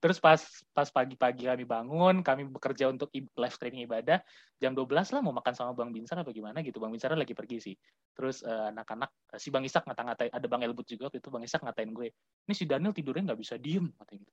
Terus 0.00 0.16
pas 0.16 0.40
pas 0.72 0.88
pagi-pagi 0.88 1.44
kami 1.44 1.68
bangun, 1.68 2.24
kami 2.24 2.48
bekerja 2.48 2.88
untuk 2.88 3.12
live 3.12 3.52
streaming 3.52 3.84
ibadah. 3.84 4.16
Jam 4.56 4.72
12 4.72 5.12
lah 5.12 5.20
mau 5.20 5.36
makan 5.36 5.52
sama 5.52 5.76
Bang 5.76 5.92
Binsar 5.92 6.16
apa 6.24 6.32
gimana 6.32 6.64
gitu. 6.64 6.80
Bang 6.80 6.88
Binsar 6.88 7.12
lagi 7.12 7.36
pergi 7.36 7.60
sih. 7.60 7.74
Terus 8.16 8.40
uh, 8.48 8.72
anak-anak 8.72 9.12
si 9.36 9.52
Bang 9.52 9.68
Isak 9.68 9.84
ngata-ngatain 9.84 10.32
ada 10.32 10.46
Bang 10.48 10.64
Elbut 10.64 10.88
juga 10.88 11.12
waktu 11.12 11.20
itu 11.20 11.28
Bang 11.28 11.44
Isak 11.44 11.60
ngatain 11.60 11.92
gue. 11.92 12.08
Ini 12.48 12.54
si 12.56 12.64
Daniel 12.64 12.96
tidurnya 12.96 13.28
nggak 13.28 13.40
bisa 13.44 13.60
diem 13.60 13.92
katanya 13.92 14.24
gitu 14.24 14.32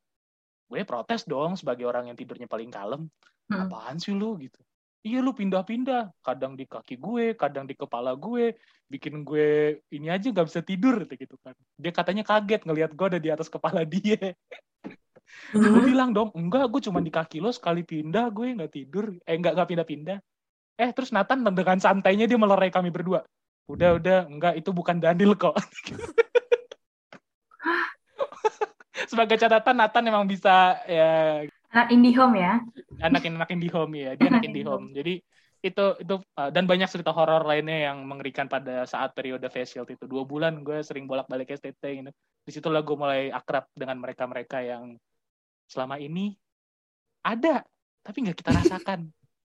gue 0.66 0.82
protes 0.82 1.24
dong 1.30 1.54
sebagai 1.54 1.86
orang 1.86 2.10
yang 2.10 2.18
tidurnya 2.18 2.50
paling 2.50 2.74
kalem 2.74 3.06
hmm. 3.50 3.70
apaan 3.70 4.02
sih 4.02 4.18
lu 4.18 4.34
gitu 4.42 4.58
iya 5.06 5.22
lu 5.22 5.32
pindah-pindah. 5.32 6.10
Kadang 6.26 6.58
di 6.58 6.66
kaki 6.66 6.98
gue 6.98 7.38
kadang 7.38 7.70
di 7.70 7.78
kepala 7.78 8.18
gue. 8.18 8.58
Bikin 8.90 9.22
gue 9.22 9.80
ini 9.94 10.10
aja 10.10 10.34
nggak 10.34 10.48
bisa 10.50 10.62
tidur 10.66 11.06
gitu 11.06 11.38
kan. 11.46 11.54
Dia 11.78 11.94
katanya 11.94 12.26
kaget 12.26 12.66
ngelihat 12.66 12.92
gue 12.98 13.06
ada 13.06 13.20
di 13.22 13.30
atas 13.30 13.48
kepala 13.48 13.86
dia. 13.86 14.18
Hmm. 15.52 15.58
gue 15.58 15.90
bilang 15.90 16.14
dong 16.14 16.30
enggak 16.38 16.70
gue 16.70 16.86
cuma 16.86 17.02
di 17.02 17.10
kaki 17.10 17.42
lo 17.42 17.50
sekali 17.50 17.82
pindah 17.82 18.30
gue 18.30 18.56
nggak 18.56 18.72
tidur. 18.72 19.10
Eh 19.26 19.36
nggak 19.36 19.58
nggak 19.58 19.70
pindah-pindah. 19.74 20.18
Eh 20.78 20.90
terus 20.94 21.10
Nathan 21.10 21.42
dengan 21.42 21.82
santainya 21.82 22.30
dia 22.30 22.38
melerai 22.38 22.70
kami 22.70 22.94
berdua. 22.94 23.26
Udah 23.66 23.98
udah 23.98 24.30
enggak 24.30 24.54
itu 24.54 24.70
bukan 24.70 25.02
Daniel 25.02 25.34
kok. 25.34 25.58
Sebagai 29.12 29.38
catatan 29.42 29.76
Nathan 29.82 30.04
memang 30.06 30.30
bisa 30.30 30.78
ya 30.86 31.44
anak 31.76 31.92
indie 31.92 32.16
home 32.16 32.36
ya? 32.40 32.64
Anak 33.04 33.28
anak 33.28 33.50
indie 33.52 33.72
home 33.76 33.94
ya 34.00 34.16
dia 34.16 34.32
anak 34.32 34.48
indie 34.48 34.64
home. 34.64 34.96
jadi 34.96 35.20
itu 35.66 35.86
itu 35.98 36.16
uh, 36.38 36.50
dan 36.54 36.70
banyak 36.70 36.88
cerita 36.88 37.10
horor 37.10 37.42
lainnya 37.42 37.90
yang 37.92 38.06
mengerikan 38.06 38.46
pada 38.46 38.86
saat 38.88 39.12
periode 39.12 39.50
face 39.52 39.76
shield 39.76 39.90
itu. 39.92 40.08
Dua 40.08 40.24
bulan 40.24 40.64
gue 40.64 40.80
sering 40.86 41.10
bolak 41.10 41.28
balik 41.28 41.52
STT 41.52 41.84
gitu. 41.84 42.12
Di 42.46 42.52
situlah 42.54 42.86
gue 42.86 42.96
mulai 42.96 43.34
akrab 43.34 43.68
dengan 43.76 44.00
mereka 44.00 44.24
mereka 44.30 44.62
yang 44.64 44.96
selama 45.68 45.98
ini 46.00 46.38
ada 47.26 47.66
tapi 48.06 48.24
nggak 48.24 48.38
kita 48.40 48.52
rasakan. 48.56 49.10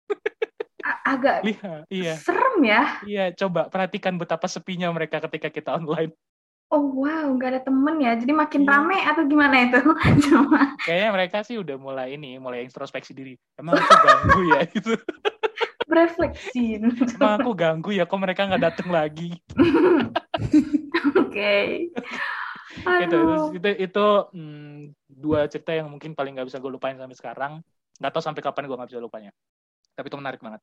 Agak 1.05 1.45
Lihat, 1.45 1.85
iya. 1.93 2.15
serem 2.17 2.61
ya? 2.65 2.83
Iya 3.05 3.25
coba 3.37 3.69
perhatikan 3.69 4.17
betapa 4.17 4.49
sepinya 4.49 4.89
mereka 4.95 5.21
ketika 5.29 5.53
kita 5.53 5.77
online 5.77 6.13
Oh 6.75 6.91
wow, 6.91 7.31
nggak 7.39 7.51
ada 7.55 7.63
temen 7.63 8.03
ya, 8.03 8.19
jadi 8.19 8.35
makin 8.35 8.67
iya. 8.67 8.71
rame 8.75 8.99
atau 9.07 9.23
gimana 9.31 9.57
itu? 9.63 9.79
Cuma. 10.27 10.75
Kayaknya 10.83 11.11
mereka 11.15 11.39
sih 11.47 11.55
udah 11.55 11.79
mulai 11.79 12.19
ini, 12.19 12.35
mulai 12.43 12.67
introspeksi 12.67 13.15
diri. 13.15 13.39
Emang 13.55 13.79
aku 13.79 13.95
ganggu 14.03 14.41
ya 14.51 14.61
itu. 14.83 14.93
Refleksi. 15.87 16.83
Emang 16.83 17.39
aku 17.39 17.55
ganggu 17.55 17.95
ya, 17.95 18.11
kok 18.11 18.19
mereka 18.19 18.51
nggak 18.51 18.65
datang 18.75 18.91
lagi? 18.91 19.39
Oke. 21.15 21.31
Okay. 21.31 23.07
itu 23.07 23.19
itu 23.55 23.69
itu 23.79 24.07
hmm, 24.35 24.99
dua 25.07 25.47
cerita 25.47 25.71
yang 25.71 25.87
mungkin 25.87 26.19
paling 26.19 26.35
nggak 26.35 26.51
bisa 26.51 26.59
gue 26.59 26.75
lupain 26.75 26.99
sampai 26.99 27.15
sekarang. 27.15 27.53
Nggak 28.03 28.11
tahu 28.19 28.23
sampai 28.27 28.43
kapan 28.43 28.67
gue 28.67 28.75
nggak 28.75 28.91
bisa 28.91 28.99
lupanya. 28.99 29.31
Tapi 29.95 30.11
itu 30.11 30.19
menarik 30.19 30.43
banget. 30.43 30.59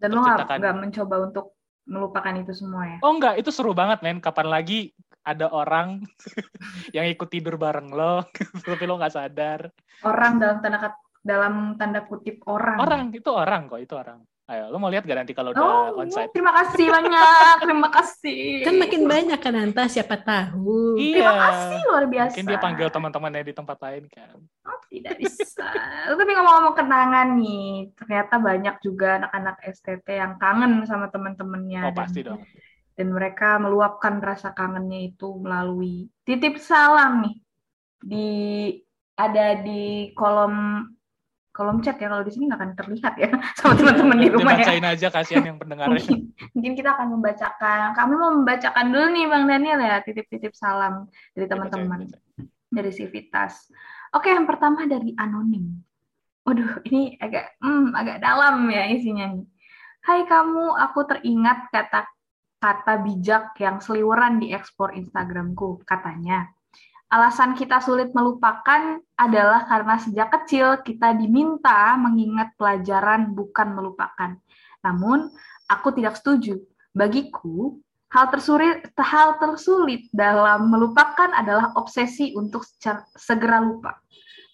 Dan 0.00 0.16
lo 0.16 0.24
nggak 0.24 0.76
mencoba 0.80 1.28
untuk 1.28 1.52
melupakan 1.86 2.34
itu 2.36 2.52
semua 2.52 2.84
ya? 2.84 2.98
Oh 3.00 3.14
enggak, 3.14 3.38
itu 3.38 3.50
seru 3.54 3.72
banget 3.72 4.02
men. 4.02 4.18
Kapan 4.18 4.50
lagi 4.50 4.92
ada 5.22 5.50
orang 5.50 6.02
yang 6.96 7.06
ikut 7.06 7.28
tidur 7.30 7.56
bareng 7.56 7.90
lo, 7.94 8.26
tapi 8.66 8.84
lo 8.84 8.98
nggak 8.98 9.14
sadar. 9.14 9.70
Orang 10.04 10.38
dalam 10.42 10.58
tanda 10.60 10.94
dalam 11.26 11.54
tanda 11.74 12.06
kutip 12.06 12.42
orang. 12.46 12.78
Orang 12.78 13.00
itu 13.10 13.30
orang 13.30 13.66
kok, 13.66 13.80
itu 13.82 13.94
orang. 13.98 14.22
Ayo, 14.46 14.70
lo 14.70 14.78
mau 14.78 14.86
lihat 14.86 15.02
gak 15.02 15.18
nanti 15.26 15.34
kalau 15.34 15.50
udah 15.50 15.90
oh, 15.90 16.06
onsite? 16.06 16.30
Terima 16.30 16.54
kasih 16.54 16.86
banyak, 16.86 17.56
terima 17.66 17.88
kasih. 17.90 18.62
Kan 18.62 18.78
makin 18.78 19.02
banyak 19.10 19.40
kan 19.42 19.58
Anta, 19.58 19.90
siapa 19.90 20.22
tahu. 20.22 20.94
Iya. 20.94 21.18
Terima 21.18 21.34
kasih 21.34 21.80
luar 21.90 22.04
biasa. 22.06 22.30
Mungkin 22.30 22.46
dia 22.46 22.60
panggil 22.62 22.88
teman-temannya 22.94 23.42
di 23.42 23.54
tempat 23.58 23.78
lain 23.82 24.06
kan. 24.06 24.38
Oh, 24.62 24.78
tidak 24.86 25.18
bisa. 25.18 25.66
Tapi 26.14 26.30
ngomong-ngomong 26.30 26.78
kenangan 26.78 27.28
nih, 27.42 27.90
ternyata 27.98 28.34
banyak 28.38 28.76
juga 28.86 29.08
anak-anak 29.18 29.56
STT 29.66 30.08
yang 30.14 30.38
kangen 30.38 30.86
sama 30.86 31.10
teman-temannya. 31.10 31.82
Oh, 31.90 31.94
pasti 31.98 32.22
dong. 32.22 32.38
Dan 32.94 33.18
mereka 33.18 33.58
meluapkan 33.58 34.22
rasa 34.22 34.54
kangennya 34.54 35.10
itu 35.10 35.42
melalui 35.42 36.06
titip 36.22 36.62
salam 36.62 37.26
nih. 37.26 37.36
Di 37.98 38.30
ada 39.18 39.58
di 39.58 40.14
kolom 40.14 40.86
kolom 41.56 41.80
chat 41.80 41.96
ya 41.96 42.12
kalau 42.12 42.20
di 42.20 42.28
sini 42.36 42.52
nggak 42.52 42.60
akan 42.60 42.72
terlihat 42.76 43.14
ya 43.16 43.32
sama 43.58 43.72
teman-teman 43.80 44.16
di 44.20 44.28
rumah 44.28 44.60
ya. 44.60 44.76
aja 44.92 45.08
kasihan 45.08 45.48
yang 45.48 45.56
pendengarnya. 45.56 45.96
mungkin, 45.96 46.20
mungkin 46.52 46.72
kita 46.76 46.90
akan 46.92 47.08
membacakan. 47.16 47.96
Kami 47.96 48.12
mau 48.12 48.30
membacakan 48.36 48.86
dulu 48.92 49.06
nih 49.16 49.24
Bang 49.24 49.44
Daniel 49.48 49.80
ya 49.80 49.96
titip-titip 50.04 50.52
salam 50.52 51.08
dari 51.32 51.48
teman-teman 51.48 52.12
dari 52.68 52.90
Civitas. 52.92 53.72
Oke, 54.12 54.28
yang 54.28 54.44
pertama 54.44 54.84
dari 54.84 55.16
anonim. 55.16 55.80
Waduh, 56.46 56.84
ini 56.86 57.16
agak 57.18 57.58
hmm, 57.58 57.96
agak 57.96 58.22
dalam 58.22 58.68
ya 58.70 58.86
isinya 58.92 59.32
nih. 59.32 59.48
Hai 60.06 60.22
kamu, 60.28 60.78
aku 60.78 61.00
teringat 61.08 61.72
kata 61.74 62.06
kata 62.62 63.02
bijak 63.02 63.58
yang 63.58 63.82
seliweran 63.82 64.38
di 64.38 64.54
ekspor 64.54 64.94
Instagramku. 64.94 65.82
Katanya, 65.82 66.46
Alasan 67.06 67.54
kita 67.54 67.78
sulit 67.78 68.10
melupakan 68.10 68.98
adalah 69.14 69.62
karena 69.70 69.94
sejak 70.02 70.28
kecil 70.42 70.82
kita 70.82 71.14
diminta 71.14 71.94
mengingat 71.94 72.50
pelajaran 72.58 73.30
bukan 73.30 73.78
melupakan. 73.78 74.34
Namun, 74.82 75.30
aku 75.70 75.94
tidak 75.94 76.18
setuju. 76.18 76.58
Bagiku, 76.90 77.78
hal 78.10 78.26
tersulit, 78.34 78.90
hal 78.98 79.38
tersulit 79.38 80.10
dalam 80.10 80.66
melupakan 80.66 81.30
adalah 81.30 81.70
obsesi 81.78 82.34
untuk 82.34 82.66
segera 83.14 83.62
lupa. 83.62 84.02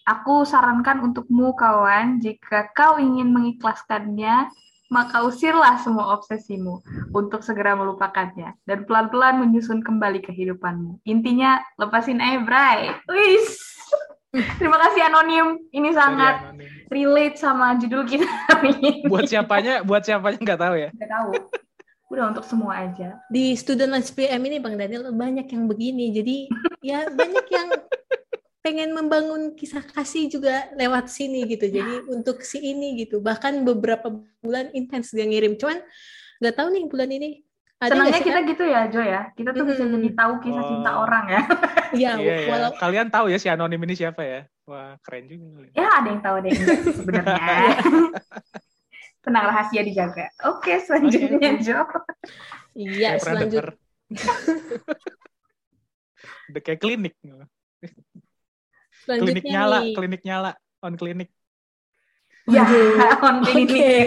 Aku 0.05 0.43
sarankan 0.43 1.01
untukmu, 1.09 1.55
kawan, 1.57 2.21
jika 2.21 2.69
kau 2.75 2.99
ingin 2.99 3.33
mengikhlaskannya, 3.33 4.51
maka 4.93 5.25
usirlah 5.25 5.81
semua 5.81 6.13
obsesimu 6.13 6.85
untuk 7.17 7.41
segera 7.41 7.73
melupakannya 7.73 8.53
dan 8.69 8.85
pelan-pelan 8.85 9.41
menyusun 9.41 9.81
kembali 9.81 10.21
kehidupanmu. 10.21 11.01
Intinya 11.09 11.65
lepasin 11.81 12.21
aja, 12.21 12.45
Bray. 12.45 12.93
Wis. 13.09 13.57
Terima 14.61 14.77
kasih 14.77 15.09
anonim. 15.09 15.61
Ini 15.73 15.97
sangat 15.97 16.57
relate 16.93 17.37
sama 17.41 17.77
judul 17.81 18.05
kita 18.05 18.29
Buat 19.09 19.29
siapanya, 19.33 19.81
buat 19.81 20.05
siapanya 20.05 20.41
nggak 20.41 20.61
tahu 20.61 20.75
ya. 20.77 20.89
Nggak 20.93 21.11
tahu. 21.13 21.31
Udah 22.13 22.25
untuk 22.29 22.45
semua 22.45 22.85
aja. 22.85 23.17
Di 23.33 23.57
student 23.57 23.97
lunch 23.97 24.13
PM 24.13 24.45
ini 24.45 24.61
Bang 24.61 24.77
Daniel 24.77 25.09
banyak 25.09 25.49
yang 25.49 25.65
begini. 25.65 26.13
Jadi 26.13 26.37
ya 26.85 27.09
banyak 27.09 27.47
yang 27.49 27.69
pengen 28.63 28.95
membangun 28.95 29.59
kisah 29.59 29.83
kasih 29.83 30.31
juga 30.31 30.71
lewat 30.79 31.11
sini 31.11 31.43
gitu. 31.51 31.67
Jadi 31.67 32.07
untuk 32.09 32.47
si 32.47 32.63
ini 32.63 32.95
gitu. 33.03 33.19
Bahkan 33.19 33.67
beberapa 33.67 34.23
bulan 34.39 34.71
intens 34.73 35.11
dia 35.11 35.27
ngirim. 35.27 35.59
Cuman 35.59 35.83
nggak 36.39 36.55
tahu 36.55 36.69
nih 36.71 36.87
bulan 36.87 37.11
ini. 37.11 37.43
Ada 37.83 37.99
Senangnya 37.99 38.23
kita 38.23 38.39
kan? 38.39 38.51
gitu 38.55 38.65
ya, 38.71 38.81
Jo 38.87 39.03
ya. 39.03 39.21
Kita 39.35 39.51
tuh 39.51 39.67
hmm. 39.67 39.71
bisa 39.75 39.83
jadi 39.91 40.11
tahu 40.15 40.33
kisah 40.39 40.63
oh. 40.63 40.69
cinta 40.71 40.91
orang 41.03 41.25
ya. 41.27 41.43
Iya, 41.93 42.17
iya, 42.17 42.35
iya, 42.41 42.49
walau 42.49 42.73
kalian 42.81 43.13
tahu 43.13 43.29
ya 43.29 43.37
si 43.37 43.53
anonim 43.53 43.77
ini 43.85 43.93
siapa 43.93 44.25
ya? 44.25 44.49
Wah, 44.65 44.97
keren 45.05 45.29
juga. 45.29 45.69
Ya, 45.77 46.01
ada 46.01 46.09
yang 46.09 46.25
tahu 46.25 46.41
deh 46.41 46.57
sebenarnya. 46.89 47.37
Tenang 49.29 49.45
rahasia 49.53 49.85
dijaga. 49.85 50.33
Oke, 50.49 50.81
selanjutnya 50.81 51.53
okay. 51.53 51.61
Jo. 51.61 51.85
Iya, 52.73 53.21
selanjutnya. 53.21 53.77
Udah 56.49 56.63
kayak 56.65 56.81
klinik 56.81 57.13
klinik 59.07 59.45
nyala, 59.45 59.79
nih. 59.83 59.95
klinik 59.95 60.23
nyala, 60.23 60.51
on 60.83 60.95
klinik. 60.95 61.29
Ya, 62.51 62.67
on 63.23 63.37
klinik. 63.47 63.81
Okay. 63.81 64.07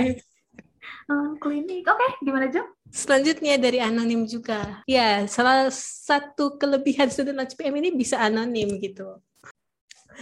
On 1.05 1.38
klinik. 1.38 1.86
Oke, 1.86 2.01
okay, 2.01 2.12
gimana 2.25 2.49
Jo? 2.49 2.65
Selanjutnya 2.89 3.62
dari 3.62 3.77
anonim 3.77 4.25
juga. 4.25 4.81
Ya, 4.89 5.27
salah 5.29 5.69
satu 5.69 6.58
kelebihan 6.58 7.12
student 7.13 7.38
lunch 7.38 7.53
PM 7.53 7.77
ini 7.77 7.93
bisa 7.93 8.17
anonim 8.17 8.81
gitu. 8.81 9.21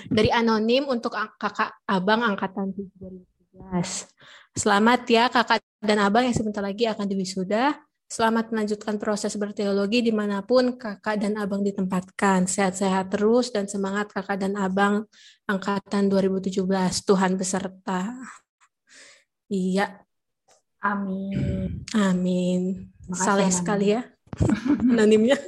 Dari 0.10 0.34
anonim 0.34 0.90
untuk 0.90 1.14
kakak 1.14 1.86
abang 1.88 2.26
angkatan 2.26 2.74
2017. 2.74 4.58
Selamat 4.58 5.02
ya 5.08 5.30
kakak 5.30 5.62
dan 5.80 6.02
abang 6.02 6.26
yang 6.26 6.36
sebentar 6.36 6.66
lagi 6.66 6.90
akan 6.90 7.06
diwisuda. 7.06 7.78
Selamat 8.13 8.54
melanjutkan 8.54 9.02
proses 9.02 9.34
berteologi 9.41 10.06
di 10.06 10.13
mana 10.13 10.45
pun 10.45 10.78
kakak 10.78 11.17
dan 11.17 11.34
abang 11.34 11.65
ditempatkan. 11.65 12.45
Sehat-sehat 12.45 13.10
terus 13.10 13.49
dan 13.49 13.65
semangat 13.65 14.13
kakak 14.13 14.38
dan 14.38 14.54
abang 14.54 15.10
angkatan 15.49 16.13
2017. 16.13 16.62
Tuhan 17.10 17.41
beserta. 17.41 18.13
Iya. 19.49 20.06
Amin. 20.86 21.82
Amin. 21.97 22.93
Saleh 23.17 23.49
sekali 23.49 23.97
ya. 23.97 24.06
Anonimnya. 24.93 25.41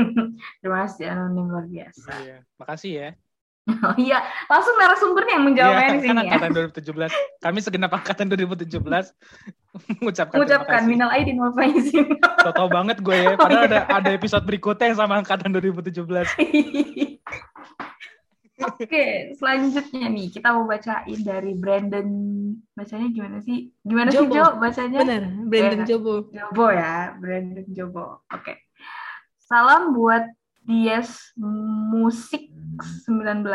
Terima 0.64 0.88
kasih 0.88 1.12
anonim 1.12 1.52
luar 1.52 1.68
biasa. 1.68 2.16
Iya. 2.16 2.38
Makasih 2.56 2.92
ya. 2.96 3.08
Oh 3.66 3.94
iya, 3.98 4.22
langsung 4.46 4.78
narasumbernya 4.78 5.42
yang 5.42 5.46
menjawabnya 5.50 5.86
iya, 5.90 5.94
di 5.98 6.00
sini 6.06 6.10
kan 6.14 6.18
angkatan 6.22 6.50
2017. 6.54 7.42
Kami 7.42 7.58
segenap 7.58 7.90
angkatan 7.98 8.26
2017 8.30 8.78
mengucapkan 9.98 10.36
mengucapkan 10.38 10.82
minal 10.86 11.10
aidin 11.10 11.42
wal 11.42 11.50
faizin. 11.50 12.14
Toto 12.46 12.70
banget 12.70 13.02
gue 13.02 13.16
ya, 13.18 13.34
padahal 13.34 13.66
oh, 13.66 13.70
iya. 13.70 13.82
ada 13.82 13.90
ada 13.90 14.10
episode 14.14 14.46
berikutnya 14.46 14.94
yang 14.94 14.98
sama 15.02 15.18
angkatan 15.18 15.50
2017. 15.50 15.98
Oke, 18.56 19.36
selanjutnya 19.36 20.08
nih 20.14 20.26
kita 20.30 20.48
mau 20.54 20.64
bacain 20.70 21.20
dari 21.26 21.52
Brandon. 21.58 22.08
Bacanya 22.72 23.08
gimana 23.10 23.42
sih? 23.42 23.74
Gimana 23.82 24.14
Jobo. 24.14 24.30
sih 24.30 24.38
Jo 24.38 24.44
bacanya? 24.62 24.98
Benar, 25.02 25.22
Brandon 25.50 25.82
ya, 25.82 25.86
Jobo. 25.90 26.14
Jobo 26.30 26.66
ya, 26.70 27.18
Brandon 27.18 27.66
Jobo. 27.74 28.22
Oke. 28.30 28.62
Salam 29.42 29.90
buat 29.90 30.24
Dies 30.66 31.34
Musik 31.90 32.55
19. 32.78 33.46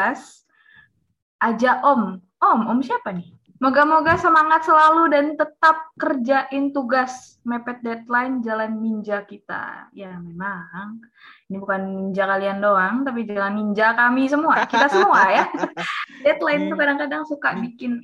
Aja 1.42 1.72
Om. 1.82 2.22
Om, 2.42 2.60
Om 2.70 2.80
siapa 2.82 3.14
nih? 3.14 3.42
Moga-moga 3.62 4.18
semangat 4.18 4.66
selalu 4.66 5.14
dan 5.14 5.38
tetap 5.38 5.94
kerjain 5.94 6.74
tugas 6.74 7.38
mepet 7.46 7.78
deadline 7.86 8.42
jalan 8.42 8.82
ninja 8.82 9.22
kita. 9.22 9.86
Ya 9.94 10.18
memang 10.18 10.98
ini 11.46 11.62
bukan 11.62 11.82
ninja 11.94 12.26
kalian 12.26 12.58
doang, 12.58 13.06
tapi 13.06 13.30
jalan 13.30 13.62
ninja 13.62 13.94
kami 13.94 14.26
semua, 14.26 14.66
kita 14.66 14.90
semua 14.90 15.30
ya. 15.30 15.46
deadline 16.26 16.74
itu 16.74 16.76
kadang-kadang 16.80 17.22
suka 17.30 17.54
bikin 17.62 18.02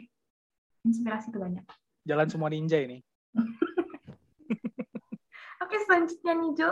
inspirasi 0.85 1.33
tuh 1.33 1.41
banyak. 1.41 1.65
Jalan 2.05 2.27
semua 2.29 2.53
ninja 2.53 2.77
ini. 2.77 3.01
Oke 5.65 5.75
selanjutnya 5.89 6.33
nih 6.37 6.51
Jo. 6.53 6.69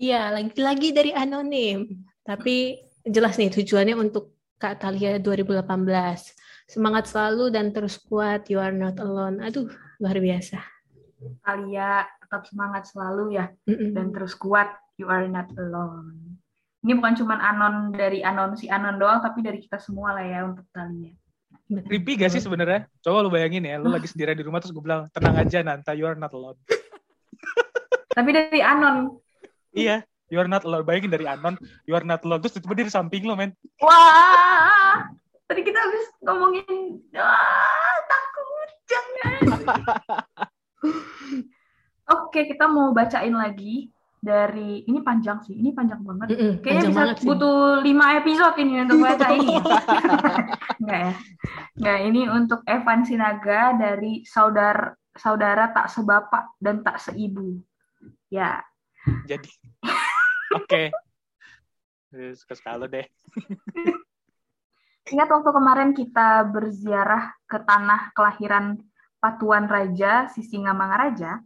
Iya, 0.00 0.32
lagi-lagi 0.38 0.94
dari 0.94 1.10
anonim. 1.12 2.06
Tapi 2.22 2.78
jelas 3.06 3.36
nih 3.40 3.50
tujuannya 3.52 3.96
untuk 3.96 4.36
Kak 4.60 4.84
Talia 4.84 5.16
2018. 5.16 5.64
Semangat 6.68 7.08
selalu 7.10 7.50
dan 7.50 7.72
terus 7.72 7.96
kuat. 7.98 8.46
You 8.52 8.60
are 8.60 8.74
not 8.74 9.00
alone. 9.00 9.40
Aduh, 9.40 9.66
luar 9.98 10.16
biasa. 10.20 10.60
Talia 11.44 12.04
tetap 12.20 12.46
semangat 12.48 12.88
selalu 12.88 13.36
ya 13.36 13.52
mm 13.68 13.74
-mm. 13.74 13.90
dan 13.96 14.06
terus 14.12 14.36
kuat. 14.36 14.68
You 15.00 15.08
are 15.08 15.24
not 15.26 15.48
alone. 15.56 16.36
Ini 16.80 16.96
bukan 16.96 17.12
cuma 17.16 17.36
anon 17.36 17.92
dari 17.92 18.24
anon 18.24 18.56
si 18.56 18.68
anon 18.68 18.96
doang, 18.96 19.20
tapi 19.20 19.44
dari 19.44 19.60
kita 19.60 19.76
semua 19.80 20.16
lah 20.16 20.24
ya 20.24 20.40
untuk 20.48 20.64
Talia. 20.72 21.12
Creepy 21.70 22.18
gak 22.18 22.32
sih 22.34 22.42
sebenarnya? 22.42 22.88
Coba 23.04 23.22
lu 23.22 23.30
bayangin 23.30 23.62
ya, 23.62 23.78
lu 23.78 23.92
lagi 23.92 24.10
sendirian 24.10 24.34
di 24.34 24.42
rumah 24.42 24.58
terus 24.58 24.74
gue 24.74 24.82
bilang 24.82 25.06
tenang 25.14 25.38
aja 25.38 25.62
Nanta, 25.62 25.94
you 25.94 26.02
are 26.08 26.18
not 26.18 26.32
alone. 26.34 26.58
tapi 28.16 28.30
dari 28.34 28.60
anon. 28.64 29.22
Iya, 29.70 30.02
you 30.30 30.38
are 30.38 30.48
not 30.48 30.62
alone. 30.64 30.86
Bayangin 30.86 31.12
dari 31.12 31.26
Anon, 31.26 31.58
you 31.84 31.92
are 31.98 32.06
not 32.06 32.22
alone. 32.24 32.40
Terus 32.40 32.56
tiba-tiba 32.56 32.88
di 32.88 32.94
samping 32.94 33.26
lo, 33.26 33.34
men. 33.36 33.52
Wah, 33.82 35.10
tadi 35.50 35.60
kita 35.66 35.78
habis 35.78 36.06
ngomongin, 36.22 37.02
wah, 37.12 37.98
takut, 38.06 38.70
jangan. 38.86 39.40
Oke, 42.18 42.46
kita 42.46 42.66
mau 42.66 42.90
bacain 42.90 43.34
lagi 43.34 43.90
dari 44.20 44.84
ini 44.84 45.00
panjang 45.00 45.40
sih, 45.46 45.56
ini 45.56 45.72
panjang 45.72 46.02
banget. 46.02 46.34
Mm 46.34 46.38
-mm, 46.38 46.52
Kayaknya 46.60 46.84
bisa 46.90 47.02
butuh 47.24 47.80
lima 47.80 48.20
episode 48.20 48.56
ini 48.58 48.84
untuk 48.84 48.98
baca 49.06 49.26
ini. 49.32 49.54
Enggak 50.82 50.98
ya? 50.98 51.12
Enggak, 51.78 51.98
ini 52.04 52.22
untuk 52.28 52.60
Evan 52.66 53.00
Sinaga 53.06 53.78
dari 53.78 54.26
saudara 54.28 54.92
saudara 55.16 55.72
tak 55.74 55.90
sebapak 55.90 56.54
dan 56.62 56.84
tak 56.84 57.00
seibu. 57.02 57.58
Ya. 58.30 58.62
Jadi 59.26 59.48
Oke. 60.54 60.90
Terus 62.10 62.42
ke 62.42 62.54
deh. 62.90 63.06
Ingat 65.10 65.28
waktu 65.30 65.50
kemarin 65.50 65.90
kita 65.94 66.46
berziarah 66.46 67.34
ke 67.46 67.58
tanah 67.62 68.14
kelahiran 68.14 68.78
Patuan 69.20 69.68
Raja 69.68 70.32
Sisingamangaraja, 70.32 71.44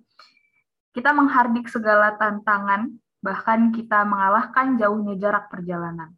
kita 0.94 1.10
menghardik 1.10 1.66
segala 1.66 2.14
tantangan, 2.14 2.86
bahkan 3.18 3.74
kita 3.74 4.06
mengalahkan 4.06 4.78
jauhnya 4.78 5.18
jarak 5.18 5.50
perjalanan. 5.50 6.14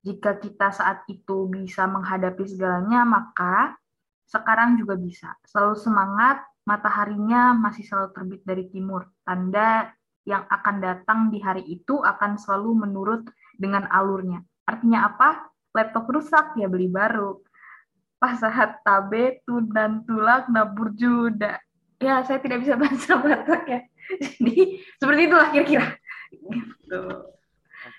Jika 0.00 0.40
kita 0.40 0.72
saat 0.72 1.04
itu 1.12 1.44
bisa 1.50 1.84
menghadapi 1.84 2.40
segalanya, 2.48 3.04
maka 3.04 3.76
sekarang 4.24 4.80
juga 4.80 4.96
bisa. 4.96 5.36
Selalu 5.44 5.76
semangat, 5.76 6.40
mataharinya 6.64 7.52
masih 7.52 7.84
selalu 7.84 8.08
terbit 8.16 8.40
dari 8.48 8.64
timur, 8.72 9.12
tanda 9.28 9.92
yang 10.28 10.44
akan 10.52 10.76
datang 10.84 11.20
di 11.32 11.40
hari 11.40 11.64
itu 11.64 12.04
akan 12.04 12.36
selalu 12.36 12.84
menurut 12.84 13.24
dengan 13.56 13.88
alurnya. 13.88 14.44
Artinya 14.68 15.08
apa? 15.08 15.48
Laptop 15.72 16.04
rusak, 16.12 16.52
ya 16.60 16.68
beli 16.68 16.92
baru. 16.92 17.40
Pasahat 18.20 18.84
tabe, 18.84 19.40
tunan 19.48 20.04
tulak, 20.04 20.52
nabur 20.52 20.92
juda. 20.92 21.56
Ya, 21.96 22.20
saya 22.28 22.44
tidak 22.44 22.60
bisa 22.60 22.76
bahasa 22.80 23.16
Batak 23.16 23.64
ya. 23.64 23.80
Jadi, 24.20 24.84
seperti 25.00 25.20
itulah 25.24 25.48
kira-kira. 25.48 25.86
Gitu. 26.28 27.02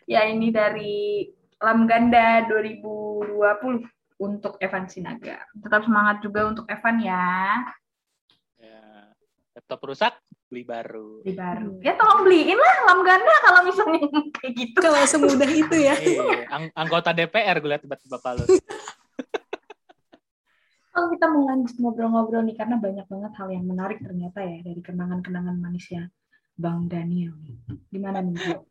Ya, 0.05 0.29
ini 0.29 0.53
dari 0.53 1.25
Lam 1.57 1.89
Ganda 1.89 2.45
2020 2.45 4.21
untuk 4.21 4.59
Evan 4.61 4.85
Sinaga. 4.85 5.41
Tetap 5.57 5.81
semangat 5.87 6.21
juga 6.21 6.45
untuk 6.45 6.65
Evan 6.69 7.01
ya. 7.01 7.65
Ya, 8.59 8.83
laptop 9.55 9.79
rusak, 9.87 10.13
beli 10.49 10.65
baru. 10.65 11.21
Beli 11.21 11.37
baru. 11.37 11.77
Ya 11.85 11.93
tolong 11.93 12.25
beliin 12.25 12.57
lah 12.57 12.75
lam 12.89 12.99
ganda 13.05 13.35
kalau 13.45 13.61
misalnya 13.69 14.01
kayak 14.41 14.53
gitu. 14.57 14.77
Kalau 14.81 14.99
semudah 15.05 15.49
itu 15.49 15.77
ya. 15.77 15.95
Iya, 16.09 16.49
ang 16.49 16.63
anggota 16.73 17.13
DPR 17.13 17.61
gue 17.61 17.69
lihat 17.69 17.85
tiba-tiba 17.85 18.17
lu. 18.35 18.45
Kalau 20.89 21.15
kita 21.15 21.31
mau 21.31 21.47
lanjut 21.47 21.79
ngobrol-ngobrol 21.79 22.43
nih 22.43 22.59
karena 22.59 22.75
banyak 22.75 23.07
banget 23.07 23.31
hal 23.39 23.47
yang 23.53 23.63
menarik 23.63 24.03
ternyata 24.03 24.43
ya 24.43 24.59
dari 24.59 24.81
kenangan-kenangan 24.83 25.55
manisnya 25.55 26.11
Bang 26.59 26.91
Daniel. 26.91 27.39
Gimana 27.87 28.19
nih, 28.19 28.35
Bu? 28.35 28.67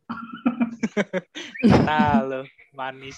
Halo, 1.89 2.45
manis. 2.77 3.17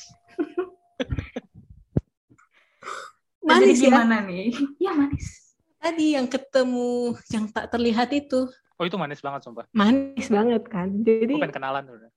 manis 3.42 3.82
ya? 3.82 3.90
gimana 3.90 4.22
nih? 4.30 4.54
Ya 4.78 4.94
manis. 4.94 5.49
Tadi 5.80 6.12
yang 6.12 6.28
ketemu 6.28 7.16
yang 7.32 7.48
tak 7.48 7.72
terlihat 7.72 8.12
itu. 8.12 8.44
Oh 8.76 8.84
itu 8.84 9.00
manis 9.00 9.24
banget 9.24 9.48
sumpah. 9.48 9.64
Manis 9.72 10.28
banget 10.28 10.68
kan. 10.68 10.92
Jadi. 11.00 11.40
Bukan 11.40 11.48
kenalan 11.48 11.88
udah. 11.88 12.12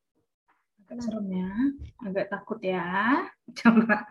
Agak 0.84 1.00
serem 1.00 1.32
ya. 1.32 1.48
Agak 2.04 2.28
takut 2.28 2.60
ya. 2.60 3.24
Coba. 3.64 4.04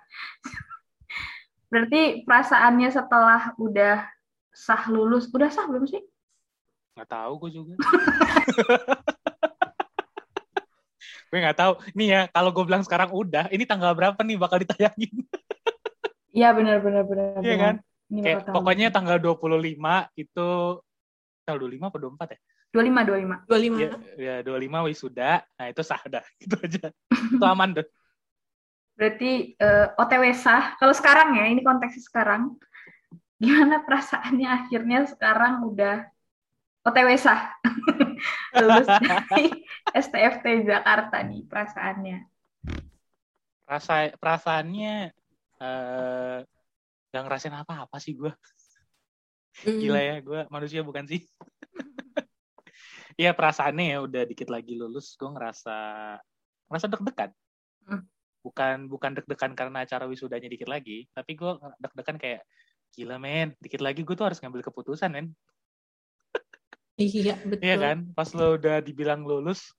Berarti 1.68 2.24
perasaannya 2.24 2.88
setelah 2.88 3.52
udah 3.60 4.08
sah 4.52 4.84
lulus, 4.88 5.28
udah 5.28 5.48
sah 5.52 5.68
belum 5.68 5.84
sih? 5.84 6.00
Gak 6.96 7.12
tahu 7.12 7.32
gue 7.44 7.60
juga. 7.60 7.76
gue 11.32 11.40
nggak 11.40 11.56
tahu. 11.56 11.72
Nih 11.96 12.08
ya, 12.12 12.20
kalau 12.28 12.52
gue 12.52 12.64
bilang 12.68 12.84
sekarang 12.84 13.08
udah, 13.12 13.48
ini 13.48 13.64
tanggal 13.64 13.96
berapa 13.96 14.20
nih 14.20 14.36
bakal 14.36 14.60
ditayangin? 14.60 15.24
Iya 16.32 16.56
benar 16.56 16.80
benar 16.80 17.04
benar. 17.04 17.40
Iya 17.40 17.56
kan? 17.56 17.74
Ini 18.12 18.20
Kayak, 18.20 18.52
pokoknya 18.52 18.92
tanggal 18.92 19.16
25 19.16 19.72
itu 20.20 20.48
tanggal 21.48 21.58
25 21.64 21.88
apa 21.88 21.98
24 22.28 22.36
ya? 22.36 22.40
25, 22.72 23.48
25. 23.48 23.48
25. 23.48 23.80
Ya, 23.80 23.90
ya 24.16 24.36
25 24.44 24.88
wisuda. 24.88 25.32
Nah, 25.44 25.66
itu 25.72 25.82
sah 25.84 26.02
dah. 26.04 26.24
Itu 26.44 26.56
aja. 26.60 26.92
itu 26.92 27.44
aman 27.44 27.80
deh. 27.80 27.86
Berarti 28.96 29.56
uh, 29.60 29.88
eh, 29.92 30.00
OTW 30.00 30.24
sah. 30.36 30.76
Kalau 30.76 30.92
sekarang 30.92 31.36
ya, 31.40 31.48
ini 31.48 31.64
konteksnya 31.64 32.04
sekarang. 32.04 32.56
Gimana 33.40 33.80
perasaannya 33.84 34.48
akhirnya 34.48 35.08
sekarang 35.08 35.64
udah 35.68 36.04
OTW 36.84 37.08
sah. 37.16 37.52
Lulus 38.60 38.88
dari 38.88 39.48
STFT 40.04 40.68
Jakarta 40.68 41.24
nih 41.24 41.44
perasaannya. 41.48 42.18
Rasa 43.68 44.12
perasaannya 44.16 45.12
uh, 45.60 46.38
Gak 47.12 47.22
ngerasain 47.28 47.54
apa-apa 47.54 47.96
sih 48.00 48.16
gue. 48.16 48.32
Mm. 49.68 49.78
Gila 49.84 50.00
ya, 50.00 50.16
gue 50.24 50.40
manusia 50.48 50.80
bukan 50.80 51.04
sih. 51.04 51.22
Iya 53.20 53.30
perasaannya 53.38 53.84
ya 53.92 53.98
udah 54.00 54.22
dikit 54.24 54.48
lagi 54.48 54.74
lulus, 54.74 55.14
gue 55.20 55.28
ngerasa 55.28 55.76
ngerasa 56.72 56.86
deg-degan. 56.88 57.30
Mm. 57.82 58.02
bukan 58.42 58.76
bukan 58.90 59.10
deg-degan 59.14 59.54
karena 59.54 59.86
acara 59.86 60.06
wisudanya 60.06 60.50
dikit 60.50 60.66
lagi 60.66 61.06
tapi 61.14 61.38
gue 61.38 61.50
deg-degan 61.78 62.18
kayak 62.18 62.42
gila 62.94 63.16
men 63.16 63.54
dikit 63.58 63.80
lagi 63.80 64.02
gue 64.02 64.14
tuh 64.14 64.26
harus 64.26 64.38
ngambil 64.42 64.66
keputusan 64.66 65.10
men 65.14 65.26
iya 66.98 67.38
betul 67.48 67.62
iya 67.62 67.76
kan 67.78 68.06
pas 68.12 68.30
lo 68.34 68.58
udah 68.58 68.82
dibilang 68.84 69.24
lulus 69.24 69.72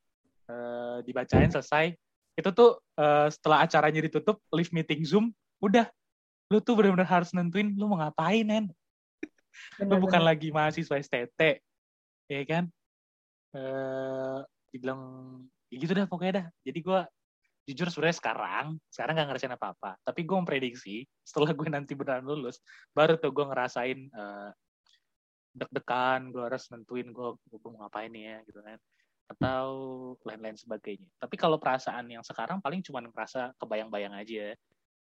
uh, 0.49 0.99
dibacain 1.05 1.51
selesai 1.51 1.93
itu 2.33 2.49
tuh 2.55 2.81
uh, 2.97 3.29
setelah 3.29 3.63
acaranya 3.63 4.01
ditutup 4.01 4.41
live 4.49 4.71
meeting 4.73 5.05
zoom 5.05 5.29
udah 5.61 5.85
lu 6.51 6.57
tuh 6.59 6.73
benar-benar 6.75 7.07
harus 7.07 7.31
nentuin 7.31 7.71
lu 7.75 7.87
mau 7.87 7.99
ngapain 7.99 8.43
men 8.43 8.67
lu 9.79 9.95
bukan 10.01 10.21
lagi 10.21 10.49
mahasiswa 10.49 10.97
STT 10.97 11.61
ya 12.29 12.43
kan? 12.49 12.65
Uh, 13.53 14.41
dibilang 14.73 15.01
ya 15.69 15.77
gitu 15.77 15.93
dah 15.93 16.09
pokoknya 16.09 16.33
dah. 16.41 16.47
Jadi 16.65 16.79
gue 16.81 16.99
jujur 17.63 17.87
sebenarnya 17.87 18.17
sekarang 18.19 18.65
sekarang 18.91 19.13
gak 19.15 19.27
ngerasain 19.31 19.55
apa 19.55 19.71
apa 19.71 19.95
tapi 20.03 20.27
gue 20.27 20.35
memprediksi 20.35 21.07
setelah 21.23 21.55
gue 21.55 21.63
nanti 21.71 21.95
beneran 21.95 22.27
lulus 22.27 22.59
baru 22.91 23.15
tuh 23.15 23.31
gue 23.31 23.45
ngerasain 23.47 24.11
uh, 24.11 24.51
deg-degan 25.55 26.33
gue 26.33 26.43
harus 26.43 26.67
nentuin 26.73 27.07
gue 27.13 27.29
gue 27.37 27.69
mau 27.71 27.85
ngapain 27.85 28.09
nih 28.09 28.23
ya 28.25 28.37
gitu 28.49 28.59
kan. 28.65 28.79
Atau 29.23 29.67
lain-lain 30.27 30.57
sebagainya. 30.59 31.07
Tapi 31.21 31.35
kalau 31.39 31.55
perasaan 31.61 32.09
yang 32.11 32.25
sekarang 32.25 32.59
paling 32.59 32.83
cuma 32.83 32.99
ngerasa 32.99 33.55
kebayang-bayang 33.61 34.13
aja 34.17 34.57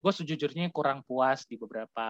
gue 0.06 0.14
sejujurnya 0.14 0.70
kurang 0.70 1.02
puas 1.02 1.50
di 1.50 1.58
beberapa 1.58 2.06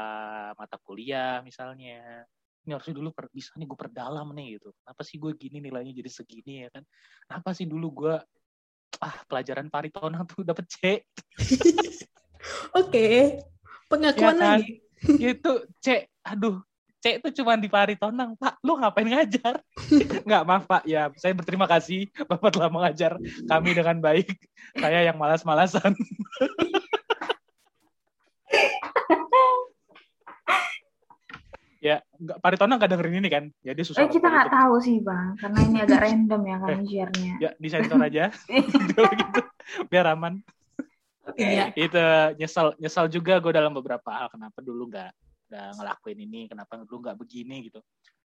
mata 0.52 0.76
kuliah 0.84 1.40
misalnya 1.40 2.28
ini 2.68 2.76
harusnya 2.76 3.00
dulu 3.00 3.16
per, 3.16 3.32
bisa 3.32 3.56
nih 3.56 3.64
gue 3.72 3.80
perdalam 3.80 4.28
nih 4.36 4.60
gitu 4.60 4.76
kenapa 4.84 5.02
sih 5.08 5.16
gue 5.16 5.32
gini 5.40 5.64
nilainya 5.64 5.96
jadi 5.96 6.12
segini 6.12 6.68
ya 6.68 6.70
kan 6.76 6.84
kenapa 7.24 7.56
sih 7.56 7.64
dulu 7.64 7.88
gue 8.04 8.16
ah 9.02 9.16
pelajaran 9.28 9.68
paritona 9.68 10.24
tuh 10.24 10.46
dapet 10.46 10.66
C. 10.70 10.78
Oke, 12.80 13.40
pengakuan 13.92 14.36
ya 14.38 14.40
kan? 14.40 14.60
lagi. 14.62 14.74
Itu 15.36 15.68
C, 15.82 16.08
aduh 16.24 16.62
C 17.06 17.22
itu 17.22 17.30
cuma 17.38 17.54
di 17.54 17.70
paritonang, 17.70 18.34
Pak. 18.34 18.66
Lu 18.66 18.82
ngapain 18.82 19.06
ngajar? 19.06 19.62
Nggak, 20.26 20.42
maaf 20.42 20.66
Pak. 20.66 20.90
Ya, 20.90 21.14
saya 21.22 21.38
berterima 21.38 21.70
kasih 21.70 22.10
Bapak 22.26 22.58
telah 22.58 22.74
mengajar 22.74 23.22
kami 23.46 23.78
dengan 23.78 24.02
baik. 24.02 24.34
Saya 24.74 25.06
yang 25.06 25.22
malas-malasan. 25.22 25.94
Ya 31.86 32.02
nggak 32.18 32.38
Paritona 32.42 32.82
nggak 32.82 32.92
dengerin 32.98 33.22
ini 33.22 33.30
kan? 33.30 33.46
Jadi 33.62 33.82
ya, 33.82 33.86
susah 33.86 34.02
eh, 34.02 34.10
kita 34.10 34.26
nggak 34.26 34.50
tahu 34.50 34.76
sih 34.82 34.98
bang. 35.06 35.38
Karena 35.38 35.60
ini 35.62 35.78
agak 35.86 36.00
random 36.02 36.42
ya 36.42 36.56
kami 36.58 36.74
eh, 36.74 36.86
share-nya 36.90 37.34
ya 37.38 37.50
disensor 37.62 38.00
aja. 38.02 38.24
Gitu 38.50 39.02
biar 39.94 40.06
aman. 40.18 40.42
Iya. 41.34 41.74
itu 41.74 41.98
nyesal 42.38 42.78
nyesal 42.78 43.10
juga 43.10 43.38
gue 43.38 43.54
dalam 43.54 43.74
beberapa 43.74 44.10
hal. 44.10 44.34
Kenapa 44.34 44.66
dulu 44.66 44.90
nggak 44.90 45.12
nggak 45.54 45.70
ngelakuin 45.78 46.20
ini? 46.26 46.42
Kenapa 46.50 46.82
dulu 46.82 47.06
nggak 47.06 47.18
begini 47.22 47.70
gitu. 47.70 47.82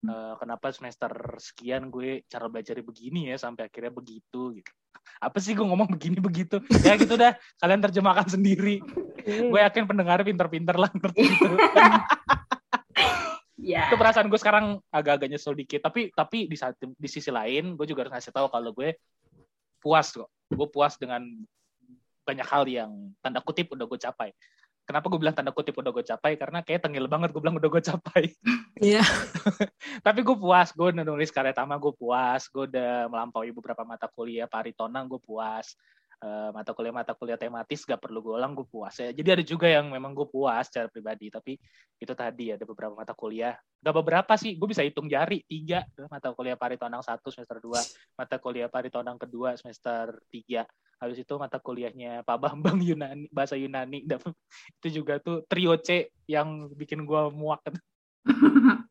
Uh, 0.07 0.37
kenapa 0.37 0.71
semester 0.77 1.09
sekian 1.41 1.89
gue 1.89 2.29
cara 2.29 2.53
belajarnya 2.53 2.85
begini 2.85 3.33
ya 3.33 3.41
sampai 3.41 3.73
akhirnya 3.73 3.97
begitu 3.97 4.53
gitu. 4.61 4.73
Apa 5.17 5.41
sih 5.41 5.57
gue 5.57 5.65
ngomong 5.65 5.89
begini 5.89 6.21
begitu? 6.21 6.61
Ya 6.85 7.01
gitu 7.01 7.17
dah. 7.17 7.33
Kalian 7.57 7.81
terjemahkan 7.81 8.29
sendiri. 8.29 8.85
Gue 9.51 9.59
yakin 9.59 9.91
pendengar 9.91 10.23
pinter-pinter 10.23 10.79
lah 10.79 10.87
ngerti 10.87 11.27
gitu 11.35 11.57
yeah. 13.61 13.89
itu 13.89 13.97
perasaan 13.97 14.29
gue 14.29 14.41
sekarang 14.41 14.81
agak-agak 14.93 15.29
nyesel 15.33 15.57
dikit. 15.57 15.85
Tapi 15.85 16.13
tapi 16.13 16.47
di 16.49 16.57
saat 16.57 16.77
di 16.81 17.09
sisi 17.09 17.33
lain 17.33 17.75
gue 17.75 17.87
juga 17.89 18.07
harus 18.07 18.15
ngasih 18.17 18.33
tahu 18.33 18.47
kalau 18.53 18.71
gue 18.73 18.97
puas 19.81 20.07
kok. 20.13 20.29
Gue 20.49 20.69
puas 20.71 20.95
dengan 20.97 21.25
banyak 22.27 22.47
hal 22.47 22.65
yang 22.67 22.91
tanda 23.23 23.41
kutip 23.41 23.73
udah 23.73 23.87
gue 23.87 24.01
capai. 24.01 24.31
Kenapa 24.87 25.11
gue 25.11 25.19
bilang 25.19 25.35
tanda 25.35 25.51
kutip 25.51 25.75
udah 25.75 25.91
gue 25.91 26.05
capai? 26.07 26.39
Karena 26.39 26.63
kayak 26.63 26.87
tengil 26.87 27.11
banget 27.11 27.35
gue 27.35 27.43
bilang 27.43 27.59
udah 27.59 27.71
gue 27.71 27.83
capai. 27.83 28.25
Iya. 28.77 29.01
Yeah. 29.01 29.09
tapi 30.07 30.21
gue 30.21 30.37
puas. 30.37 30.69
Gue 30.77 30.93
udah 30.93 31.01
nulis 31.01 31.33
karya 31.33 31.57
tama 31.57 31.81
gue 31.81 31.97
puas. 31.97 32.45
Gue 32.53 32.69
udah 32.69 33.09
melampaui 33.09 33.51
beberapa 33.57 33.89
mata 33.89 34.05
kuliah 34.07 34.45
paritonang 34.45 35.09
gue 35.09 35.19
puas 35.19 35.73
uh, 36.27 36.51
mata 36.51 36.75
kuliah 36.75 36.91
mata 36.91 37.15
kuliah 37.15 37.39
tematis 37.39 37.87
gak 37.87 38.03
perlu 38.03 38.19
gue 38.19 38.35
ulang 38.35 38.59
gue 38.59 38.67
puas 38.67 38.93
ya. 38.99 39.15
Jadi 39.15 39.29
ada 39.31 39.45
juga 39.47 39.71
yang 39.71 39.87
memang 39.95 40.11
gue 40.11 40.27
puas 40.27 40.67
secara 40.67 40.91
pribadi 40.91 41.31
tapi 41.31 41.55
itu 42.03 42.13
tadi 42.13 42.51
ada 42.51 42.67
beberapa 42.67 42.99
mata 42.99 43.15
kuliah. 43.15 43.55
Gak 43.79 43.95
beberapa 43.95 44.35
sih 44.35 44.59
gue 44.59 44.69
bisa 44.69 44.83
hitung 44.83 45.07
jari 45.07 45.47
tiga. 45.47 45.87
Mata 46.11 46.35
kuliah 46.35 46.59
paritonang 46.59 47.07
satu 47.07 47.31
semester 47.31 47.63
dua. 47.63 47.79
Mata 48.19 48.43
kuliah 48.43 48.67
paritonang 48.67 49.17
kedua 49.23 49.55
semester 49.55 50.19
tiga. 50.35 50.67
Habis 50.97 51.23
itu 51.23 51.35
mata 51.37 51.61
kuliahnya 51.61 52.25
Pak 52.25 52.37
Bambang 52.41 52.81
Yunani 52.81 53.29
bahasa 53.29 53.55
Yunani. 53.55 54.09
Itu 54.81 54.89
juga 55.03 55.21
tuh 55.21 55.45
trio 55.45 55.77
C 55.77 56.09
yang 56.25 56.73
bikin 56.73 57.05
gue 57.05 57.23
muak. 57.37 57.61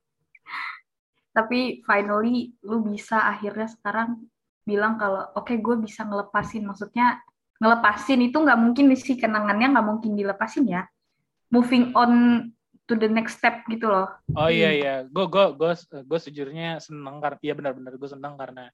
Tapi 1.35 1.83
finally 1.83 2.53
lu 2.63 2.85
bisa 2.85 3.25
akhirnya 3.25 3.67
sekarang 3.67 4.29
bilang 4.65 4.97
kalau 4.97 5.29
oke 5.37 5.47
okay, 5.47 5.61
gue 5.61 5.75
bisa 5.79 6.03
ngelepasin. 6.03 6.65
Maksudnya 6.65 7.21
ngelepasin 7.61 8.19
itu 8.25 8.35
nggak 8.35 8.59
mungkin 8.59 8.91
sih 8.97 9.15
kenangannya 9.15 9.77
nggak 9.77 9.87
mungkin 9.87 10.11
dilepasin 10.17 10.65
ya. 10.67 10.83
Moving 11.53 11.93
on 11.93 12.11
to 12.89 12.93
the 12.97 13.07
next 13.07 13.39
step 13.39 13.63
gitu 13.69 13.87
loh. 13.87 14.09
Oh 14.33 14.49
iya 14.49 14.73
iya. 14.73 14.95
Gue 15.05 15.29
gue 15.29 15.45
gue 15.55 15.71
gue 16.03 16.19
sejujurnya 16.19 16.81
seneng 16.81 17.21
karena 17.21 17.39
iya 17.39 17.53
benar-benar 17.53 17.93
gue 17.95 18.09
seneng 18.09 18.33
karena 18.35 18.67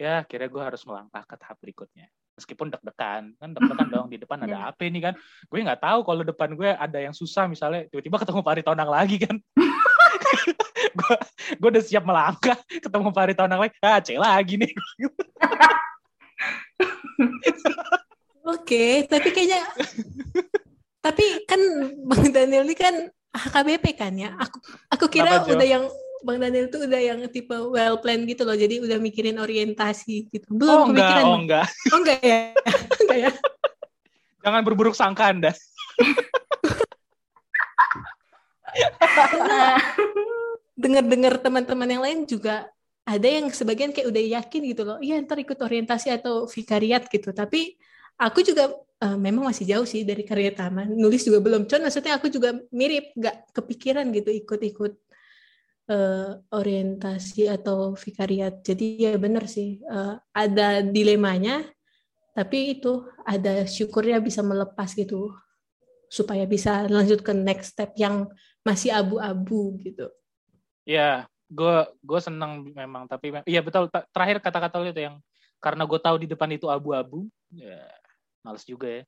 ya 0.00 0.24
kira 0.24 0.48
gue 0.48 0.62
harus 0.62 0.84
melangkah 0.84 1.24
ke 1.24 1.34
tahap 1.40 1.56
berikutnya. 1.58 2.06
Meskipun 2.38 2.72
deg-degan 2.72 3.36
kan 3.36 3.48
deg-degan 3.52 3.88
dong 3.92 4.06
di 4.08 4.16
depan 4.16 4.40
ada 4.44 4.68
yeah. 4.68 4.70
apa 4.72 4.86
ini 4.88 5.00
kan? 5.00 5.16
Gue 5.48 5.60
nggak 5.60 5.80
tahu 5.80 6.00
kalau 6.04 6.22
depan 6.24 6.52
gue 6.56 6.70
ada 6.72 6.98
yang 7.00 7.12
susah 7.16 7.48
misalnya 7.50 7.88
tiba-tiba 7.88 8.20
ketemu 8.20 8.40
Pari 8.40 8.62
Tonang 8.64 8.88
lagi 8.88 9.16
kan 9.20 9.36
gue 11.60 11.68
udah 11.70 11.82
siap 11.84 12.04
melangkah 12.06 12.58
ketemu 12.68 13.08
Farid 13.10 13.36
tahun 13.36 13.56
lagi 13.56 13.76
ah 13.82 14.00
C 14.00 14.16
lagi 14.16 14.54
nih 14.58 14.70
oke 18.54 18.84
tapi 19.10 19.28
kayaknya 19.34 19.62
tapi 21.00 21.24
kan 21.48 21.60
bang 22.06 22.24
Daniel 22.30 22.64
ini 22.66 22.76
kan 22.76 22.94
HKBP 23.30 23.86
kan 23.96 24.12
ya 24.18 24.34
aku 24.36 24.58
aku 24.90 25.06
kira 25.08 25.42
Kenapa, 25.42 25.54
udah 25.54 25.68
yang 25.68 25.84
Bang 26.20 26.36
Daniel 26.36 26.68
tuh 26.68 26.84
udah 26.84 27.00
yang 27.00 27.20
tipe 27.32 27.56
well 27.72 27.96
plan 27.96 28.28
gitu 28.28 28.44
loh, 28.44 28.52
jadi 28.52 28.84
udah 28.84 29.00
mikirin 29.00 29.40
orientasi 29.40 30.28
gitu. 30.28 30.46
Belum 30.52 30.68
oh, 30.68 30.84
enggak, 30.92 31.24
oh 31.24 31.36
enggak. 31.40 31.66
Oh 31.88 31.98
enggak 32.04 32.20
ya? 32.20 32.40
enggak 33.00 33.18
ya? 33.24 33.30
Jangan 34.44 34.60
berburuk 34.64 34.92
sangka 34.92 35.32
Anda. 35.32 35.56
dengar-dengar 40.82 41.34
teman-teman 41.42 41.88
yang 41.88 42.02
lain 42.02 42.18
juga 42.24 42.70
ada 43.04 43.26
yang 43.26 43.50
sebagian 43.50 43.90
kayak 43.90 44.06
udah 44.06 44.22
yakin 44.38 44.62
gitu 44.70 44.82
loh, 44.86 44.98
iya 45.02 45.18
ntar 45.18 45.42
ikut 45.42 45.58
orientasi 45.58 46.14
atau 46.14 46.46
vikariat 46.46 47.10
gitu. 47.10 47.34
Tapi 47.34 47.74
aku 48.20 48.44
juga 48.44 48.70
uh, 49.02 49.18
memang 49.18 49.50
masih 49.50 49.66
jauh 49.66 49.86
sih 49.88 50.06
dari 50.06 50.22
karya 50.22 50.54
taman, 50.54 50.94
nulis 50.94 51.26
juga 51.26 51.42
belum. 51.42 51.66
Cuman 51.66 51.90
maksudnya 51.90 52.20
aku 52.20 52.30
juga 52.30 52.54
mirip, 52.70 53.10
gak 53.16 53.50
kepikiran 53.56 54.06
gitu 54.14 54.30
ikut-ikut 54.30 54.92
uh, 55.90 56.38
orientasi 56.54 57.50
atau 57.50 57.98
vikariat. 57.98 58.62
Jadi 58.62 59.10
ya 59.10 59.18
bener 59.18 59.50
sih, 59.50 59.82
uh, 59.90 60.20
ada 60.30 60.84
dilemanya, 60.84 61.66
tapi 62.36 62.78
itu 62.78 63.10
ada 63.26 63.66
syukurnya 63.66 64.22
bisa 64.22 64.44
melepas 64.44 64.94
gitu 64.94 65.34
supaya 66.10 66.42
bisa 66.46 66.86
lanjut 66.90 67.22
ke 67.22 67.32
next 67.34 67.74
step 67.74 67.94
yang 67.94 68.26
masih 68.66 68.90
abu-abu 68.92 69.76
gitu. 69.80 70.06
Iya, 70.84 71.28
gue 71.48 71.76
gue 72.02 72.20
seneng 72.20 72.66
memang 72.72 73.08
tapi 73.10 73.34
iya 73.48 73.60
betul 73.64 73.88
terakhir 74.12 74.38
kata-kata 74.42 74.80
lu 74.80 74.90
itu 74.90 75.02
yang 75.02 75.16
karena 75.60 75.84
gue 75.84 76.00
tahu 76.00 76.16
di 76.24 76.26
depan 76.30 76.48
itu 76.52 76.70
abu-abu 76.72 77.28
ya 77.52 77.84
males 78.40 78.64
juga 78.64 78.88
ya. 78.88 79.02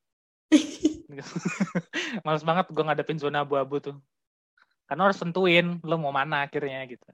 Males 2.24 2.44
banget 2.44 2.66
gue 2.72 2.84
ngadepin 2.84 3.18
zona 3.20 3.44
abu-abu 3.44 3.80
tuh. 3.80 3.96
Karena 4.88 5.09
harus 5.09 5.20
tentuin 5.20 5.80
lo 5.80 5.96
mau 5.96 6.12
mana 6.12 6.44
akhirnya 6.44 6.84
gitu. 6.88 7.09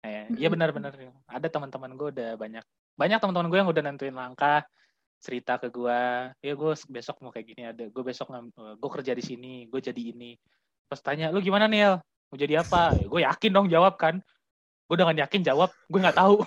Ya, 0.00 0.26
iya 0.32 0.48
benar-benar. 0.48 0.96
Ada 1.28 1.48
teman-teman 1.50 1.92
gue 1.94 2.08
udah 2.14 2.30
banyak 2.38 2.64
banyak 2.96 3.18
teman-teman 3.18 3.48
gue 3.48 3.58
yang 3.58 3.70
udah 3.70 3.82
nentuin 3.84 4.16
langkah 4.16 4.64
cerita 5.20 5.60
ke 5.60 5.68
gue 5.68 6.00
ya 6.40 6.52
gue 6.56 6.72
besok 6.88 7.20
mau 7.20 7.28
kayak 7.28 7.46
gini 7.52 7.62
ada 7.68 7.84
gue 7.92 8.04
besok 8.04 8.32
gue 8.56 8.90
kerja 9.00 9.12
di 9.12 9.20
sini 9.20 9.68
gue 9.68 9.76
jadi 9.76 10.16
ini 10.16 10.32
pas 10.90 10.98
tanya 10.98 11.30
lu 11.30 11.38
gimana 11.38 11.70
nih 11.70 12.02
mau 12.02 12.34
jadi 12.34 12.66
apa? 12.66 12.98
Ya, 12.98 13.06
gue 13.06 13.20
yakin 13.22 13.50
dong 13.54 13.68
jawab 13.70 13.94
kan. 13.94 14.18
Gue 14.90 14.98
dengan 14.98 15.22
yakin 15.22 15.46
jawab 15.46 15.70
gue 15.86 16.00
nggak 16.02 16.18
tahu. 16.18 16.42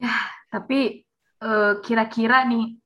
Ya 0.00 0.16
tapi 0.48 1.04
uh, 1.44 1.76
kira-kira 1.84 2.48
nih 2.48 2.80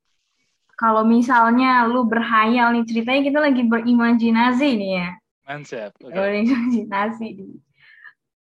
kalau 0.75 1.07
misalnya 1.07 1.87
lu 1.87 2.03
berhayal 2.11 2.75
nih 2.75 2.83
ceritanya 2.83 3.23
kita 3.23 3.39
lagi 3.39 3.62
berimajinasi 3.62 4.69
nih 4.75 4.91
ya. 4.99 5.09
Mantap 5.47 5.95
okay. 6.03 6.11
berimajinasi 6.11 7.29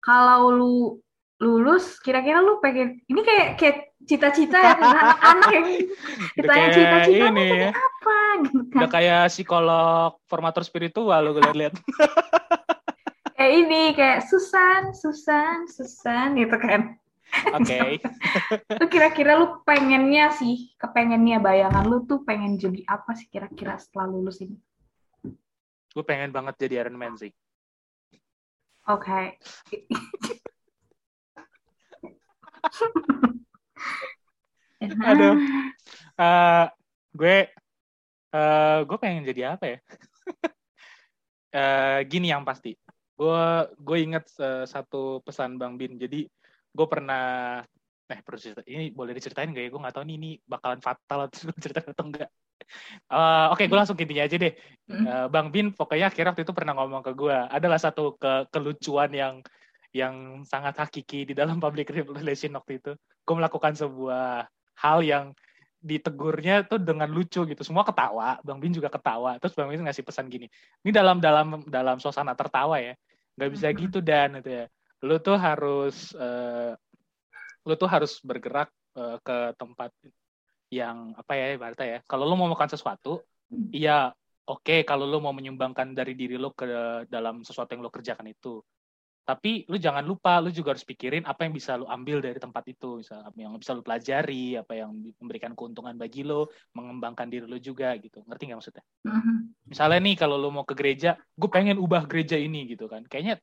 kalau 0.03 0.51
lu 0.51 0.75
lulus 1.39 2.03
kira-kira 2.03 2.43
lu 2.43 2.59
pengen 2.59 2.99
ini 3.07 3.21
kayak 3.23 3.49
kayak 3.61 3.79
cita-cita 4.09 4.59
anak-anak 4.75 5.51
yang 5.55 5.67
ditanya 6.35 6.69
cita-cita 6.75 7.27
ini 7.31 7.47
ya. 7.47 7.71
apa 7.71 8.18
gitu 8.47 8.63
kan. 8.71 8.79
Udah 8.85 8.91
kayak 8.91 9.23
psikolog 9.33 10.11
formator 10.31 10.63
spiritual 10.63 11.21
lo 11.25 11.35
gue 11.35 11.43
lihat. 11.55 11.75
kayak 13.39 13.53
ini 13.55 13.83
kayak 13.95 14.27
Susan, 14.27 14.95
Susan, 14.95 15.67
Susan 15.67 16.39
gitu 16.39 16.57
kan. 16.59 16.99
Oke. 17.55 17.79
Okay. 18.79 18.89
kira-kira 18.89 19.37
lu 19.37 19.61
pengennya 19.69 20.33
sih, 20.33 20.73
kepengennya 20.81 21.43
bayangan 21.45 21.85
lu 21.85 22.09
tuh 22.09 22.25
pengen 22.25 22.57
jadi 22.57 22.81
apa 22.89 23.13
sih 23.13 23.29
kira-kira 23.29 23.77
setelah 23.77 24.09
lulus 24.09 24.41
ini? 24.41 24.57
Gue 25.93 26.05
pengen 26.07 26.33
banget 26.33 26.57
jadi 26.57 26.87
Iron 26.87 26.97
Man 26.97 27.21
sih. 27.21 27.33
Oke. 28.89 29.37
Okay. 29.69 29.85
Aduh. 35.11 35.35
Uh, 36.19 36.67
gue 37.21 37.51
uh, 38.35 38.79
gue 38.85 38.99
pengen 38.99 39.25
jadi 39.25 39.57
apa 39.57 39.65
ya? 39.65 39.79
uh, 41.55 42.01
gini 42.13 42.33
yang 42.33 42.43
pasti. 42.43 42.75
Gue 43.19 43.43
gue 43.79 43.99
inget 43.99 44.25
uh, 44.39 44.65
satu 44.65 45.21
pesan 45.23 45.61
Bang 45.61 45.77
Bin. 45.77 45.97
Jadi 45.97 46.27
gue 46.73 46.87
pernah 46.89 47.61
eh 48.09 48.21
cerita 48.41 48.65
ini 48.65 48.89
boleh 48.89 49.13
diceritain 49.13 49.53
gak 49.53 49.65
ya? 49.65 49.71
Gue 49.71 49.81
nggak 49.85 49.95
tahu 50.01 50.05
nih 50.09 50.17
ini 50.17 50.31
bakalan 50.49 50.81
fatal 50.81 51.29
atau 51.29 51.53
cerita 51.63 51.85
atau 51.85 52.05
enggak 52.09 52.31
uh, 53.13 53.53
oke 53.53 53.59
okay, 53.59 53.67
gue 53.67 53.79
langsung 53.79 53.99
intinya 53.99 54.25
aja 54.25 54.37
deh. 54.37 54.55
Uh, 54.89 55.27
bang 55.29 55.49
Bin 55.53 55.73
pokoknya 55.73 56.13
akhirnya 56.13 56.31
waktu 56.33 56.45
itu 56.45 56.55
pernah 56.55 56.75
ngomong 56.77 57.03
ke 57.05 57.13
gue 57.17 57.37
adalah 57.49 57.79
satu 57.81 58.17
ke 58.17 58.49
kelucuan 58.53 59.11
yang 59.13 59.35
yang 59.93 60.45
sangat 60.45 60.77
hakiki 60.77 61.25
di 61.25 61.35
dalam 61.35 61.59
public 61.65 61.91
relation 61.93 62.53
waktu 62.57 62.81
itu. 62.81 62.93
Gue 63.25 63.35
melakukan 63.37 63.77
sebuah 63.77 64.49
hal 64.79 64.99
yang 65.05 65.25
ditegurnya 65.79 66.67
tuh 66.67 66.83
dengan 66.83 67.09
lucu 67.11 67.47
gitu. 67.47 67.63
Semua 67.63 67.87
ketawa 67.87 68.39
bang 68.43 68.59
Bin 68.59 68.75
juga 68.75 68.91
ketawa. 68.91 69.39
Terus 69.39 69.55
bang 69.55 69.69
Bin 69.71 69.83
ngasih 69.87 70.05
pesan 70.05 70.27
gini 70.27 70.51
ini 70.83 70.91
dalam 70.91 71.23
dalam 71.23 71.63
dalam 71.67 71.97
suasana 72.03 72.35
tertawa 72.35 72.79
ya 72.83 72.95
nggak 73.39 73.51
bisa 73.55 73.67
gitu 73.73 73.99
dan 74.03 74.43
itu 74.43 74.51
ya. 74.51 74.65
Lu 75.07 75.23
tuh 75.23 75.39
harus 75.39 76.11
uh, 76.19 76.75
lu 77.63 77.75
tuh 77.77 77.89
harus 77.91 78.19
bergerak 78.25 78.73
uh, 78.99 79.21
ke 79.23 79.55
tempat 79.55 79.93
yang 80.69 81.17
apa 81.17 81.33
ya 81.33 81.57
ibaratnya 81.57 81.87
ya 81.89 81.99
kalau 82.05 82.29
lu 82.29 82.37
mau 82.37 82.49
makan 82.53 82.69
sesuatu 82.69 83.25
iya 83.73 84.13
oke 84.45 84.65
okay, 84.65 84.81
kalau 84.85 85.09
lu 85.09 85.21
mau 85.21 85.33
menyumbangkan 85.33 85.97
dari 85.97 86.13
diri 86.13 86.37
lu 86.37 86.53
ke 86.53 86.69
dalam 87.09 87.41
sesuatu 87.41 87.73
yang 87.73 87.81
lu 87.85 87.93
kerjakan 87.93 88.29
itu 88.29 88.61
tapi 89.29 89.69
lu 89.69 89.77
jangan 89.77 90.01
lupa 90.01 90.41
lu 90.41 90.49
juga 90.49 90.73
harus 90.73 90.89
pikirin 90.89 91.29
apa 91.29 91.45
yang 91.45 91.53
bisa 91.53 91.77
lu 91.77 91.85
ambil 91.85 92.25
dari 92.25 92.41
tempat 92.41 92.65
itu. 92.65 93.05
Misalnya 93.05 93.29
yang 93.37 93.61
bisa 93.61 93.77
lu 93.77 93.85
pelajari 93.85 94.57
apa 94.57 94.73
yang 94.73 94.97
memberikan 95.21 95.53
keuntungan 95.53 95.93
bagi 96.01 96.25
lu 96.25 96.49
mengembangkan 96.73 97.29
diri 97.29 97.45
lu 97.45 97.61
juga 97.61 97.93
gitu. 98.01 98.25
Ngerti 98.25 98.49
nggak 98.49 98.59
maksudnya? 98.65 98.85
Mm-hmm. 99.05 99.37
misalnya 99.69 100.01
nih 100.01 100.17
kalau 100.17 100.41
lu 100.41 100.49
mau 100.49 100.65
ke 100.65 100.73
gereja 100.73 101.21
gue 101.37 101.51
pengen 101.53 101.77
ubah 101.77 102.09
gereja 102.09 102.41
ini 102.41 102.73
gitu 102.73 102.89
kan. 102.89 103.05
Kayaknya 103.05 103.37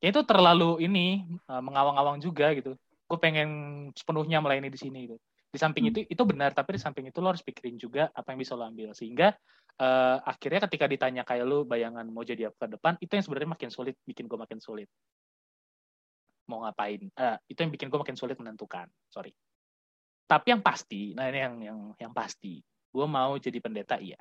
ya 0.00 0.08
itu 0.08 0.24
terlalu 0.24 0.80
ini 0.80 1.28
uh, 1.52 1.60
mengawang-awang 1.60 2.16
juga 2.16 2.56
gitu. 2.56 2.72
Gue 3.04 3.18
pengen 3.20 3.48
sepenuhnya 3.92 4.40
melayani 4.40 4.72
di 4.72 4.80
sini 4.80 5.04
gitu. 5.04 5.20
Di 5.52 5.60
samping 5.60 5.84
hmm. 5.84 5.92
itu 5.92 5.98
itu 6.16 6.22
benar 6.24 6.56
tapi 6.56 6.80
di 6.80 6.80
samping 6.80 7.12
itu 7.12 7.20
lo 7.20 7.36
harus 7.36 7.44
pikirin 7.44 7.76
juga 7.76 8.08
apa 8.16 8.32
yang 8.32 8.40
bisa 8.40 8.56
lo 8.56 8.64
ambil. 8.64 8.96
Sehingga 8.96 9.36
uh, 9.80 10.18
akhirnya 10.24 10.64
ketika 10.64 10.88
ditanya 10.88 11.22
kayak 11.28 11.44
lo 11.44 11.68
bayangan 11.68 12.08
mau 12.08 12.24
jadi 12.24 12.48
apa 12.48 12.56
ke 12.56 12.80
depan 12.80 12.92
itu 13.04 13.12
yang 13.12 13.24
sebenarnya 13.24 13.50
makin 13.52 13.68
sulit 13.68 13.94
bikin 14.08 14.24
gue 14.24 14.38
makin 14.40 14.58
sulit 14.64 14.88
mau 16.46 16.62
ngapain. 16.64 17.10
Uh, 17.14 17.36
itu 17.50 17.58
yang 17.62 17.72
bikin 17.74 17.90
gue 17.90 17.98
makin 17.98 18.18
sulit 18.18 18.38
menentukan. 18.38 18.86
Sorry. 19.10 19.34
Tapi 20.26 20.46
yang 20.50 20.62
pasti 20.62 21.14
nah 21.14 21.30
ini 21.30 21.38
yang 21.38 21.54
yang 21.62 21.78
yang 22.00 22.12
pasti. 22.14 22.58
Gue 22.90 23.06
mau 23.06 23.36
jadi 23.38 23.58
pendeta 23.60 24.00
iya. 24.00 24.18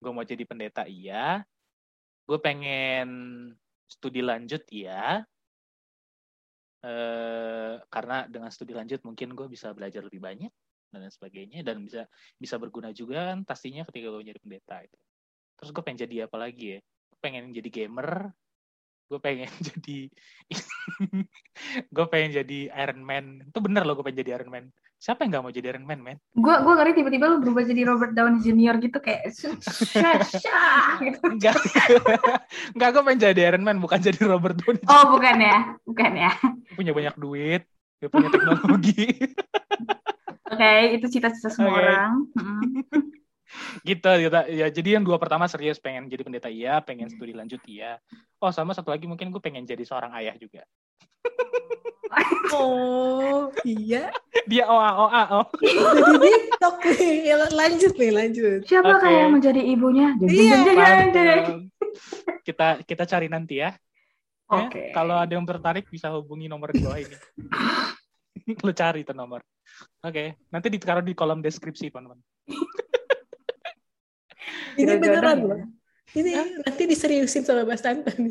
Gue 0.00 0.12
mau 0.12 0.24
jadi 0.24 0.44
pendeta 0.44 0.84
iya. 0.84 1.40
Gue 2.24 2.40
pengen 2.40 3.08
studi 3.88 4.24
lanjut 4.24 4.64
ya 4.72 5.20
eh, 6.84 7.74
karena 7.88 8.28
dengan 8.28 8.48
studi 8.52 8.72
lanjut 8.72 9.00
mungkin 9.04 9.32
gue 9.32 9.46
bisa 9.48 9.72
belajar 9.76 10.04
lebih 10.04 10.20
banyak 10.20 10.52
dan 10.94 11.10
sebagainya 11.10 11.66
dan 11.66 11.82
bisa 11.82 12.06
bisa 12.38 12.54
berguna 12.56 12.94
juga 12.94 13.34
kan 13.34 13.42
pastinya 13.42 13.82
ketika 13.88 14.12
gue 14.14 14.30
jadi 14.30 14.40
pendeta 14.40 14.76
itu. 14.84 14.98
Terus 15.58 15.70
gue 15.74 15.82
pengen 15.82 16.00
jadi 16.06 16.16
apa 16.26 16.36
lagi 16.38 16.78
ya? 16.78 16.80
Gue 16.82 17.18
pengen 17.18 17.50
jadi 17.50 17.68
gamer 17.70 18.30
gue 19.08 19.18
pengen 19.20 19.50
jadi 19.72 19.98
gue 21.92 22.06
pengen 22.08 22.30
jadi 22.42 22.58
Iron 22.72 23.00
Man. 23.04 23.44
Itu 23.48 23.58
bener 23.60 23.84
loh 23.84 23.94
gue 24.00 24.04
pengen 24.04 24.24
jadi 24.24 24.40
Iron 24.40 24.50
Man. 24.50 24.64
Siapa 25.04 25.20
yang 25.20 25.36
gak 25.36 25.44
mau 25.44 25.52
jadi 25.52 25.76
Iron 25.76 25.84
Man 25.84 26.00
men? 26.00 26.16
Gue 26.32 26.54
gue 26.64 26.74
ngeri 26.80 26.96
tiba-tiba 26.96 27.28
lu 27.28 27.36
berubah 27.44 27.68
jadi 27.68 27.82
Robert 27.84 28.16
Downey 28.16 28.40
Jr. 28.40 28.80
gitu 28.80 28.98
kayak 29.04 29.36
gitu. 29.36 29.52
Enggak 31.36 31.60
enggak 32.72 32.88
gue 32.88 33.02
pengen 33.04 33.20
jadi 33.20 33.40
Iron 33.52 33.68
Man 33.68 33.84
bukan 33.84 34.00
jadi 34.00 34.16
Robert 34.24 34.56
Downey 34.64 34.80
Jr. 34.80 34.88
oh 34.96 35.04
bukan 35.12 35.36
ya 35.44 35.58
bukan 35.84 36.10
ya. 36.16 36.32
Punya 36.72 36.92
banyak 36.96 37.14
duit 37.20 37.62
gue 38.00 38.08
punya 38.08 38.32
teknologi. 38.32 39.04
Oke 40.54 40.60
okay, 40.60 40.96
itu 40.96 41.06
cita-cita 41.12 41.52
semua 41.52 41.72
okay. 41.72 41.80
orang 41.84 42.12
gitu 43.82 44.10
gitu 44.20 44.38
ya 44.50 44.66
jadi 44.70 44.98
yang 44.98 45.04
dua 45.04 45.18
pertama 45.18 45.46
serius 45.46 45.78
pengen 45.78 46.06
jadi 46.10 46.22
pendeta 46.22 46.50
iya 46.50 46.80
pengen 46.80 47.10
studi 47.10 47.34
lanjut 47.34 47.60
iya 47.66 47.98
oh 48.42 48.50
sama 48.50 48.74
satu 48.74 48.90
lagi 48.90 49.06
mungkin 49.06 49.30
gue 49.30 49.42
pengen 49.42 49.66
jadi 49.66 49.82
seorang 49.82 50.12
ayah 50.18 50.34
juga 50.38 50.62
oh 52.54 53.50
iya 53.66 54.14
dia 54.46 54.64
oa 54.68 54.90
oa 55.06 55.22
oh 55.42 55.46
jadi 55.58 56.16
tiktok 56.20 56.76
nih 56.98 57.14
ya, 57.26 57.34
lanjut 57.50 57.92
nih 57.98 58.12
lanjut 58.12 58.60
siapa 58.66 58.90
okay. 58.98 59.02
kayak 59.02 59.26
menjadi 59.32 59.60
ibunya 59.62 60.08
iya 60.28 60.56
kita 62.44 62.84
kita 62.84 63.04
cari 63.08 63.26
nanti 63.30 63.62
ya 63.62 63.74
Oke. 64.44 64.68
Okay. 64.68 64.86
Ya, 64.92 64.94
kalau 64.94 65.16
ada 65.16 65.32
yang 65.32 65.48
tertarik 65.48 65.88
bisa 65.88 66.12
hubungi 66.12 66.52
nomor 66.52 66.68
di 66.68 66.84
bawah 66.84 67.00
ini. 67.00 67.16
Lu 68.66 68.72
cari 68.76 69.00
itu 69.00 69.16
nomor. 69.16 69.40
Oke, 70.04 70.12
okay. 70.12 70.28
nanti 70.52 70.68
ditaruh 70.68 71.00
di 71.00 71.16
kolom 71.16 71.40
deskripsi, 71.40 71.88
teman-teman. 71.88 72.20
Ini 74.80 74.92
beneran 74.98 75.38
loh. 75.44 75.60
Ini 76.14 76.30
Hah? 76.30 76.46
nanti 76.68 76.82
diseriusin 76.86 77.42
sama 77.42 77.66
Mas 77.66 77.82
Tantan. 77.82 78.30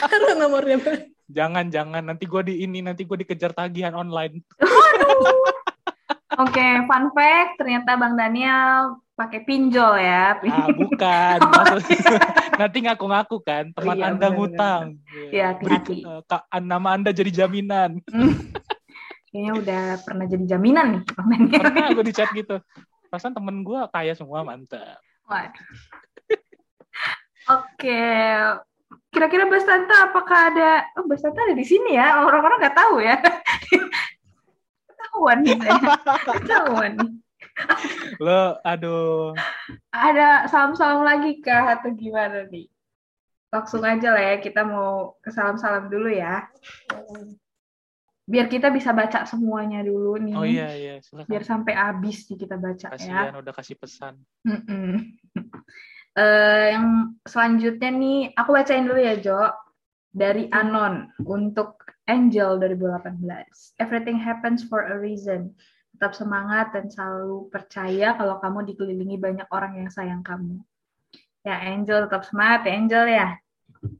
Taruh 0.00 0.34
nomornya, 0.40 0.80
Bang. 0.80 1.12
Jangan, 1.28 1.66
jangan. 1.68 2.02
Nanti 2.08 2.24
gue 2.24 2.42
di 2.46 2.54
ini, 2.64 2.80
nanti 2.80 3.04
gue 3.04 3.20
dikejar 3.20 3.52
tagihan 3.52 3.92
online. 3.92 4.40
Oke, 6.40 6.56
okay, 6.56 6.72
fun 6.88 7.12
fact. 7.12 7.60
Ternyata 7.60 8.00
Bang 8.00 8.16
Daniel 8.16 8.96
pakai 9.12 9.44
pinjol 9.46 10.00
ya. 10.00 10.40
Ah, 10.40 10.68
bukan. 10.72 11.38
Maksudnya, 11.42 12.00
nanti 12.60 12.78
ngaku-ngaku 12.82 13.36
kan. 13.44 13.64
Teman 13.76 13.96
iya, 14.00 14.04
Anda 14.08 14.26
ngutang. 14.32 14.84
Iya, 15.30 15.44
hati-hati. 15.54 16.02
Uh, 16.02 16.22
nama 16.64 16.96
Anda 16.96 17.12
jadi 17.12 17.44
jaminan. 17.44 18.02
Kayaknya 19.30 19.52
udah 19.58 19.82
pernah 20.02 20.24
jadi 20.26 20.44
jaminan 20.56 20.86
nih. 20.96 21.02
Pernah 21.60 21.86
gue 21.92 22.04
di 22.06 22.14
chat 22.14 22.30
gitu. 22.32 22.56
Perasaan 23.14 23.30
temen 23.30 23.62
gue 23.62 23.78
kaya 23.94 24.10
semua, 24.18 24.42
mantap. 24.42 24.98
Oke. 27.46 28.10
Kira-kira 29.14 29.46
Mbak 29.46 29.62
Tante 29.62 29.94
apakah 30.02 30.50
ada 30.50 30.82
oh 30.98 31.06
Mbak 31.06 31.22
Tante 31.22 31.38
ada 31.46 31.54
di 31.54 31.62
sini 31.62 31.94
ya? 31.94 32.26
Orang-orang 32.26 32.58
nggak 32.58 32.74
tahu 32.74 32.98
ya. 32.98 33.14
Ketahuan 34.90 35.46
nih 35.46 35.54
Ketahuan 36.26 36.92
nih. 36.98 37.12
Lo 38.18 38.58
aduh. 38.66 39.38
Ada 39.94 40.50
salam-salam 40.50 41.06
lagi 41.06 41.38
kah 41.38 41.78
atau 41.78 41.94
gimana 41.94 42.50
nih? 42.50 42.66
Langsung 43.54 43.86
aja 43.86 44.10
lah 44.10 44.34
ya 44.34 44.36
kita 44.42 44.66
mau 44.66 45.14
ke 45.22 45.30
salam-salam 45.30 45.86
dulu 45.86 46.10
ya 46.10 46.50
biar 48.24 48.48
kita 48.48 48.72
bisa 48.72 48.96
baca 48.96 49.28
semuanya 49.28 49.84
dulu 49.84 50.16
nih. 50.16 50.36
Oh 50.36 50.48
iya 50.48 50.68
iya, 50.72 50.94
silakan. 51.04 51.28
Biar 51.28 51.42
sampai 51.44 51.76
habis 51.76 52.24
nih 52.32 52.38
kita 52.40 52.56
baca 52.56 52.86
Kasian 52.96 53.36
ya. 53.36 53.36
udah 53.36 53.52
kasih 53.52 53.76
pesan. 53.76 54.16
uh, 54.48 54.96
yang 56.72 57.12
selanjutnya 57.28 57.90
nih, 57.92 58.18
aku 58.32 58.50
bacain 58.56 58.88
dulu 58.88 59.00
ya 59.00 59.16
Jo. 59.20 59.52
Dari 60.14 60.46
Anon 60.54 61.10
untuk 61.26 61.82
Angel 62.06 62.54
2018. 62.62 63.18
Everything 63.82 64.14
happens 64.14 64.62
for 64.62 64.86
a 64.86 64.94
reason. 64.94 65.50
Tetap 65.98 66.14
semangat 66.14 66.70
dan 66.70 66.86
selalu 66.86 67.50
percaya 67.50 68.14
kalau 68.14 68.38
kamu 68.38 68.62
dikelilingi 68.62 69.18
banyak 69.18 69.50
orang 69.50 69.82
yang 69.82 69.90
sayang 69.90 70.22
kamu. 70.22 70.62
Ya 71.42 71.58
Angel 71.66 72.06
tetap 72.06 72.30
semangat 72.30 72.70
ya 72.70 72.78
Angel 72.78 73.04
ya 73.10 73.34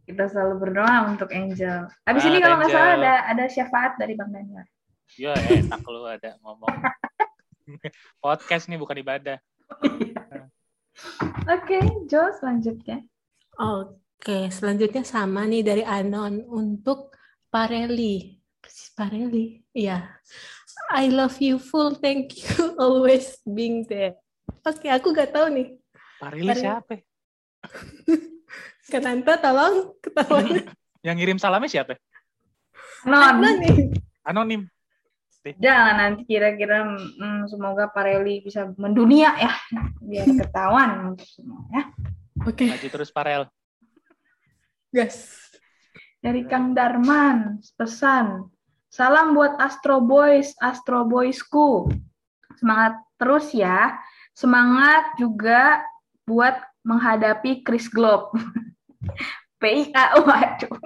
kita 0.04 0.24
selalu 0.30 0.54
berdoa 0.60 1.10
untuk 1.10 1.32
Angel. 1.32 1.88
Habis 2.06 2.22
ah, 2.24 2.28
ini 2.30 2.38
kalau 2.40 2.56
nggak 2.60 2.70
salah 2.72 2.92
ada 2.96 3.14
ada 3.30 3.44
syafaat 3.48 3.92
dari 3.96 4.14
Bang 4.14 4.30
Daniel. 4.30 4.64
Ya 5.14 5.34
enak 5.36 5.82
lu 5.86 6.04
ada 6.06 6.36
ngomong. 6.42 6.70
Podcast 8.24 8.68
nih 8.68 8.80
bukan 8.80 9.00
ibadah. 9.00 9.38
Oke, 9.80 11.76
okay, 11.76 11.82
Jo 12.06 12.30
selanjutnya. 12.36 13.02
Oke, 13.58 13.96
okay, 14.20 14.44
selanjutnya 14.52 15.02
sama 15.02 15.46
nih 15.48 15.62
dari 15.64 15.82
Anon 15.84 16.44
untuk 16.46 17.14
Pareli. 17.48 18.40
Si 18.64 18.92
Pareli, 18.96 19.60
iya. 19.76 20.18
I 20.92 21.08
love 21.08 21.38
you 21.40 21.56
full, 21.56 21.96
thank 21.96 22.34
you 22.36 22.74
always 22.82 23.38
being 23.46 23.86
there. 23.86 24.18
Oke, 24.66 24.90
aku 24.90 25.14
gak 25.14 25.32
tahu 25.32 25.48
nih. 25.52 25.68
Pareli, 26.20 26.50
Pareli. 26.50 26.60
siapa? 26.60 26.94
Kenanta 28.88 29.40
tolong 29.40 29.96
ketawa. 30.00 30.44
Yang 31.06 31.16
ngirim 31.20 31.38
salamnya 31.40 31.68
siapa? 31.68 31.96
Anonim. 33.04 33.92
Anonim. 34.24 34.62
Jangan 35.44 36.00
nanti 36.00 36.24
kira-kira 36.24 36.88
hmm, 36.88 37.52
semoga 37.52 37.92
Pareli 37.92 38.40
bisa 38.40 38.72
mendunia 38.80 39.36
ya 39.36 39.52
biar 40.00 40.24
ketahuan 40.40 41.12
untuk 41.12 41.28
semua 41.28 41.60
ya. 41.68 41.82
Oke. 42.48 42.64
Okay. 42.64 42.68
Maju 42.72 42.88
terus 42.88 43.12
Parel. 43.12 43.42
Gas. 44.88 45.36
Dari 46.24 46.48
Kang 46.48 46.72
Darman 46.72 47.60
pesan 47.76 48.48
salam 48.88 49.36
buat 49.36 49.60
Astro 49.60 50.00
Boys, 50.00 50.56
Astro 50.64 51.04
Boysku. 51.04 51.92
Semangat 52.56 52.96
terus 53.20 53.52
ya. 53.52 54.00
Semangat 54.32 55.12
juga 55.20 55.84
buat 56.24 56.56
menghadapi 56.88 57.60
Chris 57.60 57.92
Globe. 57.92 58.32
PIA 59.60 60.04
waduh. 60.22 60.76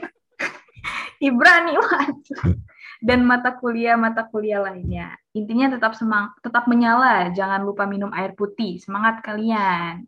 Ibrani 1.18 1.74
waduh 1.78 2.58
dan 2.98 3.22
mata 3.22 3.54
kuliah 3.54 3.94
mata 3.94 4.26
kuliah 4.26 4.58
lainnya. 4.62 5.14
Intinya 5.30 5.70
tetap 5.78 5.94
semang 5.94 6.34
tetap 6.42 6.66
menyala, 6.66 7.30
jangan 7.30 7.62
lupa 7.62 7.86
minum 7.86 8.10
air 8.10 8.34
putih. 8.34 8.82
Semangat 8.82 9.22
kalian. 9.22 10.02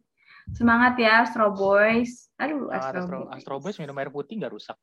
Semangat 0.50 0.98
ya 0.98 1.22
Astro 1.22 1.54
Boys. 1.54 2.26
Aduh, 2.42 2.66
Astro, 2.74 2.98
Astro, 3.06 3.18
Boys. 3.22 3.34
Astro 3.38 3.56
Boys 3.62 3.78
minum 3.78 3.96
air 4.02 4.10
putih 4.10 4.34
nggak 4.42 4.50
rusak. 4.50 4.78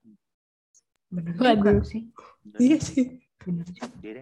Bener 1.12 1.36
juga 1.36 1.84
sih. 1.84 2.08
Iya 2.56 2.78
sih. 2.80 3.06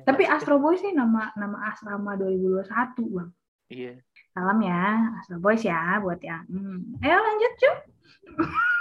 Tapi 0.05 0.23
Astro 0.25 0.57
Boys 0.57 0.81
sih 0.81 0.93
nama 0.93 1.29
nama 1.37 1.69
asrama 1.69 2.17
2021, 2.17 3.13
Bang. 3.13 3.29
Iya. 3.69 4.01
Salam 4.33 4.59
ya, 4.65 5.13
Astro 5.21 5.37
Boys 5.37 5.61
ya 5.61 6.01
buat 6.01 6.21
yang. 6.25 6.45
Hmm. 6.49 6.97
Ayo 7.05 7.17
lanjut, 7.21 7.53
Cuk. 7.61 7.77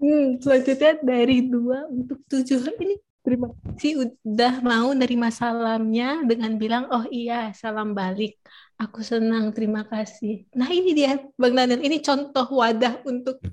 Hmm, 0.00 0.40
selanjutnya 0.40 0.96
dari 1.04 1.44
dua 1.44 1.84
untuk 1.92 2.24
tujuh. 2.24 2.72
Ini 2.80 2.96
terima 3.20 3.52
kasih 3.52 4.08
udah 4.08 4.64
mau 4.64 4.88
nerima 4.96 5.28
salamnya 5.28 6.24
dengan 6.24 6.56
bilang 6.56 6.88
oh 6.88 7.04
iya 7.12 7.52
salam 7.52 7.92
balik. 7.92 8.40
Aku 8.80 9.04
senang 9.04 9.52
terima 9.52 9.84
kasih. 9.84 10.48
Nah 10.56 10.72
ini 10.72 10.96
dia 10.96 11.20
bang 11.36 11.52
Daniel. 11.52 11.84
Ini 11.84 12.00
contoh 12.00 12.48
wadah 12.48 13.04
untuk 13.04 13.44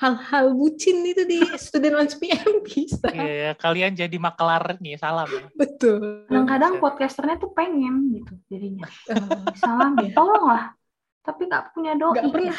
hal-hal 0.00 0.54
bucin 0.56 1.04
itu 1.04 1.28
di 1.28 1.44
student 1.60 2.00
lunch 2.00 2.16
PM 2.16 2.64
bisa. 2.64 3.12
Iya 3.12 3.52
kalian 3.60 3.92
jadi 4.00 4.16
maklar 4.16 4.80
nih 4.80 4.96
salam 4.96 5.28
ya. 5.28 5.44
betul. 5.52 6.24
Kadang-kadang 6.24 6.80
podcasternya 6.80 7.36
tuh 7.36 7.52
pengen 7.52 8.16
gitu 8.16 8.32
jadinya. 8.48 8.88
Salam 9.60 9.92
ya 10.00 10.08
tolonglah. 10.16 10.72
Tapi 11.20 11.44
nggak 11.44 11.76
punya 11.76 11.92
doa 12.00 12.16
pernah 12.32 12.56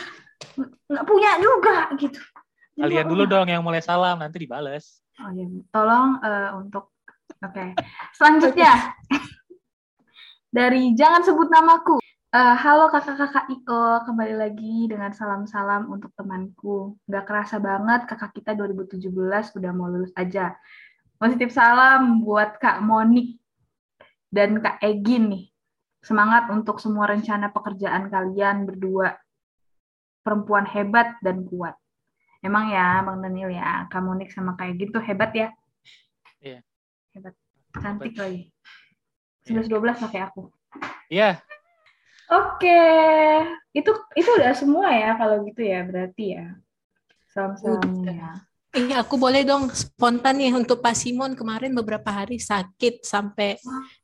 nggak 0.90 1.06
punya 1.06 1.32
juga 1.40 1.92
gitu 2.00 2.20
Kalian 2.80 3.12
dulu 3.12 3.28
dong 3.28 3.52
yang 3.52 3.60
mulai 3.60 3.84
salam, 3.84 4.24
nanti 4.24 4.40
dibales. 4.40 5.04
Oh 5.20 5.28
iya, 5.36 5.52
tolong 5.76 6.16
uh, 6.24 6.56
untuk 6.56 6.96
oke. 7.44 7.52
Okay. 7.52 7.76
Selanjutnya 8.16 8.96
dari 10.56 10.96
jangan 10.96 11.28
sebut 11.28 11.52
namaku. 11.52 12.00
Uh, 12.32 12.56
halo 12.56 12.88
kakak-kakak 12.88 13.52
Iko, 13.52 14.06
kembali 14.08 14.38
lagi 14.38 14.88
dengan 14.88 15.12
salam-salam 15.12 15.92
untuk 15.92 16.16
temanku. 16.16 16.96
Gak 17.04 17.28
kerasa 17.28 17.60
banget 17.60 18.08
kakak 18.08 18.32
kita 18.32 18.56
2017 18.56 19.12
udah 19.60 19.72
mau 19.76 19.92
lulus 19.92 20.16
aja. 20.16 20.56
Positif 21.20 21.52
salam 21.52 22.24
buat 22.24 22.64
Kak 22.64 22.80
Monik 22.80 23.44
dan 24.32 24.64
Kak 24.64 24.80
Egin 24.80 25.28
nih. 25.28 25.46
Semangat 26.00 26.48
untuk 26.48 26.80
semua 26.80 27.12
rencana 27.12 27.52
pekerjaan 27.52 28.08
kalian 28.08 28.64
berdua. 28.64 29.20
Perempuan 30.30 30.70
hebat 30.70 31.18
dan 31.26 31.42
kuat. 31.50 31.74
Emang 32.46 32.70
ya 32.70 33.02
Bang 33.02 33.26
Daniel 33.26 33.50
ya, 33.50 33.90
kamu 33.90 34.22
Nick 34.22 34.30
sama 34.30 34.54
kayak 34.54 34.78
gitu 34.78 35.02
hebat 35.02 35.34
ya? 35.34 35.50
Iya. 36.38 36.62
Hebat. 37.18 37.34
Cantik 37.74 38.14
hebat. 38.14 38.30
lagi. 38.30 38.42
11 39.50 39.66
12 39.66 40.06
lah 40.06 40.10
kayak 40.14 40.26
aku. 40.30 40.54
Iya. 41.10 41.42
Oke. 42.30 42.82
Itu 43.74 43.90
itu 44.14 44.30
udah 44.30 44.54
semua 44.54 44.94
ya 44.94 45.18
kalau 45.18 45.42
gitu 45.50 45.66
ya 45.66 45.82
berarti 45.82 46.38
ya. 46.38 46.46
Salam-salam 47.34 48.06
ya. 48.06 48.46
Iya, 48.70 49.02
aku 49.02 49.18
boleh 49.18 49.42
dong 49.42 49.74
spontan 49.74 50.38
nih 50.38 50.54
untuk 50.54 50.86
Pak 50.86 50.94
Simon 50.94 51.34
kemarin 51.34 51.74
beberapa 51.74 52.06
hari 52.14 52.38
sakit 52.38 53.02
sampai 53.02 53.58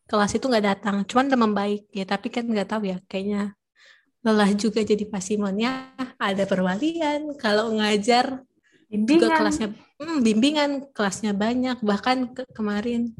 kelas 0.10 0.34
itu 0.34 0.50
nggak 0.50 0.66
datang. 0.66 1.06
Cuman 1.06 1.30
udah 1.30 1.38
membaik 1.46 1.86
ya, 1.94 2.02
tapi 2.02 2.34
kan 2.34 2.50
nggak 2.50 2.74
tahu 2.74 2.90
ya, 2.90 2.98
kayaknya 3.06 3.54
lelah 4.26 4.50
juga 4.58 4.82
jadi 4.82 5.06
pasimonnya 5.06 5.94
ada 6.18 6.44
perwalian. 6.50 7.38
Kalau 7.38 7.70
ngajar 7.78 8.42
bimbingan. 8.90 9.22
juga 9.22 9.38
kelasnya 9.38 9.70
hmm, 10.02 10.20
bimbingan 10.26 10.72
kelasnya 10.90 11.32
banyak. 11.38 11.78
Bahkan 11.86 12.18
ke 12.34 12.44
kemarin 12.50 13.14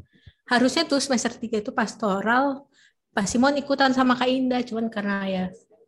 harusnya 0.50 0.82
tuh 0.82 0.98
semester 0.98 1.30
3 1.30 1.62
itu 1.62 1.70
pastoral 1.70 2.66
pasimon 3.14 3.54
ikutan 3.54 3.94
sama 3.94 4.18
Kak 4.18 4.26
Indah. 4.26 4.66
Cuman 4.66 4.90
karena 4.90 5.22
ya 5.30 5.44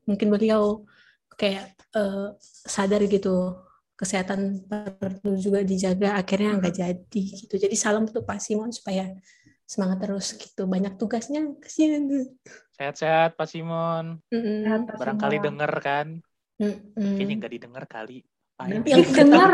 mungkin 0.07 0.31
beliau 0.31 0.87
kayak 1.35 1.75
uh, 1.99 2.39
sadar 2.71 3.03
gitu 3.11 3.59
kesehatan 3.99 4.63
perlu 5.03 5.35
juga 5.35 5.67
dijaga. 5.67 6.15
Akhirnya 6.15 6.63
nggak 6.63 6.75
jadi 6.79 7.23
gitu. 7.43 7.59
Jadi 7.59 7.75
salam 7.75 8.07
untuk 8.07 8.23
Pak 8.23 8.39
Simon 8.39 8.71
supaya 8.71 9.11
semangat 9.69 10.09
terus 10.09 10.33
gitu. 10.33 10.65
Banyak 10.65 10.97
tugasnya. 10.97 11.45
Kesian 11.61 12.09
sehat-sehat 12.79 13.35
Pak 13.35 13.51
Simon. 13.51 14.23
Mm-hmm. 14.31 14.95
barangkali 14.97 15.37
Simon. 15.37 15.47
denger 15.51 15.73
kan? 15.83 16.07
Mm-hmm. 16.59 17.15
kayaknya 17.15 17.35
nggak 17.39 17.53
didengar 17.53 17.85
kali. 17.87 18.19
Yang 18.87 19.11
denger 19.15 19.53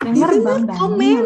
denger. 0.00 0.30
bang 0.44 0.62
komen. 0.68 1.24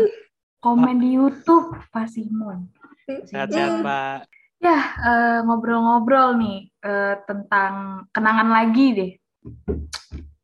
Komen 0.62 0.96
di 0.96 1.10
YouTube 1.18 1.76
Pak 1.92 2.06
Simon. 2.08 2.70
Sehat-sehat 3.04 3.82
Pak. 3.82 4.30
Ya 4.64 4.80
uh, 4.80 5.38
ngobrol-ngobrol 5.44 6.40
nih 6.40 6.72
uh, 6.80 7.20
tentang 7.28 8.06
kenangan 8.14 8.48
lagi 8.48 8.86
deh. 8.96 9.12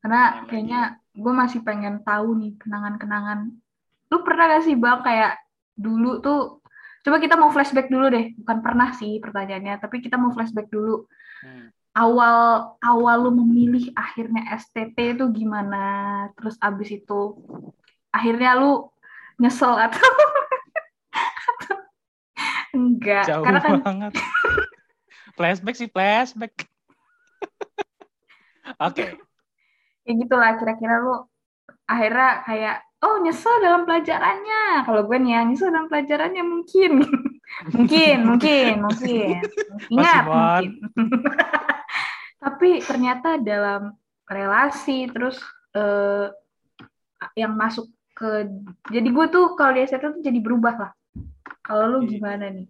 Karena 0.04 0.44
kayaknya 0.44 1.00
gue 1.16 1.32
masih 1.32 1.64
pengen 1.64 2.04
tahu 2.04 2.36
nih 2.36 2.52
kenangan-kenangan. 2.60 3.48
Lu 4.12 4.18
pernah 4.20 4.58
gak 4.58 4.68
sih 4.68 4.76
bang 4.76 5.00
kayak 5.00 5.40
dulu 5.80 6.20
tuh 6.20 6.59
Coba 7.00 7.16
kita 7.16 7.34
mau 7.40 7.48
flashback 7.48 7.88
dulu 7.88 8.12
deh, 8.12 8.36
bukan 8.36 8.58
pernah 8.60 8.92
sih 8.92 9.16
pertanyaannya, 9.24 9.80
tapi 9.80 10.04
kita 10.04 10.20
mau 10.20 10.36
flashback 10.36 10.68
dulu. 10.68 11.08
Hmm. 11.40 11.72
Awal 11.96 12.36
awal 12.84 13.16
lu 13.26 13.32
memilih 13.42 13.90
akhirnya 13.96 14.46
STT 14.60 15.16
itu 15.16 15.24
gimana? 15.32 16.28
Terus 16.36 16.60
abis 16.60 17.02
itu 17.02 17.40
akhirnya 18.12 18.54
lu 18.60 18.92
nyesel 19.40 19.74
atau 19.74 19.98
enggak? 22.76 23.24
Jauh 23.26 23.44
Karena 23.48 23.60
kan 23.64 23.80
banget. 23.80 24.12
flashback 25.34 25.76
sih 25.80 25.88
flashback. 25.88 26.52
Oke. 28.86 28.92
okay. 28.92 29.10
Ya 30.04 30.12
gitulah 30.20 30.52
kira-kira 30.60 31.00
lu 31.00 31.16
akhirnya 31.88 32.44
kayak 32.44 32.76
oh 33.00 33.16
nyesel 33.24 33.56
dalam 33.64 33.88
pelajarannya. 33.88 34.84
Kalau 34.84 35.02
gue 35.08 35.16
nih 35.20 35.32
ya, 35.36 35.40
nyesel 35.44 35.72
dalam 35.72 35.88
pelajarannya 35.88 36.44
mungkin. 36.44 36.92
mungkin, 37.76 38.16
mungkin, 38.28 38.72
mungkin. 38.84 39.36
Ingat, 39.88 40.24
mungkin. 40.28 40.70
Tapi 42.44 42.80
ternyata 42.84 43.36
dalam 43.40 43.96
relasi, 44.28 45.08
terus 45.12 45.40
uh, 45.76 46.28
yang 47.36 47.56
masuk 47.56 47.88
ke... 48.16 48.48
Jadi 48.88 49.08
gue 49.12 49.26
tuh 49.28 49.56
kalau 49.56 49.76
di 49.76 49.84
ST 49.84 50.00
tuh 50.00 50.20
jadi 50.24 50.40
berubah 50.40 50.74
lah. 50.76 50.92
Kalau 51.64 51.98
lu 51.98 51.98
iya. 52.04 52.16
gimana 52.16 52.48
nih? 52.48 52.68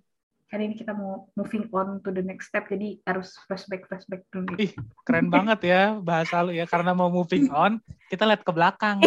Hari 0.51 0.66
ini 0.66 0.74
kita 0.74 0.90
mau 0.98 1.30
moving 1.38 1.70
on 1.70 2.03
to 2.03 2.11
the 2.11 2.26
next 2.26 2.51
step, 2.51 2.66
jadi 2.66 2.98
harus 3.07 3.38
flashback 3.46 3.86
flashback 3.86 4.26
dulu. 4.34 4.59
Ih, 4.59 4.74
keren 5.07 5.30
banget 5.30 5.62
ya 5.62 5.94
bahasa 6.03 6.42
lu 6.42 6.51
ya. 6.51 6.66
Karena 6.66 6.90
mau 6.90 7.07
moving 7.07 7.46
on, 7.55 7.78
kita 8.11 8.26
lihat 8.26 8.42
ke 8.42 8.51
belakang. 8.51 8.98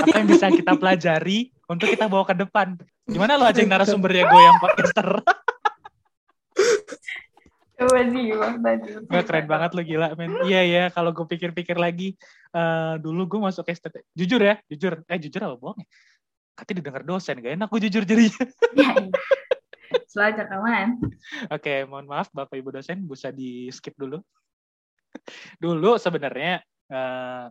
Apa 0.00 0.24
yang 0.24 0.28
bisa 0.32 0.48
kita 0.48 0.72
pelajari 0.80 1.52
untuk 1.68 1.84
kita 1.84 2.08
bawa 2.08 2.24
ke 2.24 2.32
depan. 2.32 2.80
Gimana 3.04 3.36
lo 3.36 3.44
aja 3.44 3.60
yang 3.60 3.76
narasumbernya 3.76 4.24
gue 4.24 4.40
yang 4.40 4.56
podcaster? 4.56 5.08
Coba 7.76 8.00
sih, 8.08 8.24
Gak 9.04 9.24
keren 9.28 9.46
banget 9.52 9.70
lo 9.76 9.84
gila, 9.84 10.16
men. 10.16 10.32
Iya 10.48 10.60
ya, 10.64 10.84
kalau 10.96 11.12
gue 11.12 11.28
pikir-pikir 11.28 11.76
lagi, 11.76 12.16
uh, 12.56 12.96
dulu 12.96 13.36
gue 13.36 13.40
masuk 13.52 13.68
STT. 13.68 14.00
Jujur 14.16 14.40
ya, 14.40 14.56
jujur. 14.64 15.04
Eh, 15.12 15.20
jujur 15.20 15.44
apa 15.44 15.60
bohong 15.60 15.84
ya? 15.84 15.86
Katanya 16.56 16.76
didengar 16.80 17.02
dosen, 17.04 17.36
gak 17.36 17.52
enak 17.52 17.68
gue 17.68 17.80
jujur 17.84 18.02
jadinya. 18.08 18.44
Iya, 18.72 18.92
iya. 18.96 19.12
Selajar 20.12 20.46
aman. 20.54 20.98
Oke, 21.50 21.84
mohon 21.86 22.06
maaf 22.06 22.30
Bapak 22.30 22.56
Ibu 22.58 22.74
dosen 22.74 23.04
bisa 23.06 23.30
di 23.34 23.70
skip 23.70 23.94
dulu. 23.98 24.22
dulu 25.58 25.98
sebenarnya 25.98 26.62
uh, 26.90 27.50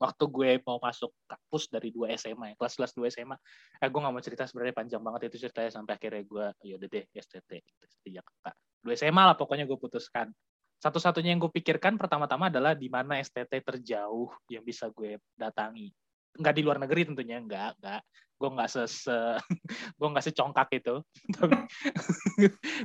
waktu 0.00 0.24
gue 0.32 0.50
mau 0.64 0.80
masuk 0.80 1.12
kampus 1.28 1.68
dari 1.68 1.92
dua 1.92 2.16
SMA 2.16 2.52
ya, 2.52 2.54
kelas 2.56 2.74
kelas 2.80 2.92
dua 2.96 3.12
SMA 3.12 3.36
eh 3.84 3.88
gue 3.92 4.00
nggak 4.00 4.14
mau 4.16 4.24
cerita 4.24 4.48
sebenarnya 4.48 4.72
panjang 4.72 5.02
banget 5.04 5.28
itu 5.28 5.44
ceritanya 5.44 5.70
sampai 5.76 5.92
akhirnya 6.00 6.24
gue 6.24 6.46
ya 6.64 6.74
udah 6.80 6.88
deh 6.88 7.04
STT 7.12 7.50
STT 7.84 8.04
Jakarta 8.16 8.50
dua 8.80 8.94
SMA 8.96 9.22
lah 9.28 9.36
pokoknya 9.36 9.68
gue 9.68 9.76
putuskan 9.76 10.32
satu-satunya 10.80 11.36
yang 11.36 11.40
gue 11.44 11.52
pikirkan 11.52 12.00
pertama-tama 12.00 12.48
adalah 12.48 12.72
di 12.72 12.88
mana 12.88 13.20
STT 13.20 13.60
terjauh 13.60 14.32
yang 14.48 14.64
bisa 14.64 14.88
gue 14.88 15.20
datangi 15.36 15.92
nggak 16.38 16.54
di 16.54 16.62
luar 16.62 16.78
negeri 16.78 17.08
tentunya 17.08 17.40
nggak 17.42 17.70
nggak. 17.80 18.00
Gue 18.40 18.48
nggak 18.56 18.68
ses 18.72 19.04
gue 19.98 20.08
nggak 20.08 20.24
secongkak 20.30 20.68
itu. 20.76 21.02
Tapi 21.36 21.56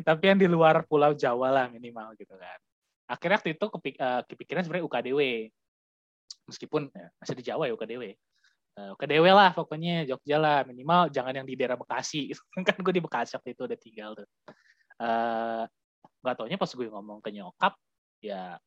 tapi 0.04 0.24
yang 0.28 0.40
di 0.40 0.48
luar 0.52 0.84
pulau 0.84 1.16
Jawa 1.16 1.52
lah 1.52 1.66
minimal 1.72 2.14
gitu 2.20 2.36
kan. 2.36 2.60
Akhirnya 3.06 3.38
waktu 3.38 3.54
itu 3.54 3.66
kepik, 3.70 3.96
uh, 4.02 4.22
kepikiran 4.26 4.66
sebenarnya 4.66 4.86
UKDW 4.90 5.20
meskipun 6.50 6.90
ya, 6.90 7.08
masih 7.22 7.36
di 7.38 7.44
Jawa 7.46 7.70
ya 7.70 7.74
UKDW 7.78 8.18
uh, 8.76 8.82
eh, 8.82 8.90
UKDW 8.96 9.26
lah 9.32 9.52
pokoknya 9.56 10.04
Jogja 10.08 10.38
lah. 10.38 10.60
Minimal 10.68 11.10
jangan 11.12 11.34
yang 11.34 11.48
di 11.48 11.56
daerah 11.56 11.80
Bekasi. 11.80 12.32
Kan 12.68 12.80
gue 12.80 12.94
di 12.94 13.04
Bekasi 13.04 13.40
waktu 13.40 13.56
itu 13.56 13.62
udah 13.66 13.80
tinggal 13.80 14.12
tuh. 14.16 14.28
Uh, 14.96 15.64
taunya 16.36 16.58
pas 16.58 16.72
gue 16.72 16.88
ngomong 16.90 17.22
ke 17.22 17.30
nyokap 17.30 17.78
ya 18.18 18.58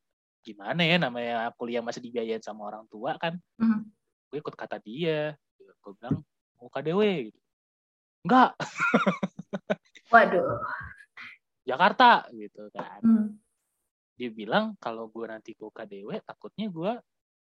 gimana 0.46 0.78
ya 0.86 1.00
namanya 1.00 1.50
kuliah 1.58 1.82
masih 1.82 1.98
dibiayain 1.98 2.40
sama 2.40 2.70
orang 2.70 2.86
tua 2.86 3.18
kan. 3.18 3.34
Mm. 3.58 3.82
Gue 4.28 4.38
ikut 4.38 4.54
kata 4.54 4.76
dia. 4.80 5.34
Gue 5.58 5.92
bilang 5.96 6.20
mau 6.60 6.68
KDW 6.68 7.32
gitu. 7.32 7.40
Enggak. 8.26 8.50
Waduh. 10.12 10.60
Jakarta 11.64 12.24
gitu 12.32 12.72
kan. 12.72 13.00
Mm. 13.04 13.28
dia 14.18 14.34
bilang 14.34 14.74
kalau 14.82 15.06
gue 15.06 15.30
nanti 15.30 15.54
ke 15.54 15.62
KDW 15.62 16.18
takutnya 16.26 16.66
gue 16.66 16.92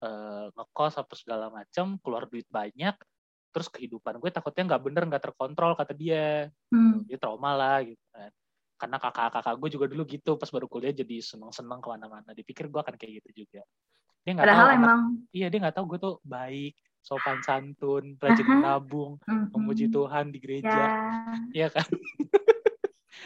uh, 0.04 0.46
ngekos 0.52 1.00
apa 1.00 1.16
segala 1.16 1.48
macam 1.48 1.96
keluar 2.04 2.28
duit 2.28 2.44
banyak 2.52 3.00
terus 3.56 3.72
kehidupan 3.72 4.20
gue 4.20 4.28
takutnya 4.28 4.76
nggak 4.76 4.84
bener 4.84 5.04
nggak 5.08 5.24
terkontrol 5.24 5.72
kata 5.80 5.96
dia. 5.96 6.52
Hmm. 6.68 7.08
dia 7.08 7.16
trauma 7.16 7.56
lah 7.56 7.80
gitu 7.88 8.04
kan. 8.12 8.28
Karena 8.76 8.98
kakak-kakak 9.00 9.56
gue 9.56 9.70
juga 9.72 9.86
dulu 9.88 10.04
gitu 10.04 10.32
pas 10.36 10.52
baru 10.52 10.68
kuliah 10.68 10.92
jadi 10.92 11.24
seneng-seneng 11.24 11.80
ke 11.80 11.88
mana-mana. 11.88 12.30
Dipikir 12.36 12.68
gue 12.68 12.82
akan 12.84 12.96
kayak 13.00 13.24
gitu 13.24 13.48
juga 13.48 13.64
dia 14.24 14.32
nggak 14.36 14.48
tahu 14.48 14.70
emang 14.76 15.00
iya 15.32 15.48
dia 15.48 15.60
nggak 15.62 15.76
tahu 15.76 15.86
gue 15.96 16.00
tuh 16.00 16.16
baik 16.24 16.74
sopan 17.00 17.40
santun 17.42 18.14
rajin 18.22 18.46
menabung 18.46 19.18
mm-hmm. 19.24 19.56
memuji 19.56 19.86
Tuhan 19.88 20.32
di 20.34 20.40
gereja 20.42 20.70
ya, 21.54 21.68
ya 21.68 21.68
kan 21.72 21.88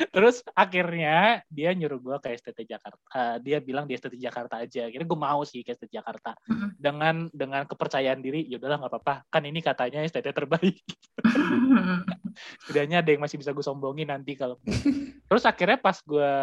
Terus 0.10 0.42
akhirnya 0.58 1.46
dia 1.50 1.70
nyuruh 1.74 2.02
gue 2.02 2.18
ke 2.18 2.34
STT 2.34 2.66
Jakarta. 2.66 3.02
Uh, 3.14 3.38
dia 3.42 3.62
bilang 3.62 3.86
di 3.86 3.94
STT 3.94 4.18
Jakarta 4.18 4.62
aja. 4.62 4.90
Akhirnya 4.90 5.06
gue 5.06 5.20
mau 5.20 5.42
sih 5.46 5.62
ke 5.62 5.74
STT 5.74 5.94
Jakarta. 5.94 6.34
Mm-hmm. 6.50 6.70
Dengan 6.78 7.16
dengan 7.30 7.62
kepercayaan 7.70 8.20
diri, 8.22 8.46
ya 8.50 8.58
udahlah 8.58 8.82
nggak 8.82 8.94
apa-apa. 8.94 9.16
Kan 9.30 9.46
ini 9.46 9.62
katanya 9.62 10.02
STT 10.06 10.34
terbaik. 10.34 10.82
Setidaknya 12.66 13.06
ada 13.06 13.10
yang 13.14 13.22
masih 13.22 13.38
bisa 13.38 13.54
gue 13.54 13.66
sombongin 13.66 14.10
nanti 14.10 14.34
kalau. 14.34 14.58
Terus 15.30 15.44
akhirnya 15.46 15.78
pas 15.78 15.98
gue 16.02 16.34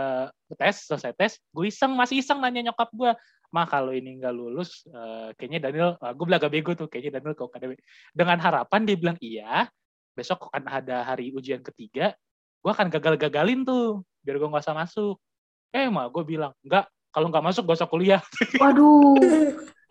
tes, 0.54 0.76
selesai 0.86 1.12
tes, 1.18 1.32
gue 1.50 1.66
iseng 1.66 1.94
masih 1.94 2.22
iseng 2.22 2.38
nanya 2.38 2.70
nyokap 2.70 2.90
gue, 2.94 3.10
mah 3.50 3.66
kalau 3.66 3.90
ini 3.90 4.18
nggak 4.22 4.34
lulus, 4.34 4.86
uh, 4.94 5.34
kayaknya 5.34 5.70
Daniel, 5.70 5.90
uh, 5.98 6.12
gue 6.14 6.26
belaga 6.26 6.46
bego 6.46 6.74
tuh, 6.78 6.86
kayaknya 6.86 7.18
Daniel 7.18 7.34
ke 7.34 7.42
UKDW. 7.42 7.74
Dengan 8.14 8.38
harapan 8.38 8.86
dia 8.86 8.96
bilang 8.96 9.18
iya, 9.18 9.66
besok 10.14 10.50
akan 10.50 10.70
ada 10.70 11.02
hari 11.02 11.34
ujian 11.34 11.58
ketiga, 11.58 12.14
gue 12.60 12.70
akan 12.70 12.92
gagal-gagalin 12.92 13.64
tuh 13.64 14.04
biar 14.20 14.36
gue 14.36 14.48
nggak 14.48 14.64
usah 14.64 14.76
masuk 14.76 15.16
eh 15.72 15.88
mah 15.88 16.12
gue 16.12 16.22
bilang 16.28 16.52
nggak 16.60 16.84
kalau 17.10 17.26
nggak 17.32 17.44
masuk 17.44 17.64
gak 17.66 17.78
usah 17.82 17.90
kuliah 17.90 18.20
waduh 18.62 19.16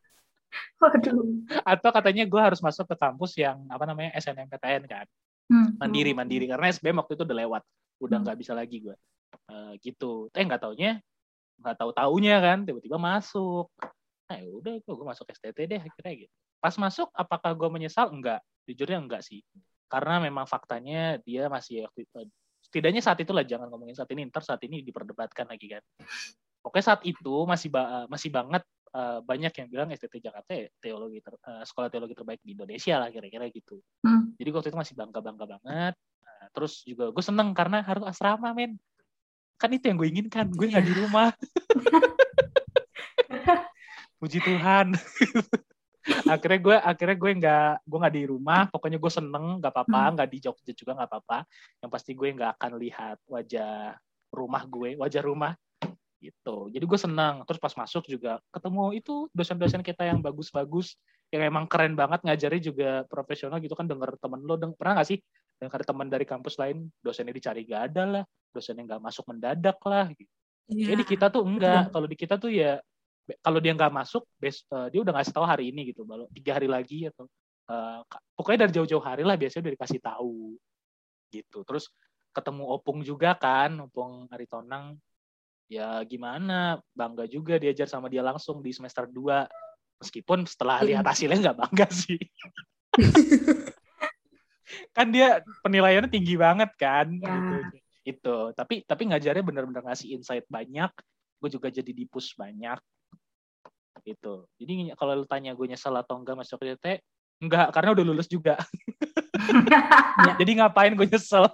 waduh 0.82 1.20
atau 1.66 1.90
katanya 1.92 2.24
gue 2.30 2.42
harus 2.42 2.62
masuk 2.62 2.86
ke 2.88 2.96
kampus 2.96 3.36
yang 3.36 3.58
apa 3.68 3.84
namanya 3.90 4.14
SNMPTN 4.22 4.84
kan 4.86 5.06
hmm. 5.50 5.82
mandiri 5.82 6.12
mandiri 6.14 6.46
karena 6.46 6.70
SBM 6.70 7.02
waktu 7.02 7.18
itu 7.18 7.24
udah 7.26 7.38
lewat 7.48 7.64
udah 8.00 8.18
hmm. 8.22 8.24
nggak 8.24 8.36
hmm. 8.38 8.44
bisa 8.46 8.54
lagi 8.54 8.78
gue 8.86 8.96
uh, 9.50 9.74
gitu 9.82 10.30
eh 10.32 10.46
nggak 10.46 10.62
taunya 10.62 11.02
nggak 11.60 11.78
tahu 11.78 11.92
taunya 11.92 12.40
kan 12.40 12.64
tiba-tiba 12.64 12.98
masuk 12.98 13.68
nah 14.30 14.38
ya 14.38 14.50
udah 14.50 14.74
gue 14.82 15.06
masuk 15.08 15.26
STT 15.34 15.58
deh 15.66 15.80
akhirnya 15.82 16.14
gitu 16.28 16.36
pas 16.60 16.76
masuk 16.76 17.08
apakah 17.16 17.52
gue 17.56 17.70
menyesal 17.72 18.12
enggak 18.12 18.40
jujurnya 18.68 19.00
enggak 19.00 19.22
sih 19.26 19.42
karena 19.90 20.22
memang 20.22 20.46
faktanya 20.46 21.18
dia 21.26 21.50
masih 21.50 21.90
setidaknya 22.62 23.02
saat 23.02 23.18
itulah 23.24 23.42
jangan 23.42 23.72
ngomongin 23.74 23.98
saat 23.98 24.12
ini 24.14 24.30
ntar 24.30 24.46
saat 24.46 24.62
ini 24.68 24.86
diperdebatkan 24.86 25.50
lagi 25.50 25.68
kan 25.72 25.84
Oke 26.60 26.84
saat 26.84 27.00
itu 27.08 27.48
masih 27.48 27.72
ba 27.72 28.04
masih 28.12 28.36
banget 28.36 28.60
uh, 28.92 29.24
banyak 29.24 29.54
yang 29.56 29.68
bilang 29.72 29.88
STT 29.96 30.20
Jakarta 30.20 30.52
ya, 30.52 30.68
teologi 30.84 31.24
ter, 31.24 31.34
uh, 31.40 31.64
sekolah 31.64 31.88
teologi 31.88 32.16
terbaik 32.20 32.44
di 32.44 32.52
Indonesia 32.52 33.00
lah 33.00 33.08
kira-kira 33.08 33.48
gitu. 33.48 33.80
Hmm. 34.04 34.36
Jadi 34.36 34.50
waktu 34.52 34.68
itu 34.68 34.80
masih 34.80 34.96
bangga-bangga 35.00 35.46
banget. 35.56 35.96
Nah, 35.96 36.46
terus 36.52 36.84
juga 36.84 37.16
gue 37.16 37.24
seneng 37.24 37.56
karena 37.56 37.80
harus 37.80 38.04
asrama 38.04 38.52
men. 38.52 38.76
Kan 39.60 39.76
itu 39.76 39.92
yang 39.92 40.00
gue 40.00 40.08
inginkan. 40.08 40.48
Gue 40.56 40.72
nggak 40.72 40.88
di 40.88 40.96
rumah. 40.96 41.36
Puji 44.20 44.40
Tuhan. 44.40 44.96
akhirnya 46.26 46.60
gue 46.60 46.78
akhirnya 46.80 47.18
gue 47.18 47.32
nggak 47.44 47.72
gue 47.86 47.98
nggak 48.02 48.16
di 48.16 48.24
rumah 48.26 48.62
pokoknya 48.72 48.98
gue 48.98 49.12
seneng 49.12 49.62
nggak 49.62 49.74
apa-apa 49.74 50.02
hmm. 50.02 50.12
nggak 50.18 50.28
hmm. 50.28 50.36
di 50.36 50.40
Jogja 50.42 50.74
juga 50.74 50.92
nggak 50.98 51.10
apa-apa 51.10 51.38
yang 51.86 51.90
pasti 51.92 52.12
gue 52.18 52.28
nggak 52.34 52.52
akan 52.58 52.72
lihat 52.82 53.18
wajah 53.30 53.96
rumah 54.34 54.64
gue 54.66 54.90
wajah 54.98 55.22
rumah 55.22 55.54
gitu 56.20 56.68
jadi 56.74 56.84
gue 56.84 57.00
senang 57.00 57.48
terus 57.48 57.62
pas 57.62 57.72
masuk 57.72 58.04
juga 58.10 58.44
ketemu 58.52 58.84
itu 58.98 59.32
dosen-dosen 59.32 59.80
kita 59.80 60.04
yang 60.04 60.20
bagus-bagus 60.20 61.00
yang 61.32 61.48
emang 61.48 61.70
keren 61.70 61.96
banget 61.96 62.20
ngajari 62.26 62.60
juga 62.60 63.08
profesional 63.08 63.62
gitu 63.64 63.78
kan 63.78 63.88
denger 63.88 64.20
temen 64.20 64.44
lo 64.44 64.60
deng 64.60 64.76
pernah 64.76 65.00
gak 65.00 65.16
sih 65.16 65.20
dengar 65.60 65.84
teman 65.84 66.08
dari 66.08 66.24
kampus 66.24 66.56
lain 66.56 66.88
dosennya 67.04 67.36
dicari 67.36 67.68
gak 67.68 67.94
ada 67.94 68.04
lah. 68.08 68.24
Dosennya 68.50 68.96
nggak 68.96 69.04
masuk 69.04 69.30
mendadak 69.30 69.78
lah 69.86 70.10
gitu. 70.16 70.32
Yeah. 70.72 70.96
Jadi 70.96 71.04
kita 71.06 71.30
tuh 71.30 71.44
enggak. 71.46 71.94
Kalau 71.94 72.08
di 72.10 72.16
kita 72.18 72.36
tuh 72.40 72.50
ya 72.50 72.82
kalau 73.46 73.62
dia 73.62 73.78
nggak 73.78 73.94
masuk 73.94 74.26
uh, 74.26 74.88
dia 74.90 75.00
udah 75.06 75.14
ngasih 75.14 75.34
tahu 75.36 75.46
hari 75.46 75.70
ini 75.70 75.94
gitu. 75.94 76.08
Baru 76.08 76.26
tiga 76.34 76.58
hari 76.58 76.66
lagi 76.66 77.12
atau 77.12 77.30
uh, 77.70 78.02
pokoknya 78.34 78.66
dari 78.66 78.74
jauh-jauh 78.82 79.04
hari 79.04 79.22
lah 79.22 79.38
biasanya 79.38 79.70
udah 79.70 79.74
dikasih 79.78 80.00
tahu 80.02 80.58
gitu. 81.30 81.62
Terus 81.62 81.92
ketemu 82.34 82.64
opung 82.66 83.06
juga 83.06 83.38
kan 83.38 83.86
opung 83.86 84.26
Aritonang. 84.34 84.98
Ya 85.70 86.02
gimana 86.02 86.82
bangga 86.98 87.30
juga 87.30 87.62
diajar 87.62 87.86
sama 87.86 88.10
dia 88.10 88.26
langsung 88.26 88.66
di 88.66 88.74
semester 88.74 89.06
2 89.06 89.46
meskipun 90.00 90.48
setelah 90.48 90.80
lihat 90.82 91.04
hasilnya 91.04 91.52
nggak 91.52 91.60
bangga 91.60 91.88
sih 91.92 92.20
kan 94.94 95.10
dia 95.10 95.42
penilaiannya 95.66 96.12
tinggi 96.12 96.36
banget 96.38 96.70
kan 96.78 97.10
ya. 97.20 97.30
gitu. 97.30 97.58
itu 98.10 98.38
tapi 98.54 98.82
tapi 98.86 99.10
ngajarnya 99.10 99.44
benar-benar 99.46 99.86
ngasih 99.86 100.18
insight 100.18 100.46
banyak 100.50 100.90
gue 101.40 101.50
juga 101.50 101.72
jadi 101.72 101.92
dipus 101.96 102.36
banyak. 102.36 102.78
Gitu. 104.04 104.48
Jadi 104.60 104.96
kalau 104.96 105.24
lu 105.24 105.26
tanya 105.28 105.56
gue 105.56 105.68
nyesel 105.68 105.96
atau 105.96 106.20
enggak 106.20 106.36
masuk 106.40 106.60
TT 106.60 107.00
enggak 107.40 107.72
karena 107.72 107.96
udah 107.96 108.06
lulus 108.06 108.28
juga. 108.28 108.60
Ya. 109.72 109.80
jadi 110.40 110.52
ngapain 110.60 110.94
gue 110.94 111.08
nyesel? 111.08 111.48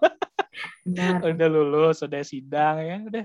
Udah 1.21 1.47
lulus 1.49 2.01
udah 2.01 2.21
sidang 2.25 2.81
ya 2.81 2.97
udah. 3.05 3.23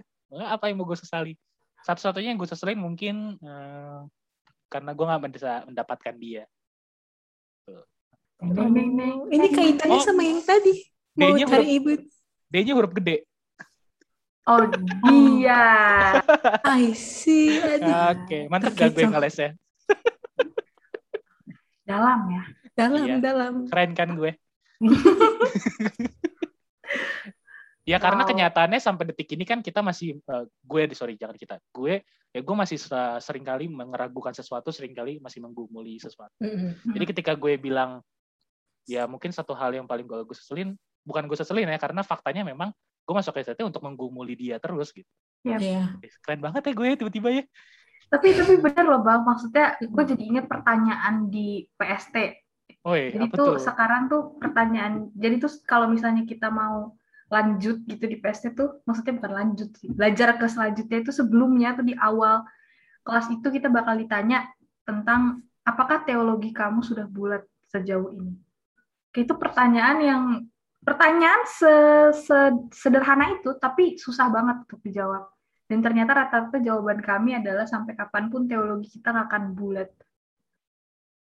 Apa 0.53 0.68
yang 0.68 0.78
mau 0.78 0.86
gue 0.86 1.01
sesali? 1.01 1.34
Satu-satunya 1.80 2.36
yang 2.36 2.38
gue 2.38 2.49
seselin 2.49 2.76
mungkin 2.76 3.41
uh, 3.41 4.05
karena 4.68 4.93
gue 4.93 5.05
nggak 5.09 5.22
mendapatkan 5.72 6.14
dia 6.20 6.45
Oh, 8.41 9.28
ini 9.28 9.53
kaitannya 9.53 10.01
oh, 10.01 10.05
sama 10.05 10.24
yang 10.24 10.41
tadi 10.41 10.88
mau 11.12 11.36
cari 11.36 11.76
ibu 11.76 11.93
D-nya 12.49 12.72
huruf 12.72 12.97
gede 12.97 13.28
Oh 14.49 14.64
dia. 15.07 15.62
I 16.80 16.97
see. 16.97 17.61
Oke, 17.61 17.86
okay. 17.86 18.43
mantap 18.51 18.74
gak 18.74 18.97
gue 18.97 19.07
ngelesnya? 19.07 19.55
dalam 21.86 22.18
ya. 22.26 22.43
Dalam, 22.74 23.07
iya. 23.07 23.16
dalam. 23.22 23.68
Keren 23.68 23.93
kan 23.95 24.16
gue? 24.16 24.32
ya 27.91 28.01
wow. 28.01 28.03
karena 28.03 28.22
kenyataannya 28.26 28.80
sampai 28.80 29.12
detik 29.12 29.36
ini 29.36 29.45
kan 29.45 29.61
kita 29.61 29.84
masih 29.84 30.16
uh, 30.30 30.47
gue 30.47 30.82
sorry 30.97 31.20
jangan 31.20 31.36
kita 31.36 31.61
gue 31.74 32.01
ya 32.30 32.41
gue 32.41 32.57
masih 32.57 32.78
sering 33.18 33.45
kali 33.45 33.66
meragukan 33.66 34.32
sesuatu 34.32 34.70
sering 34.70 34.95
kali 34.95 35.18
masih 35.18 35.43
menggumuli 35.43 35.99
sesuatu 35.99 36.32
mm 36.38 36.49
-hmm. 36.49 36.95
jadi 36.97 37.05
ketika 37.11 37.32
gue 37.34 37.59
bilang 37.59 38.01
ya 38.91 39.07
mungkin 39.07 39.30
satu 39.30 39.55
hal 39.55 39.70
yang 39.70 39.86
paling 39.86 40.03
gue, 40.03 40.26
seselin 40.34 40.74
bukan 41.07 41.30
gue 41.30 41.38
seselin 41.38 41.70
ya 41.70 41.78
karena 41.78 42.03
faktanya 42.03 42.43
memang 42.43 42.74
gue 43.07 43.14
masuk 43.14 43.38
ke 43.38 43.47
STT 43.47 43.62
untuk 43.62 43.86
menggumuli 43.86 44.34
dia 44.34 44.59
terus 44.59 44.91
gitu 44.91 45.07
yep. 45.47 45.62
yeah. 45.62 45.95
keren 46.26 46.43
banget 46.43 46.66
ya 46.66 46.72
gue 46.74 46.86
tiba-tiba 46.99 47.28
ya 47.30 47.45
tapi 48.11 48.34
tapi 48.34 48.59
bener 48.59 48.84
loh 48.91 49.07
bang 49.07 49.22
maksudnya 49.22 49.78
gue 49.78 50.05
jadi 50.11 50.22
inget 50.26 50.47
pertanyaan 50.51 51.30
di 51.30 51.62
PST 51.78 52.16
oh, 52.82 52.99
iya, 52.99 53.14
jadi 53.14 53.26
tuh, 53.30 53.55
tuh 53.55 53.62
sekarang 53.62 54.11
tuh 54.11 54.34
pertanyaan 54.43 55.14
jadi 55.14 55.38
tuh 55.38 55.51
kalau 55.62 55.86
misalnya 55.86 56.26
kita 56.26 56.51
mau 56.51 56.99
lanjut 57.30 57.86
gitu 57.86 58.05
di 58.11 58.18
PST 58.18 58.59
tuh 58.59 58.82
maksudnya 58.91 59.14
bukan 59.22 59.32
lanjut 59.38 59.70
sih 59.78 59.86
belajar 59.95 60.34
ke 60.34 60.51
selanjutnya 60.51 61.07
itu 61.07 61.14
sebelumnya 61.14 61.78
tuh 61.78 61.86
di 61.86 61.95
awal 61.95 62.43
kelas 63.07 63.30
itu 63.30 63.47
kita 63.47 63.70
bakal 63.70 63.95
ditanya 63.95 64.51
tentang 64.82 65.47
apakah 65.62 66.03
teologi 66.03 66.51
kamu 66.51 66.82
sudah 66.82 67.07
bulat 67.07 67.47
sejauh 67.70 68.11
ini? 68.11 68.34
Itu 69.14 69.34
pertanyaan 69.36 69.98
yang 70.00 70.22
pertanyaan 70.80 71.42
se 71.44 71.72
-se 72.14 72.38
sederhana 72.72 73.36
itu, 73.36 73.54
tapi 73.58 74.00
susah 74.00 74.30
banget 74.32 74.64
untuk 74.68 74.80
dijawab. 74.86 75.28
Dan 75.70 75.86
ternyata 75.86 76.18
rata-rata 76.18 76.58
jawaban 76.58 76.98
kami 76.98 77.38
adalah 77.38 77.62
sampai 77.62 77.94
kapan 77.94 78.26
pun 78.26 78.50
teologi 78.50 78.90
kita 78.98 79.14
akan 79.14 79.54
bulat. 79.54 79.90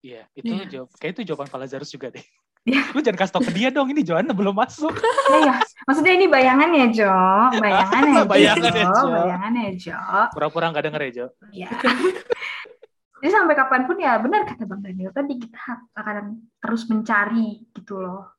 Iya, 0.01 0.25
itu 0.33 0.53
yeah. 0.55 0.71
jawab, 0.71 0.89
kayak 0.97 1.13
itu 1.19 1.23
jawaban 1.29 1.51
Pak 1.51 1.59
Lazarus 1.59 1.91
juga 1.91 2.09
deh. 2.15 2.25
Yeah. 2.65 2.87
Lu 2.97 3.01
jangan 3.05 3.19
kasih 3.19 3.35
tau 3.35 3.43
ke 3.45 3.53
dia 3.53 3.69
dong, 3.69 3.93
ini 3.93 4.01
Joanna 4.01 4.33
belum 4.33 4.57
masuk. 4.57 4.93
Iya, 5.29 5.61
maksudnya 5.85 6.15
ini 6.17 6.25
bayangan 6.25 6.71
ya, 6.73 6.87
Jo. 6.89 7.13
Bayangan 7.61 8.03
ya, 8.09 8.23
bayangan 8.33 8.73
ya, 8.73 8.87
Jo. 8.89 9.05
Bayangan 9.13 9.53
ya, 9.53 9.71
Jo. 9.77 9.99
Pura-pura 10.33 10.73
nggak 10.73 10.85
denger 10.89 11.03
ya, 11.05 11.11
Jo. 11.13 11.27
Iya. 11.53 11.69
Jadi 13.19 13.31
sampai 13.35 13.55
kapan 13.59 13.83
pun 13.91 13.99
ya 13.99 14.15
benar 14.23 14.47
kata 14.47 14.63
Bang 14.65 14.83
Daniel 14.83 15.11
tadi 15.11 15.35
kita 15.43 15.91
akan 15.95 16.39
terus 16.63 16.87
mencari 16.87 17.67
gitu 17.75 17.99
loh. 17.99 18.31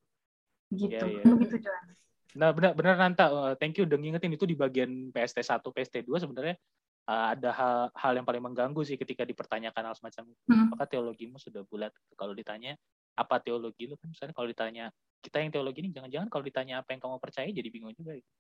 Gitu. 0.69 0.95
Yeah, 0.95 1.25
yeah. 1.25 1.35
Begitu, 1.35 1.65
Joanna. 1.65 1.93
Nah, 2.37 2.49
benar 2.53 2.71
benar 2.77 2.93
Nanta, 2.95 3.25
uh, 3.33 3.53
thank 3.57 3.73
you 3.81 3.89
udah 3.89 3.97
ngingetin 3.97 4.37
itu 4.37 4.45
di 4.45 4.53
bagian 4.53 5.09
PST 5.09 5.41
1, 5.41 5.65
PST 5.65 6.05
2 6.05 6.23
sebenarnya 6.23 6.55
uh, 7.09 7.25
ada 7.33 7.49
hal, 7.49 7.77
hal 7.97 8.13
yang 8.21 8.25
paling 8.27 8.43
mengganggu 8.45 8.85
sih 8.85 8.95
ketika 9.01 9.25
dipertanyakan 9.25 9.89
hal 9.89 9.95
semacam 9.97 10.29
itu. 10.29 10.41
Hmm. 10.45 10.69
Apakah 10.69 10.87
teologimu 10.87 11.41
sudah 11.41 11.65
bulat? 11.65 11.89
Kalau 12.13 12.37
ditanya 12.37 12.77
apa 13.17 13.41
teologi 13.41 13.89
lu 13.89 13.99
kan 13.99 14.07
misalnya 14.07 14.31
kalau 14.31 14.47
ditanya 14.47 14.85
kita 15.19 15.43
yang 15.43 15.51
teologi 15.51 15.83
ini 15.83 15.91
jangan-jangan 15.91 16.31
kalau 16.31 16.43
ditanya 16.45 16.79
apa 16.79 16.95
yang 16.95 17.01
kamu 17.03 17.17
percaya 17.17 17.49
jadi 17.49 17.69
bingung 17.73 17.91
juga. 17.97 18.13
Gitu. 18.15 18.31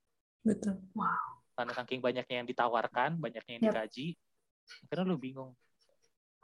Betul. 0.45 0.75
Wow. 0.95 1.43
Karena 1.57 1.73
saking 1.75 1.99
banyaknya 1.99 2.35
yang 2.45 2.47
ditawarkan, 2.47 3.19
banyaknya 3.19 3.51
yang 3.59 3.63
yep. 3.67 3.71
dikaji, 3.75 4.07
karena 4.87 5.03
lu 5.03 5.19
bingung. 5.19 5.51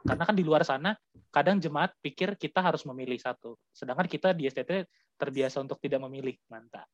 Karena 0.06 0.24
kan 0.24 0.36
di 0.38 0.44
luar 0.46 0.62
sana 0.62 0.94
kadang 1.34 1.58
jemaat 1.58 1.92
pikir 2.00 2.38
kita 2.38 2.62
harus 2.62 2.86
memilih 2.86 3.18
satu, 3.18 3.58
sedangkan 3.74 4.06
kita 4.06 4.32
di 4.32 4.48
STT 4.48 4.86
terbiasa 5.18 5.60
untuk 5.60 5.76
tidak 5.82 6.00
memilih, 6.06 6.38
mantap. 6.48 6.86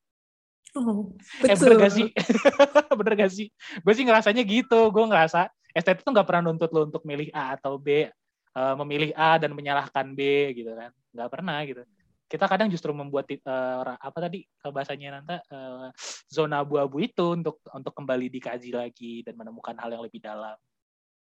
Oh, 0.72 1.12
betul. 1.44 1.52
Eh 1.52 1.56
bener 1.60 1.76
gak 1.84 1.92
sih? 1.92 2.08
bener 2.98 3.14
gak 3.20 3.32
sih? 3.32 3.46
Gue 3.84 3.92
sih 3.92 4.04
ngerasanya 4.08 4.42
gitu. 4.48 4.88
Gue 4.88 5.04
ngerasa 5.04 5.52
STT 5.76 6.00
tuh 6.00 6.12
gak 6.16 6.24
pernah 6.24 6.48
nuntut 6.48 6.72
lo 6.72 6.88
untuk 6.88 7.04
milih 7.04 7.28
A 7.36 7.60
atau 7.60 7.76
B. 7.76 8.08
Uh, 8.52 8.76
memilih 8.84 9.16
A 9.16 9.40
dan 9.40 9.52
menyalahkan 9.52 10.16
B 10.16 10.52
gitu 10.56 10.72
kan. 10.72 10.88
Gak 11.12 11.28
pernah 11.28 11.60
gitu. 11.68 11.84
Kita 12.24 12.48
kadang 12.48 12.72
justru 12.72 12.96
membuat 12.96 13.28
uh, 13.44 14.00
apa 14.00 14.18
tadi 14.24 14.48
bahasanya 14.64 15.20
nanti 15.20 15.36
uh, 15.52 15.92
zona 16.24 16.64
abu-abu 16.64 17.04
itu 17.04 17.36
untuk 17.36 17.60
untuk 17.76 17.92
kembali 17.92 18.32
dikaji 18.32 18.72
lagi 18.72 19.20
dan 19.20 19.36
menemukan 19.36 19.76
hal 19.76 19.92
yang 19.92 20.00
lebih 20.00 20.24
dalam. 20.24 20.56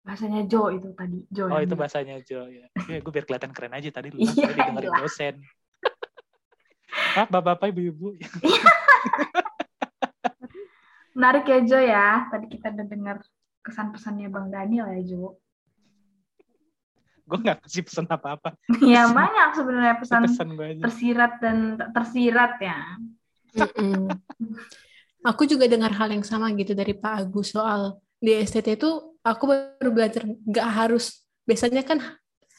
Bahasanya 0.02 0.42
Jo 0.50 0.66
itu 0.74 0.90
tadi. 0.98 1.22
Jo 1.30 1.46
oh 1.46 1.62
itu 1.62 1.78
bahasanya 1.78 2.18
Jo 2.26 2.50
ya. 2.50 2.66
ya 2.90 2.98
gue 2.98 3.12
biar 3.14 3.22
kelihatan 3.22 3.54
keren 3.54 3.78
aja 3.78 3.86
tadi 3.94 4.10
lu 4.10 4.18
iya, 4.18 4.50
dengerin 4.50 4.98
dosen. 4.98 5.34
Maaf 7.14 7.30
bapak-bapak 7.30 7.70
ibu-ibu. 7.70 8.10
Menarik 11.16 11.46
ya 11.46 11.58
Jo 11.62 11.78
ya. 11.78 12.26
Tadi 12.34 12.46
kita 12.50 12.74
udah 12.74 12.86
dengar 12.90 13.16
kesan-pesannya 13.62 14.26
Bang 14.26 14.50
Daniel 14.50 14.90
ya 14.90 15.02
Jo. 15.06 15.38
Gue 17.22 17.38
nggak 17.38 17.62
kasih 17.62 17.86
pesan 17.86 18.10
apa-apa. 18.10 18.58
ya 18.82 19.06
banyak 19.06 19.54
sebenarnya 19.54 19.94
pesan, 20.02 20.26
pesan 20.26 20.48
tersirat 20.82 21.32
dan 21.38 21.78
tersirat 21.94 22.58
ya. 22.58 22.78
aku 25.22 25.46
juga 25.46 25.70
dengar 25.70 25.94
hal 25.94 26.10
yang 26.10 26.26
sama 26.26 26.50
gitu 26.58 26.74
dari 26.74 26.98
Pak 26.98 27.30
Agus 27.30 27.54
soal 27.54 28.02
di 28.18 28.34
STT 28.34 28.80
itu 28.80 29.11
aku 29.22 29.44
baru 29.46 29.90
belajar 29.94 30.22
nggak 30.26 30.68
harus 30.68 31.22
biasanya 31.46 31.82
kan 31.86 31.98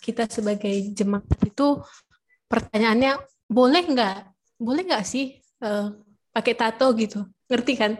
kita 0.03 0.27
sebagai 0.27 0.91
jemaat 0.91 1.27
itu 1.43 1.79
pertanyaannya 2.51 3.19
boleh 3.47 3.83
nggak 3.87 4.17
boleh 4.59 4.83
nggak 4.87 5.05
sih 5.07 5.39
uh, 5.63 5.91
pakai 6.31 6.53
tato 6.55 6.91
gitu 6.95 7.23
ngerti 7.47 7.73
kan 7.79 7.91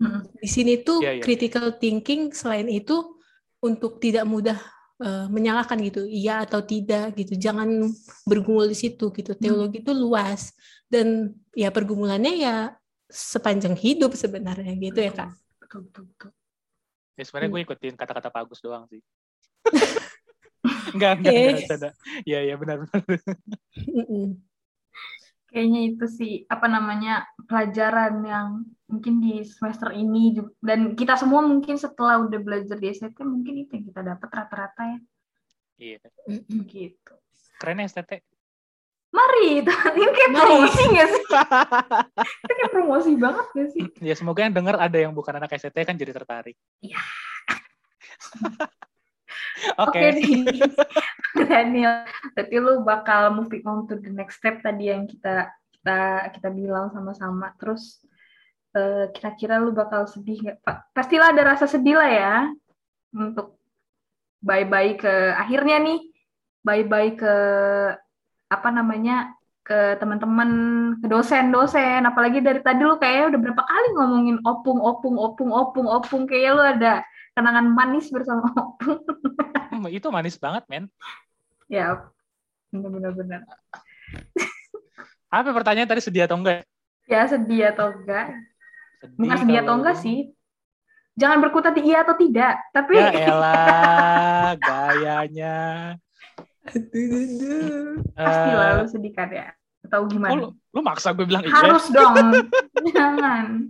hmm. 0.00 0.40
di 0.40 0.48
sini 0.48 0.80
tuh 0.80 1.04
yeah, 1.04 1.16
yeah. 1.18 1.24
critical 1.24 1.74
thinking 1.76 2.32
selain 2.32 2.68
itu 2.68 3.16
untuk 3.64 4.00
tidak 4.00 4.28
mudah 4.28 4.56
uh, 5.00 5.26
menyalahkan 5.32 5.80
gitu 5.80 6.04
iya 6.04 6.44
atau 6.44 6.60
tidak 6.60 7.16
gitu 7.16 7.36
jangan 7.36 7.88
bergumul 8.28 8.68
di 8.68 8.76
situ 8.76 9.12
gitu 9.12 9.32
hmm. 9.32 9.40
teologi 9.40 9.80
itu 9.80 9.92
luas 9.92 10.52
dan 10.88 11.32
ya 11.56 11.72
pergumulannya 11.72 12.32
ya 12.40 12.56
sepanjang 13.08 13.76
hidup 13.76 14.12
sebenarnya 14.16 14.72
gitu 14.76 15.00
ya 15.00 15.12
kak 15.12 15.30
betul 15.60 15.88
betul, 15.88 16.04
betul. 16.12 16.30
Ya 17.14 17.22
sebenarnya 17.22 17.50
gue 17.50 17.60
hmm. 17.62 17.68
ikutin 17.70 17.94
kata-kata 17.94 18.28
Pak 18.30 18.40
Agus 18.46 18.60
doang 18.62 18.84
sih 18.90 19.00
enggak 20.94 21.20
enggak, 21.20 21.32
enggak, 21.32 21.76
enggak, 21.78 21.94
ya 22.26 22.40
ya 22.42 22.54
benar 22.58 22.84
benar 22.84 23.02
kayaknya 25.54 25.80
itu 25.94 26.06
sih 26.10 26.32
apa 26.50 26.66
namanya 26.66 27.30
pelajaran 27.46 28.26
yang 28.26 28.48
mungkin 28.90 29.22
di 29.22 29.46
semester 29.46 29.94
ini 29.94 30.34
dan 30.58 30.98
kita 30.98 31.14
semua 31.14 31.46
mungkin 31.46 31.78
setelah 31.78 32.18
udah 32.26 32.42
belajar 32.42 32.74
di 32.74 32.90
STT 32.90 33.22
mungkin 33.22 33.62
itu 33.62 33.78
yang 33.78 33.86
kita 33.86 34.02
dapat 34.02 34.28
rata-rata 34.34 34.82
ya. 34.82 34.98
Iya. 35.78 35.98
Gitu. 36.50 37.14
Keren 37.62 37.78
ya 37.78 37.86
STT. 37.86 38.33
Mari, 39.14 39.62
ini 39.62 40.10
kayak 40.10 40.32
promosi 40.34 40.82
nggak 40.90 41.08
sih? 41.14 41.24
Itu 42.42 42.52
kayak 42.58 42.72
promosi 42.74 43.10
banget 43.14 43.46
gak 43.54 43.68
sih? 43.70 43.82
Ya 44.02 44.14
semoga 44.18 44.42
yang 44.42 44.50
dengar 44.50 44.74
ada 44.74 44.98
yang 44.98 45.14
bukan 45.14 45.38
anak 45.38 45.54
STT 45.54 45.86
kan 45.86 45.94
jadi 45.94 46.10
tertarik. 46.10 46.58
Iya. 46.82 46.98
Oke. 49.86 50.02
Okay. 50.02 50.42
okay, 51.30 51.46
Daniel, 51.46 52.04
tapi 52.34 52.54
lu 52.58 52.82
bakal 52.82 53.30
moving 53.38 53.62
on 53.70 53.86
to 53.86 54.02
the 54.02 54.10
next 54.10 54.42
step 54.42 54.58
tadi 54.66 54.90
yang 54.90 55.06
kita 55.06 55.54
kita 55.78 56.34
kita 56.34 56.48
bilang 56.50 56.90
sama-sama. 56.90 57.54
Terus 57.62 58.02
uh, 58.74 59.14
kira-kira 59.14 59.62
lu 59.62 59.70
bakal 59.70 60.10
sedih 60.10 60.42
nggak? 60.42 60.58
Pastilah 60.90 61.30
ada 61.30 61.54
rasa 61.54 61.70
sedih 61.70 61.94
lah 62.02 62.10
ya 62.10 62.34
untuk 63.14 63.62
bye-bye 64.42 64.98
ke 64.98 65.14
akhirnya 65.38 65.78
nih 65.80 66.00
bye-bye 66.66 67.10
ke 67.14 67.34
apa 68.52 68.68
namanya 68.70 69.32
ke 69.64 69.96
teman-teman 69.96 70.50
ke 71.00 71.06
dosen-dosen. 71.08 72.04
Apalagi 72.04 72.44
dari 72.44 72.60
tadi 72.60 72.84
lu 72.84 73.00
kayaknya 73.00 73.34
udah 73.34 73.40
berapa 73.40 73.62
kali 73.64 73.88
ngomongin 73.96 74.38
opung 74.44 74.78
opung 74.78 75.16
opung 75.16 75.50
opung 75.50 75.86
opung. 75.88 76.22
Kayak 76.28 76.50
lu 76.54 76.62
ada 76.62 76.94
kenangan 77.32 77.66
manis 77.72 78.12
bersama 78.12 78.52
opung. 78.62 79.00
Hmm, 79.72 79.88
itu 79.88 80.06
manis 80.12 80.36
banget 80.36 80.68
men. 80.68 80.86
Ya 81.66 82.04
benar-benar. 82.70 83.48
Apa 85.32 85.50
pertanyaan 85.50 85.88
tadi 85.88 86.04
sedih 86.04 86.28
atau 86.28 86.38
enggak? 86.38 86.62
Ya 87.08 87.24
sedih 87.26 87.72
atau 87.72 87.90
enggak? 87.90 88.36
Sedih 89.00 89.16
bukan 89.18 89.36
sedih 89.40 89.58
atau 89.64 89.74
enggak 89.80 89.96
sih. 89.98 90.18
Jangan 91.14 91.38
berkutat 91.40 91.78
di 91.78 91.94
iya 91.94 92.02
atau 92.02 92.18
tidak 92.18 92.58
tapi 92.74 92.98
ya 92.98 93.06
elah 93.14 94.58
gayanya 94.58 95.58
Pasti 96.64 98.50
uh, 98.50 98.56
lalu 98.56 98.84
sedih 98.88 99.12
kan 99.12 99.28
ya? 99.28 99.52
Atau 99.84 100.08
gimana? 100.08 100.32
Oh, 100.32 100.36
lu, 100.36 100.48
lu 100.72 100.80
maksa 100.80 101.12
gue 101.12 101.28
bilang 101.28 101.44
iya? 101.44 101.52
Harus 101.52 101.92
dong. 101.92 102.14
Jangan. 102.96 103.68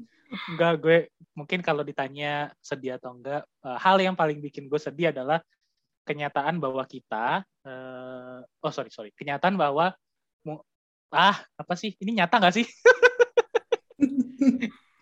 Enggak, 0.55 0.73
gue 0.79 0.99
mungkin 1.35 1.61
kalau 1.63 1.83
ditanya 1.83 2.55
sedih 2.63 2.99
atau 2.99 3.15
enggak, 3.15 3.43
uh, 3.67 3.79
hal 3.79 3.99
yang 3.99 4.15
paling 4.15 4.39
bikin 4.39 4.71
gue 4.71 4.79
sedih 4.79 5.11
adalah 5.11 5.43
kenyataan 6.07 6.63
bahwa 6.63 6.87
kita, 6.87 7.43
uh, 7.67 8.39
oh 8.63 8.73
sorry 8.73 8.91
sorry, 8.95 9.11
kenyataan 9.15 9.59
bahwa 9.59 9.95
ah 11.15 11.39
apa 11.55 11.75
sih 11.79 11.95
ini 12.03 12.19
nyata 12.19 12.43
nggak 12.43 12.55
sih? 12.55 12.67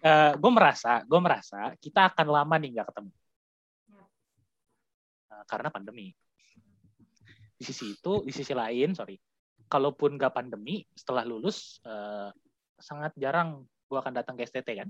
uh, 0.05 0.33
gue 0.41 0.51
merasa, 0.53 1.01
gue 1.05 1.21
merasa 1.21 1.73
kita 1.81 2.13
akan 2.13 2.27
lama 2.29 2.55
nih 2.61 2.71
nggak 2.77 2.89
ketemu 2.93 3.13
uh, 5.33 5.45
karena 5.49 5.69
pandemi 5.73 6.13
di 7.63 7.71
sisi 7.71 7.95
itu 7.95 8.27
di 8.27 8.35
sisi 8.35 8.51
lain 8.51 8.91
sorry 8.99 9.15
kalaupun 9.71 10.19
gak 10.19 10.35
pandemi 10.35 10.83
setelah 10.99 11.23
lulus 11.23 11.79
uh, 11.87 12.35
sangat 12.83 13.15
jarang 13.15 13.63
gue 13.87 13.99
akan 14.03 14.19
datang 14.19 14.35
ke 14.35 14.43
STT 14.43 14.69
kan 14.83 14.89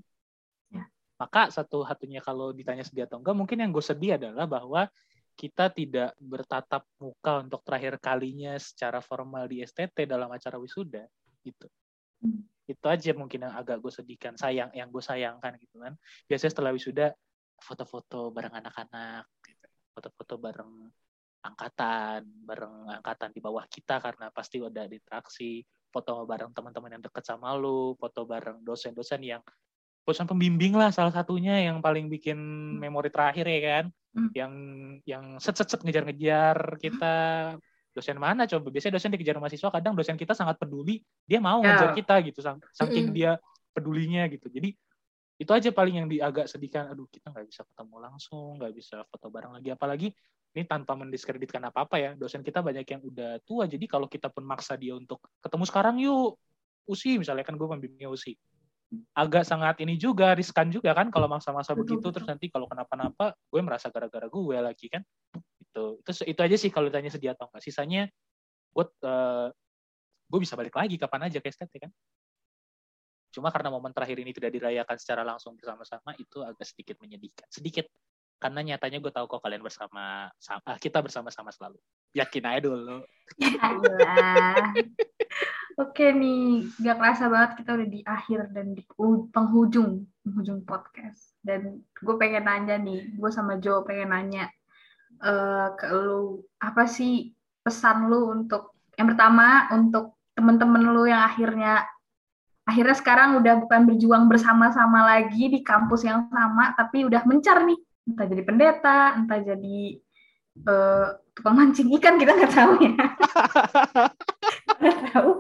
ya. 0.72 0.82
maka 1.20 1.52
satu 1.52 1.84
satunya 1.84 2.24
kalau 2.24 2.56
ditanya 2.56 2.80
sedih 2.80 3.04
atau 3.04 3.20
enggak 3.20 3.36
mungkin 3.36 3.60
yang 3.60 3.70
gue 3.76 3.84
sedih 3.84 4.16
adalah 4.16 4.48
bahwa 4.48 4.88
kita 5.36 5.68
tidak 5.68 6.16
bertatap 6.16 6.88
muka 6.96 7.44
untuk 7.44 7.60
terakhir 7.60 8.00
kalinya 8.00 8.56
secara 8.56 9.04
formal 9.04 9.44
di 9.44 9.60
STT 9.60 10.08
dalam 10.08 10.32
acara 10.32 10.56
wisuda 10.56 11.04
gitu 11.44 11.68
hmm. 12.24 12.72
itu 12.72 12.86
aja 12.88 13.12
mungkin 13.12 13.44
yang 13.44 13.54
agak 13.54 13.76
gue 13.84 13.92
sedihkan 13.92 14.40
sayang 14.40 14.72
yang 14.72 14.88
gue 14.88 15.02
sayangkan 15.04 15.60
gitu 15.60 15.76
kan 15.76 15.92
biasanya 16.24 16.52
setelah 16.56 16.72
wisuda 16.72 17.12
foto-foto 17.62 18.34
bareng 18.34 18.58
anak-anak 18.58 19.28
gitu. 19.46 19.66
foto-foto 19.94 20.34
bareng 20.40 20.90
angkatan 21.42 22.22
bareng 22.46 23.02
angkatan 23.02 23.30
di 23.34 23.40
bawah 23.42 23.66
kita 23.66 23.98
karena 23.98 24.30
pasti 24.30 24.62
udah 24.62 24.86
interaksi 24.86 25.62
foto 25.90 26.24
bareng 26.24 26.54
teman-teman 26.54 26.96
yang 26.98 27.02
deket 27.02 27.26
sama 27.26 27.52
lu 27.58 27.98
foto 27.98 28.24
bareng 28.24 28.62
dosen-dosen 28.62 29.20
yang 29.26 29.42
dosen 30.02 30.26
pembimbing 30.26 30.74
lah 30.74 30.90
salah 30.90 31.14
satunya 31.14 31.62
yang 31.62 31.78
paling 31.82 32.10
bikin 32.10 32.38
memori 32.78 33.10
terakhir 33.10 33.46
ya 33.46 33.60
kan 33.60 33.84
hmm. 34.16 34.30
yang 34.34 34.52
yang 35.06 35.24
set 35.38 35.58
set 35.58 35.68
set 35.70 35.82
ngejar-ngejar 35.82 36.78
kita 36.78 37.14
dosen 37.92 38.16
mana 38.16 38.48
coba 38.48 38.72
biasanya 38.72 38.96
dosen 38.96 39.12
dikejar 39.12 39.36
mahasiswa 39.36 39.68
kadang 39.68 39.92
dosen 39.92 40.16
kita 40.16 40.32
sangat 40.32 40.56
peduli 40.56 41.04
dia 41.28 41.38
mau 41.38 41.60
yeah. 41.60 41.76
ngejar 41.76 41.90
kita 41.92 42.14
gitu 42.24 42.40
saking 42.40 42.64
mm 42.72 42.96
-hmm. 43.12 43.14
dia 43.14 43.32
pedulinya 43.76 44.24
gitu 44.32 44.48
jadi 44.48 44.72
itu 45.40 45.50
aja 45.50 45.68
paling 45.74 45.94
yang 46.02 46.08
di 46.08 46.22
agak 46.22 46.46
sedihkan 46.46 46.88
aduh 46.88 47.10
kita 47.10 47.34
nggak 47.34 47.46
bisa 47.50 47.62
ketemu 47.66 47.96
langsung 47.98 48.56
nggak 48.62 48.72
bisa 48.72 49.02
foto 49.10 49.26
bareng 49.28 49.58
lagi 49.58 49.68
apalagi 49.74 50.08
ini 50.52 50.68
tanpa 50.68 50.92
mendiskreditkan 50.96 51.64
apa 51.64 51.88
apa 51.88 51.96
ya. 51.96 52.10
Dosen 52.16 52.44
kita 52.44 52.60
banyak 52.60 52.84
yang 52.84 53.00
udah 53.00 53.40
tua 53.44 53.64
jadi 53.64 53.84
kalau 53.88 54.06
kita 54.06 54.28
pun 54.28 54.44
maksa 54.44 54.76
dia 54.76 54.96
untuk 54.96 55.20
ketemu 55.40 55.64
sekarang 55.68 55.96
yuk 56.00 56.36
usi 56.82 57.14
misalnya 57.14 57.46
kan 57.46 57.54
gue 57.54 57.68
membimbingnya 57.68 58.10
usi 58.10 58.34
agak 59.16 59.48
sangat 59.48 59.80
ini 59.80 59.96
juga 59.96 60.36
riskan 60.36 60.68
juga 60.68 60.92
kan 60.92 61.08
kalau 61.08 61.24
masa-masa 61.24 61.72
begitu 61.72 62.12
terus 62.12 62.28
nanti 62.28 62.52
kalau 62.52 62.68
kenapa-napa 62.68 63.32
gue 63.48 63.60
merasa 63.64 63.88
gara-gara 63.88 64.28
gue 64.28 64.56
lagi 64.60 64.86
kan. 64.92 65.02
Itu 65.60 66.00
itu 66.04 66.10
itu 66.28 66.40
aja 66.40 66.56
sih 66.60 66.68
kalau 66.68 66.92
ditanya 66.92 67.08
sedia 67.08 67.32
atau 67.32 67.48
enggak. 67.48 67.62
Sisanya 67.64 68.08
gue 68.72 68.84
uh, 69.04 69.48
gue 70.28 70.40
bisa 70.40 70.56
balik 70.56 70.76
lagi 70.76 71.00
kapan 71.00 71.32
aja 71.32 71.38
ke 71.40 71.48
STT 71.48 71.88
kan. 71.88 71.90
Cuma 73.32 73.48
karena 73.48 73.72
momen 73.72 73.96
terakhir 73.96 74.20
ini 74.20 74.32
tidak 74.36 74.52
dirayakan 74.52 74.96
secara 75.00 75.24
langsung 75.24 75.56
bersama-sama 75.56 76.12
itu 76.20 76.44
agak 76.44 76.68
sedikit 76.68 77.00
menyedihkan. 77.00 77.48
Sedikit 77.48 77.88
karena 78.42 78.74
nyatanya 78.74 78.98
gue 78.98 79.12
tahu 79.14 79.30
kok 79.30 79.38
kalian 79.46 79.62
bersama 79.62 80.26
sama, 80.42 80.74
kita 80.82 80.98
bersama-sama 80.98 81.54
selalu. 81.54 81.78
Yakin 82.18 82.42
aja 82.42 82.60
dulu. 82.66 83.06
Oke 85.78 86.10
nih, 86.10 86.66
gak 86.82 86.98
kerasa 86.98 87.30
banget 87.30 87.62
kita 87.62 87.70
udah 87.78 87.88
di 87.88 88.00
akhir 88.02 88.50
dan 88.50 88.74
di 88.74 88.82
penghujung 89.30 90.04
penghujung 90.26 90.66
podcast. 90.66 91.38
Dan 91.38 91.86
gue 92.02 92.14
pengen 92.18 92.50
nanya 92.50 92.76
nih, 92.82 93.14
gue 93.14 93.30
sama 93.30 93.62
Joe 93.62 93.86
pengen 93.86 94.10
nanya 94.10 94.50
uh, 95.22 95.72
ke 95.78 95.86
lu 95.94 96.42
apa 96.58 96.90
sih 96.90 97.30
pesan 97.62 98.10
lu 98.10 98.34
untuk 98.34 98.74
yang 98.98 99.14
pertama 99.14 99.70
untuk 99.70 100.18
temen-temen 100.34 100.92
lu 100.92 101.06
yang 101.06 101.24
akhirnya 101.24 101.86
akhirnya 102.62 102.94
sekarang 102.94 103.42
udah 103.42 103.58
bukan 103.66 103.90
berjuang 103.90 104.30
bersama-sama 104.30 105.02
lagi 105.02 105.50
di 105.50 105.60
kampus 105.66 106.06
yang 106.06 106.30
sama, 106.30 106.70
tapi 106.78 107.02
udah 107.02 107.26
mencar 107.26 107.66
nih, 107.66 107.78
entah 108.06 108.26
jadi 108.26 108.42
pendeta, 108.42 109.14
entah 109.14 109.40
jadi 109.40 109.78
uh, 110.66 111.08
tukang 111.32 111.54
mancing 111.56 111.88
ikan 111.98 112.18
kita 112.18 112.32
nggak 112.34 112.54
tahu 112.54 112.72
ya. 112.82 112.94
tahu. 115.12 115.30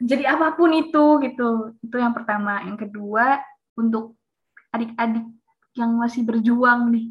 Jadi 0.00 0.24
apa 0.24 0.54
pun 0.56 0.70
itu 0.72 1.20
gitu. 1.22 1.76
Itu 1.82 1.96
yang 1.96 2.14
pertama. 2.16 2.64
Yang 2.64 2.88
kedua 2.88 3.40
untuk 3.76 4.16
adik-adik 4.72 5.26
yang 5.76 5.90
masih 5.96 6.24
berjuang 6.24 6.92
nih. 6.92 7.06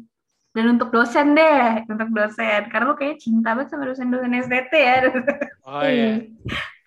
Dan 0.56 0.80
untuk 0.80 0.88
dosen 0.88 1.36
deh 1.36 1.84
untuk 1.84 2.10
dosen. 2.16 2.72
Karena 2.72 2.84
lu 2.88 2.96
kayak 2.96 3.20
cinta 3.20 3.52
banget 3.52 3.68
sama 3.70 3.84
dosen-dosen 3.86 4.32
STT 4.40 4.72
ya. 4.72 4.96
Oh 5.68 5.84
iya. 5.92 6.24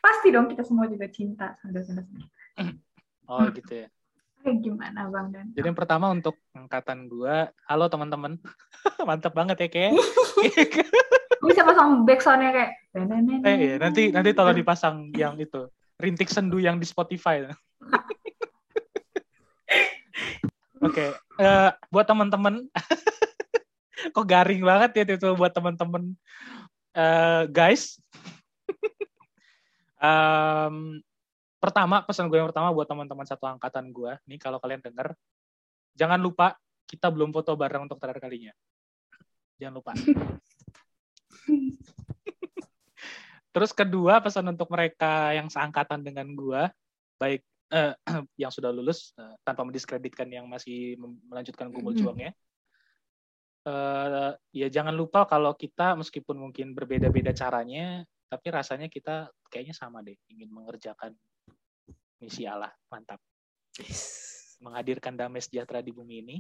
Pasti 0.01 0.33
dong 0.33 0.49
kita 0.49 0.65
semua 0.65 0.89
juga 0.89 1.05
cinta 1.07 1.53
sama 1.61 1.77
dosen-dosen. 1.77 2.19
Oh 3.29 3.45
gitu 3.53 3.85
ya 3.85 3.87
Kayak 4.39 4.57
gimana 4.63 4.99
bang 5.11 5.27
Dan? 5.35 5.45
Jadi 5.51 5.67
yang 5.67 5.79
pertama 5.79 6.05
untuk 6.15 6.39
angkatan 6.55 7.11
gua, 7.11 7.51
halo 7.67 7.91
teman-teman, 7.91 8.39
mantap 9.07 9.35
banget 9.35 9.67
ya 9.67 9.67
kayak. 9.67 9.93
bisa 11.39 11.63
pasang 11.63 12.03
backsoundnya 12.03 12.51
kayak 12.51 12.71
eh, 13.47 13.55
iya. 13.55 13.75
nanti 13.79 14.11
nanti 14.11 14.35
tolong 14.35 14.59
dipasang 14.59 15.07
yang 15.15 15.39
itu 15.39 15.71
rintik 15.99 16.27
sendu 16.27 16.59
yang 16.59 16.79
di 16.79 16.87
Spotify 16.87 17.47
Oke, 20.79 20.95
okay. 20.95 21.43
uh, 21.43 21.43
eh, 21.43 21.71
buat 21.91 22.07
teman-teman, 22.07 22.63
kok 24.15 24.23
garing 24.23 24.63
banget 24.63 24.95
ya 24.95 25.03
itu 25.11 25.35
buat 25.35 25.51
teman-teman, 25.51 26.15
uh, 26.95 27.43
guys. 27.51 27.99
um, 29.99 31.03
pertama 31.59 32.01
pesan 32.07 32.31
gue 32.31 32.39
yang 32.39 32.47
pertama 32.47 32.71
buat 32.71 32.87
teman-teman 32.87 33.27
satu 33.27 33.45
angkatan 33.45 33.91
gue, 33.91 34.15
nih 34.25 34.39
kalau 34.39 34.63
kalian 34.63 34.79
dengar, 34.79 35.11
jangan 35.93 36.19
lupa 36.19 36.55
kita 36.89 37.13
belum 37.13 37.29
foto 37.29 37.53
bareng 37.53 37.85
untuk 37.85 38.01
terakhir 38.01 38.25
kalinya. 38.25 38.53
Jangan 39.61 39.73
lupa. 39.77 39.93
Terus 43.53 43.73
kedua 43.73 44.21
pesan 44.23 44.47
untuk 44.49 44.69
mereka 44.71 45.33
yang 45.33 45.49
seangkatan 45.49 46.03
dengan 46.05 46.35
gua, 46.37 46.69
baik 47.19 47.43
uh, 47.73 47.93
yang 48.41 48.51
sudah 48.53 48.71
lulus 48.73 49.13
uh, 49.17 49.35
tanpa 49.41 49.63
mendiskreditkan 49.65 50.29
yang 50.29 50.49
masih 50.49 50.97
melanjutkan 51.27 51.71
gumul 51.73 51.93
juangnya. 51.93 52.33
Uh, 53.67 54.31
ya 54.55 54.71
jangan 54.71 54.95
lupa 54.95 55.27
kalau 55.27 55.51
kita 55.53 55.93
meskipun 55.99 56.39
mungkin 56.39 56.71
berbeda-beda 56.71 57.35
caranya, 57.35 58.07
tapi 58.31 58.47
rasanya 58.53 58.87
kita 58.87 59.27
kayaknya 59.51 59.75
sama 59.75 59.99
deh, 60.05 60.15
ingin 60.31 60.47
mengerjakan 60.53 61.11
misi 62.19 62.43
Allah. 62.45 62.71
Mantap. 62.91 63.19
Menghadirkan 64.59 65.15
damai 65.15 65.39
sejahtera 65.39 65.79
di 65.79 65.95
bumi 65.95 66.15
ini. 66.23 66.37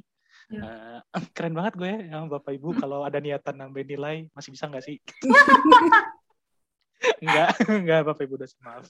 Uh, 0.49 0.99
keren 1.35 1.53
banget 1.53 1.73
gue 1.77 1.93
ya 2.09 2.25
Bapak 2.25 2.55
Ibu 2.55 2.73
kalau 2.81 3.05
ada 3.05 3.21
niatan 3.21 3.55
nambah 3.59 3.85
nilai 3.85 4.29
masih 4.33 4.49
bisa 4.53 4.69
nggak 4.69 4.85
sih? 4.85 4.97
enggak, 7.23 7.49
enggak 7.67 8.01
Bapak 8.07 8.23
Ibu 8.25 8.33
udah 8.39 8.49
maaf. 8.65 8.87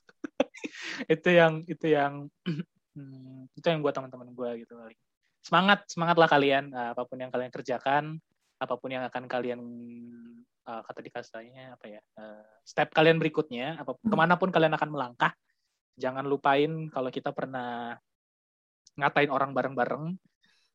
itu 1.07 1.29
yang 1.31 1.63
itu 1.65 1.85
yang 1.87 2.27
hmm, 2.95 3.47
itu 3.55 3.65
yang 3.65 3.79
buat 3.79 3.95
teman-teman 3.95 4.29
gue 4.31 4.49
gitu 4.65 4.75
kali. 4.75 4.95
Semangat, 5.39 5.87
semangatlah 5.87 6.27
kalian 6.27 6.75
uh, 6.75 6.91
apa 6.91 7.07
pun 7.07 7.15
yang 7.15 7.31
kalian 7.31 7.51
kerjakan, 7.51 8.19
apa 8.59 8.75
pun 8.75 8.91
yang 8.91 9.07
akan 9.07 9.23
kalian 9.25 9.59
uh, 10.67 10.81
kata 10.83 10.99
dikasihnya 10.99 11.79
apa 11.79 11.85
ya 11.87 12.01
uh, 12.19 12.43
step 12.67 12.91
kalian 12.91 13.17
berikutnya, 13.17 13.79
apa 13.79 13.95
hmm. 13.95 14.11
ke 14.11 14.15
mana 14.19 14.35
pun 14.35 14.51
kalian 14.51 14.75
akan 14.75 14.89
melangkah, 14.91 15.31
jangan 15.95 16.25
lupain 16.27 16.91
kalau 16.91 17.09
kita 17.09 17.31
pernah 17.31 17.95
ngatain 18.99 19.31
orang 19.31 19.55
bareng-bareng, 19.55 20.13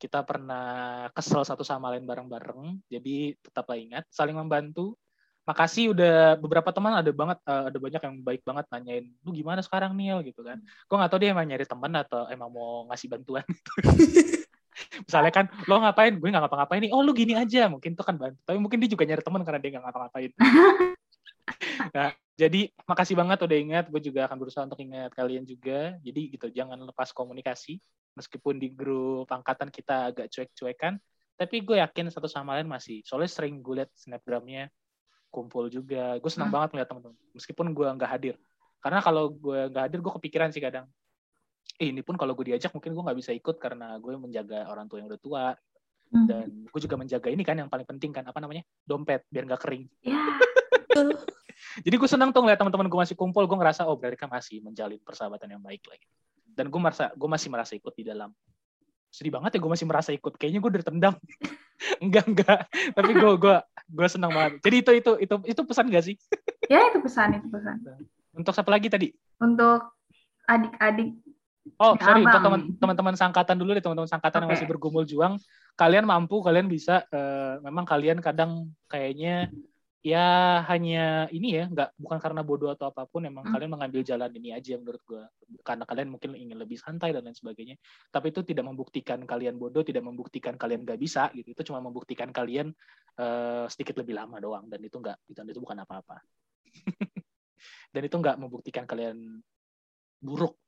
kita 0.00 0.24
pernah 0.26 1.06
kesel 1.12 1.44
satu 1.44 1.62
sama 1.62 1.92
lain 1.92 2.08
bareng-bareng. 2.08 2.80
Jadi 2.88 3.36
tetaplah 3.38 3.78
ingat, 3.78 4.04
saling 4.10 4.34
membantu, 4.34 4.96
makasih 5.44 5.92
udah 5.92 6.40
beberapa 6.40 6.72
teman 6.72 6.96
ada 6.96 7.12
banget 7.12 7.38
uh, 7.44 7.68
ada 7.68 7.76
banyak 7.76 8.00
yang 8.00 8.16
baik 8.24 8.42
banget 8.48 8.64
nanyain 8.72 9.04
lu 9.28 9.30
gimana 9.36 9.60
sekarang 9.60 9.92
Neil 9.92 10.24
gitu 10.24 10.40
kan. 10.40 10.56
Gue 10.88 10.96
nggak 10.96 11.10
tahu 11.12 11.20
dia 11.20 11.36
emang 11.36 11.44
nyari 11.44 11.68
teman 11.68 11.92
atau 12.00 12.24
emang 12.32 12.48
mau 12.48 12.88
ngasih 12.88 13.08
bantuan. 13.12 13.44
Gitu. 13.44 13.70
misalnya 15.06 15.32
kan 15.32 15.46
lo 15.68 15.78
ngapain? 15.84 16.16
Gue 16.16 16.28
nggak 16.32 16.48
ngapa-ngapain 16.48 16.80
nih 16.88 16.92
oh 16.96 17.04
lu 17.04 17.12
gini 17.12 17.36
aja. 17.36 17.68
Mungkin 17.68 17.92
tuh 17.92 18.04
kan 18.08 18.16
bantu 18.16 18.40
tapi 18.48 18.56
mungkin 18.56 18.80
dia 18.80 18.88
juga 18.88 19.04
nyari 19.04 19.22
teman 19.22 19.44
karena 19.44 19.60
dia 19.60 19.70
nggak 19.76 19.84
ngapa-ngapain 19.84 20.30
nah 21.96 22.10
jadi 22.34 22.66
makasih 22.82 23.14
banget 23.14 23.46
udah 23.46 23.58
ingat 23.58 23.84
gue 23.86 24.02
juga 24.02 24.26
akan 24.26 24.36
berusaha 24.42 24.66
untuk 24.66 24.82
ingat 24.82 25.14
kalian 25.14 25.46
juga. 25.46 25.94
Jadi 26.02 26.34
gitu 26.34 26.50
jangan 26.50 26.82
lepas 26.82 27.14
komunikasi 27.14 27.78
meskipun 28.18 28.58
di 28.58 28.74
grup 28.74 29.30
angkatan 29.30 29.70
kita 29.70 30.10
agak 30.10 30.30
cuek-cuekan 30.30 30.98
tapi 31.34 31.66
gue 31.66 31.82
yakin 31.82 32.14
satu 32.14 32.30
sama 32.30 32.54
lain 32.58 32.70
masih 32.70 33.02
soalnya 33.02 33.26
sering 33.26 33.58
gue 33.58 33.82
liat 33.82 33.90
snapgramnya 33.94 34.66
kumpul 35.30 35.70
juga. 35.70 36.18
Gue 36.18 36.30
senang 36.30 36.50
hmm. 36.50 36.56
banget 36.58 36.68
melihat 36.74 36.88
teman-teman 36.90 37.16
meskipun 37.34 37.66
gue 37.70 37.86
nggak 37.86 38.10
hadir. 38.10 38.34
Karena 38.82 38.98
kalau 38.98 39.30
gue 39.30 39.60
nggak 39.70 39.84
hadir 39.90 39.98
gue 40.02 40.12
kepikiran 40.18 40.50
sih 40.50 40.62
kadang. 40.62 40.86
Eh, 41.78 41.90
ini 41.90 42.02
pun 42.02 42.18
kalau 42.18 42.34
gue 42.34 42.54
diajak 42.54 42.74
mungkin 42.74 42.94
gue 42.94 43.02
nggak 43.02 43.18
bisa 43.18 43.30
ikut 43.34 43.58
karena 43.62 43.98
gue 43.98 44.14
menjaga 44.14 44.66
orang 44.66 44.90
tua 44.90 44.98
yang 45.02 45.10
udah 45.10 45.22
tua. 45.22 45.46
Hmm. 46.14 46.30
dan 46.30 46.46
gue 46.70 46.80
juga 46.84 46.94
menjaga 46.94 47.26
ini 47.26 47.42
kan 47.42 47.58
yang 47.58 47.66
paling 47.66 47.88
penting 47.88 48.14
kan 48.14 48.22
apa 48.22 48.38
namanya 48.38 48.62
dompet 48.86 49.26
biar 49.32 49.50
nggak 49.50 49.62
kering 49.66 49.88
ya, 50.94 51.82
jadi 51.82 51.94
gue 51.98 52.08
senang 52.10 52.30
tuh 52.30 52.46
ngeliat 52.46 52.58
teman-teman 52.58 52.86
gue 52.86 53.00
masih 53.02 53.16
kumpul 53.18 53.44
gue 53.44 53.58
ngerasa 53.58 53.86
oh 53.90 53.98
mereka 53.98 54.30
masih 54.30 54.62
menjalin 54.62 55.02
persahabatan 55.02 55.58
yang 55.58 55.62
baik 55.62 55.82
lagi 55.90 56.06
dan 56.54 56.70
gue 56.70 56.80
merasa 56.80 57.10
gue 57.12 57.28
masih 57.28 57.48
merasa 57.50 57.72
ikut 57.74 57.94
di 57.98 58.04
dalam. 58.06 58.30
Sedih 59.10 59.34
banget 59.34 59.58
ya 59.58 59.60
gue 59.62 59.70
masih 59.70 59.86
merasa 59.86 60.10
ikut. 60.14 60.32
Kayaknya 60.38 60.60
gue 60.62 60.70
tendang. 60.82 61.14
Enggak 62.04 62.24
enggak. 62.30 62.58
Tapi 62.94 63.10
gue 63.12 63.32
gue 63.36 63.56
gue 63.90 64.08
senang 64.08 64.30
banget. 64.30 64.62
Jadi 64.62 64.76
itu 64.80 64.90
itu 64.94 65.12
itu 65.20 65.34
itu 65.44 65.60
pesan 65.66 65.90
gak 65.90 66.04
sih? 66.06 66.16
Ya 66.70 66.80
itu 66.88 66.98
pesan 67.02 67.36
itu 67.36 67.46
pesan. 67.50 67.82
Untuk 68.32 68.54
siapa 68.54 68.70
lagi 68.72 68.88
tadi? 68.88 69.10
Untuk 69.42 69.92
adik-adik. 70.48 71.18
Oh, 71.80 71.96
sorry, 71.96 72.20
untuk 72.20 72.76
teman-teman 72.76 73.16
sangkatan 73.16 73.56
dulu 73.56 73.72
deh, 73.72 73.80
teman-teman 73.80 74.04
sangkatan 74.04 74.36
okay. 74.36 74.44
yang 74.44 74.52
masih 74.52 74.68
bergumul 74.68 75.04
juang, 75.08 75.40
kalian 75.80 76.04
mampu, 76.04 76.44
kalian 76.44 76.68
bisa. 76.68 77.08
Uh, 77.08 77.56
memang 77.64 77.88
kalian 77.88 78.20
kadang 78.20 78.68
kayaknya 78.84 79.48
ya 80.04 80.60
hanya 80.68 81.32
ini 81.32 81.56
ya 81.56 81.64
nggak 81.64 81.96
bukan 81.96 82.20
karena 82.20 82.44
bodoh 82.44 82.68
atau 82.68 82.92
apa 82.92 83.08
pun 83.08 83.24
emang 83.24 83.40
hmm. 83.48 83.56
kalian 83.56 83.72
mengambil 83.72 84.04
jalan 84.04 84.28
ini 84.36 84.52
aja 84.52 84.76
menurut 84.76 85.00
gue 85.00 85.24
karena 85.64 85.88
kalian 85.88 86.12
mungkin 86.12 86.36
ingin 86.36 86.60
lebih 86.60 86.76
santai 86.76 87.16
dan 87.16 87.24
lain 87.24 87.32
sebagainya. 87.32 87.80
Tapi 88.12 88.28
itu 88.28 88.44
tidak 88.44 88.68
membuktikan 88.68 89.24
kalian 89.24 89.56
bodoh 89.56 89.80
tidak 89.80 90.04
membuktikan 90.04 90.60
kalian 90.60 90.84
nggak 90.84 91.00
bisa 91.00 91.32
gitu. 91.32 91.56
Itu 91.56 91.72
cuma 91.72 91.80
membuktikan 91.80 92.28
kalian 92.36 92.76
uh, 93.16 93.64
sedikit 93.72 94.04
lebih 94.04 94.20
lama 94.20 94.36
doang. 94.44 94.68
Dan 94.68 94.84
itu 94.84 95.00
nggak 95.00 95.16
dan 95.32 95.48
itu 95.48 95.60
bukan 95.64 95.80
apa-apa. 95.80 96.20
Dan 97.96 98.02
itu 98.04 98.16
nggak 98.20 98.36
membuktikan 98.36 98.84
kalian 98.84 99.40
buruk 100.20 100.60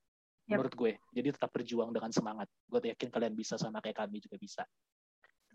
yep. 0.49 0.57
menurut 0.57 0.73
gue. 0.73 0.93
Jadi 1.13 1.29
tetap 1.37 1.53
berjuang 1.53 1.93
dengan 1.93 2.09
semangat. 2.09 2.49
Gue 2.65 2.81
yakin 2.89 3.13
kalian 3.13 3.37
bisa 3.37 3.61
sama 3.61 3.85
kayak 3.85 4.01
kami 4.01 4.17
juga 4.25 4.41
bisa 4.41 4.65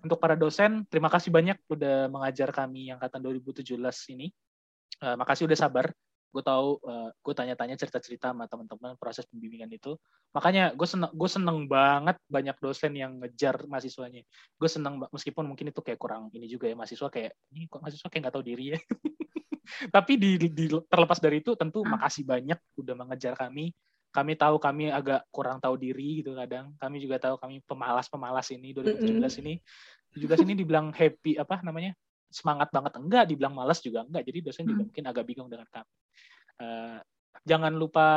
untuk 0.02 0.18
para 0.18 0.34
dosen, 0.34 0.86
terima 0.90 1.08
kasih 1.08 1.30
banyak 1.30 1.58
udah 1.70 2.10
mengajar 2.10 2.50
kami 2.50 2.90
angkatan 2.90 3.22
2017 3.22 3.78
ini. 4.18 4.34
uh, 5.02 5.18
makasih 5.18 5.50
udah 5.50 5.58
sabar. 5.58 5.90
Gue 6.32 6.44
tahu 6.46 6.80
uh, 6.88 7.12
gue 7.12 7.34
tanya-tanya 7.36 7.76
cerita-cerita 7.76 8.32
sama 8.32 8.48
teman-teman 8.48 8.96
proses 8.96 9.28
pembimbingan 9.28 9.68
itu. 9.74 9.98
Makanya 10.32 10.72
gue 10.78 10.88
seneng 10.88 11.12
gue 11.12 11.30
seneng 11.30 11.68
banget 11.68 12.16
banyak 12.30 12.56
dosen 12.62 12.94
yang 12.96 13.20
ngejar 13.20 13.68
mahasiswanya. 13.68 14.24
Gue 14.56 14.70
seneng 14.72 15.02
meskipun 15.12 15.44
mungkin 15.44 15.74
itu 15.74 15.82
kayak 15.84 16.00
kurang 16.00 16.32
ini 16.32 16.48
juga 16.48 16.72
ya 16.72 16.76
mahasiswa 16.78 17.10
kayak 17.12 17.36
ini 17.52 17.68
kok 17.68 17.82
mahasiswa 17.84 18.08
kayak 18.08 18.22
nggak 18.30 18.36
tahu 18.36 18.46
diri 18.46 18.66
ya? 18.76 18.80
Tapi 19.96 20.14
di, 20.20 20.38
di 20.40 20.66
terlepas 20.88 21.20
dari 21.20 21.44
itu 21.44 21.56
tentu 21.60 21.84
hmm. 21.84 22.00
makasih 22.00 22.24
banyak 22.24 22.60
udah 22.80 22.94
mengejar 22.96 23.34
kami 23.36 23.76
kami 24.12 24.36
tahu 24.36 24.60
kami 24.60 24.92
agak 24.92 25.24
kurang 25.32 25.58
tahu 25.64 25.80
diri 25.80 26.20
gitu 26.20 26.36
kadang. 26.36 26.76
Kami 26.76 27.00
juga 27.00 27.16
tahu 27.18 27.40
kami 27.40 27.64
pemalas-pemalas 27.64 28.52
ini 28.52 28.76
2017 28.76 29.42
ini. 29.42 29.56
2017 30.20 30.46
ini 30.52 30.54
dibilang 30.60 30.92
happy 30.92 31.40
apa 31.40 31.64
namanya 31.64 31.96
semangat 32.28 32.68
banget. 32.76 33.00
Enggak 33.00 33.26
dibilang 33.32 33.56
malas 33.56 33.80
juga 33.80 34.04
enggak. 34.04 34.28
Jadi 34.28 34.40
dosen 34.44 34.68
juga 34.68 34.84
hmm. 34.84 34.88
mungkin 34.92 35.04
agak 35.08 35.24
bingung 35.24 35.48
dengan 35.48 35.68
kami. 35.72 35.94
Uh, 36.62 37.00
jangan 37.48 37.74
lupa 37.74 38.08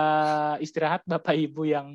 istirahat 0.59 1.07
bapak 1.11 1.39
ibu 1.39 1.63
yang 1.63 1.95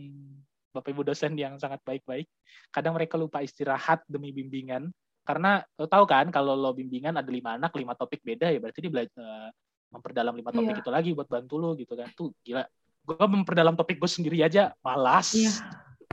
bapak 0.72 0.96
ibu 0.96 1.04
dosen 1.04 1.36
yang 1.36 1.60
sangat 1.60 1.84
baik-baik. 1.84 2.32
Kadang 2.72 2.96
mereka 2.96 3.20
lupa 3.20 3.44
istirahat 3.44 4.08
demi 4.08 4.32
bimbingan. 4.32 4.88
Karena 5.28 5.60
lo 5.76 5.86
tahu 5.92 6.08
kan 6.08 6.32
kalau 6.32 6.56
lo 6.56 6.72
bimbingan 6.72 7.20
ada 7.20 7.28
lima 7.28 7.60
anak 7.60 7.76
lima 7.76 8.00
topik 8.00 8.24
beda 8.24 8.48
ya. 8.48 8.64
Berarti 8.64 8.80
dia 8.80 8.92
belajar 8.96 9.20
uh, 9.20 9.52
memperdalam 9.92 10.32
lima 10.40 10.56
topik 10.56 10.80
yeah. 10.80 10.84
itu 10.88 10.92
lagi 10.94 11.10
buat 11.12 11.28
bantu 11.28 11.60
lo 11.60 11.76
gitu 11.76 12.00
kan. 12.00 12.08
Tuh 12.16 12.32
gila 12.48 12.64
gue 13.10 13.26
memperdalam 13.26 13.74
topik 13.74 13.98
gue 13.98 14.10
sendiri 14.10 14.46
aja 14.46 14.70
malas 14.86 15.34
yeah. 15.34 15.58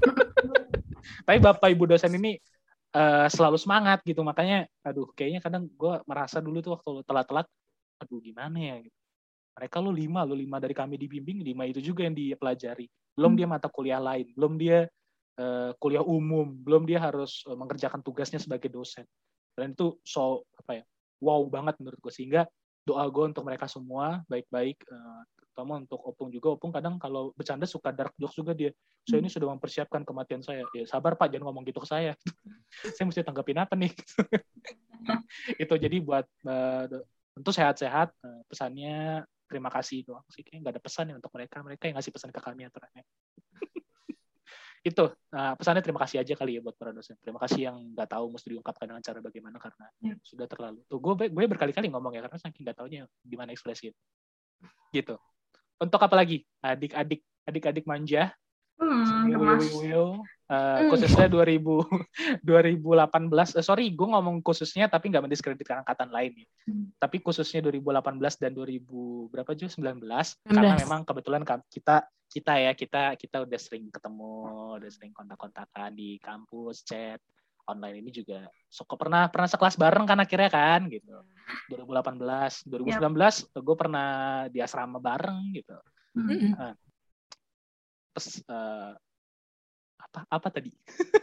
tapi 1.28 1.38
bapak 1.38 1.68
ibu 1.76 1.84
dosen 1.84 2.16
ini 2.16 2.40
uh, 2.97 3.28
selalu 3.28 3.61
semangat 3.61 4.01
gitu 4.09 4.24
makanya 4.24 4.64
aduh 4.80 5.12
kayaknya 5.12 5.44
kadang 5.44 5.68
gue 5.68 5.94
merasa 6.09 6.40
dulu 6.40 6.64
tuh 6.64 6.72
waktu 6.80 7.05
telat-telat 7.05 7.47
aduh 8.01 8.20
gimana 8.20 8.57
ya 8.57 8.76
gitu. 8.80 8.97
mereka 9.57 9.76
lo 9.80 9.92
lima 9.92 10.24
lo 10.24 10.32
lima 10.36 10.57
dari 10.57 10.72
kami 10.72 10.97
dibimbing 10.97 11.44
lima 11.44 11.68
itu 11.68 11.80
juga 11.84 12.09
yang 12.09 12.16
dipelajari 12.16 12.88
belum 13.16 13.32
hmm. 13.36 13.38
dia 13.40 13.47
mata 13.49 13.68
kuliah 13.68 14.01
lain 14.01 14.26
belum 14.32 14.53
dia 14.57 14.88
uh, 15.40 15.70
kuliah 15.76 16.05
umum 16.05 16.49
belum 16.49 16.88
dia 16.88 17.01
harus 17.01 17.44
uh, 17.49 17.57
mengerjakan 17.57 18.01
tugasnya 18.01 18.40
sebagai 18.40 18.72
dosen 18.72 19.05
dan 19.57 19.72
itu 19.72 19.97
so 20.05 20.44
apa 20.61 20.80
ya 20.80 20.84
wow 21.20 21.40
banget 21.49 21.80
menurut 21.80 21.97
gue 22.01 22.12
sehingga 22.12 22.44
doa 22.87 23.05
gue 23.11 23.24
untuk 23.34 23.43
mereka 23.43 23.66
semua 23.66 24.22
baik-baik 24.30 24.78
uh, 24.87 25.22
terutama 25.34 25.82
untuk 25.82 25.99
Opung 26.07 26.30
juga. 26.30 26.55
Opung 26.55 26.70
kadang 26.70 27.01
kalau 27.03 27.34
bercanda 27.34 27.66
suka 27.66 27.91
dark 27.91 28.14
jokes 28.14 28.39
juga 28.39 28.53
dia. 28.55 28.70
Saya 29.03 29.18
ini 29.18 29.26
hmm. 29.26 29.37
sudah 29.41 29.49
mempersiapkan 29.57 30.07
kematian 30.07 30.45
saya. 30.45 30.62
Ya 30.70 30.87
sabar 30.87 31.18
pak 31.18 31.32
jangan 31.32 31.51
ngomong 31.51 31.66
gitu 31.66 31.82
ke 31.82 31.89
saya. 31.89 32.12
Saya 32.95 33.09
mesti 33.09 33.24
tanggapin 33.24 33.57
apa 33.57 33.72
nih? 33.72 33.91
Itu 35.62 35.74
jadi 35.80 35.97
buat 36.05 36.28
uh, 36.45 36.84
tentu 37.32 37.51
sehat-sehat 37.51 38.12
uh, 38.20 38.43
pesannya. 38.47 39.24
Terima 39.47 39.70
kasih 39.72 40.05
doang 40.05 40.26
sih. 40.28 40.45
Kayak 40.45 40.61
nggak 40.66 40.74
ada 40.76 40.82
pesan 40.82 41.05
ya 41.11 41.14
untuk 41.16 41.32
mereka. 41.32 41.64
Mereka 41.64 41.82
yang 41.89 41.97
ngasih 41.97 42.12
pesan 42.12 42.30
ke 42.34 42.41
kami 42.43 42.68
aturannya 42.68 43.03
itu. 44.87 45.05
Nah, 45.34 45.59
pesannya 45.59 45.82
terima 45.82 45.99
kasih 46.07 46.22
aja 46.22 46.32
kali 46.39 46.59
ya 46.59 46.61
buat 46.62 46.78
para 46.78 46.95
dosen. 46.95 47.18
Terima 47.18 47.43
kasih 47.43 47.66
yang 47.66 47.76
nggak 47.91 48.07
tahu 48.07 48.30
mesti 48.30 48.55
diungkapkan 48.55 48.87
dengan 48.87 49.03
cara 49.03 49.18
bagaimana 49.18 49.59
karena 49.59 49.87
ya. 49.99 50.14
sudah 50.22 50.47
terlalu. 50.47 50.78
Tuh 50.87 51.03
gue 51.03 51.26
gue 51.26 51.45
berkali-kali 51.51 51.91
ngomong 51.91 52.14
ya 52.14 52.22
karena 52.22 52.39
saking 52.39 52.62
nggak 52.62 52.78
taunya 52.78 53.03
gimana 53.26 53.51
ekspresi 53.51 53.91
gitu. 54.95 55.18
Untuk 55.82 55.99
apa 55.99 56.14
lagi? 56.14 56.47
Adik-adik 56.62 57.20
adik-adik 57.43 57.84
manja. 57.84 58.30
Hmm, 58.78 59.26
Uh, 60.47 60.86
khususnya 60.94 61.26
2000 61.26 61.59
2018 62.47 63.59
uh, 63.59 63.64
sorry 63.66 63.90
gue 63.90 64.07
ngomong 64.07 64.47
khususnya 64.47 64.86
tapi 64.86 65.11
nggak 65.11 65.26
mendiskreditkan 65.26 65.82
angkatan 65.82 66.07
lain 66.14 66.38
ya. 66.38 66.47
Hmm. 66.70 66.86
tapi 67.03 67.18
khususnya 67.18 67.66
2018 67.66 68.14
dan 68.38 68.55
2000 68.55 69.26
berapa 69.34 69.51
juga 69.59 69.74
19 69.74 70.07
19. 70.07 70.55
karena 70.55 70.74
memang 70.78 71.03
kebetulan 71.03 71.42
kita 71.66 72.07
kita 72.30 72.53
ya 72.62 72.72
kita 72.78 73.18
kita 73.18 73.42
udah 73.42 73.59
sering 73.59 73.90
ketemu 73.90 74.34
udah 74.78 74.90
sering 74.94 75.11
kontak-kontakan 75.11 75.90
di 75.99 76.22
kampus 76.22 76.86
chat 76.86 77.18
online 77.66 77.99
ini 78.07 78.11
juga 78.14 78.47
so, 78.70 78.86
pernah 78.86 79.26
pernah 79.26 79.51
sekelas 79.51 79.74
bareng 79.74 80.07
kan 80.07 80.18
akhirnya 80.22 80.51
kan 80.51 80.86
gitu 80.86 81.26
2018 81.74 82.70
2019 82.70 83.03
yep. 83.03 83.62
gue 83.62 83.76
pernah 83.76 84.09
di 84.47 84.59
asrama 84.62 85.03
bareng 85.03 85.59
gitu 85.59 85.76
mm-hmm. 86.14 86.51
uh, 86.55 86.74
terus 88.14 88.42
uh, 88.47 88.94
apa? 90.16 90.24
Apa 90.32 90.48
tadi? 90.48 90.72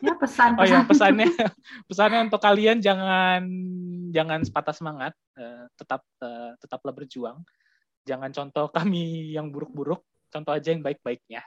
Ya 0.06 0.14
pesan 0.14 0.54
oh 0.62 0.66
ya 0.70 0.86
pesannya 0.86 1.34
pesannya 1.90 2.30
untuk 2.30 2.38
kalian 2.38 2.78
jangan 2.78 3.42
jangan 4.14 4.46
sepatah 4.46 4.76
semangat 4.78 5.14
uh, 5.34 5.66
tetap 5.74 6.06
uh, 6.22 6.54
tetaplah 6.62 6.94
berjuang. 6.94 7.42
Jangan 8.06 8.30
contoh 8.30 8.70
kami 8.70 9.34
yang 9.34 9.50
buruk-buruk 9.50 10.06
contoh 10.30 10.54
aja 10.54 10.70
yang 10.70 10.86
baik-baiknya 10.86 11.42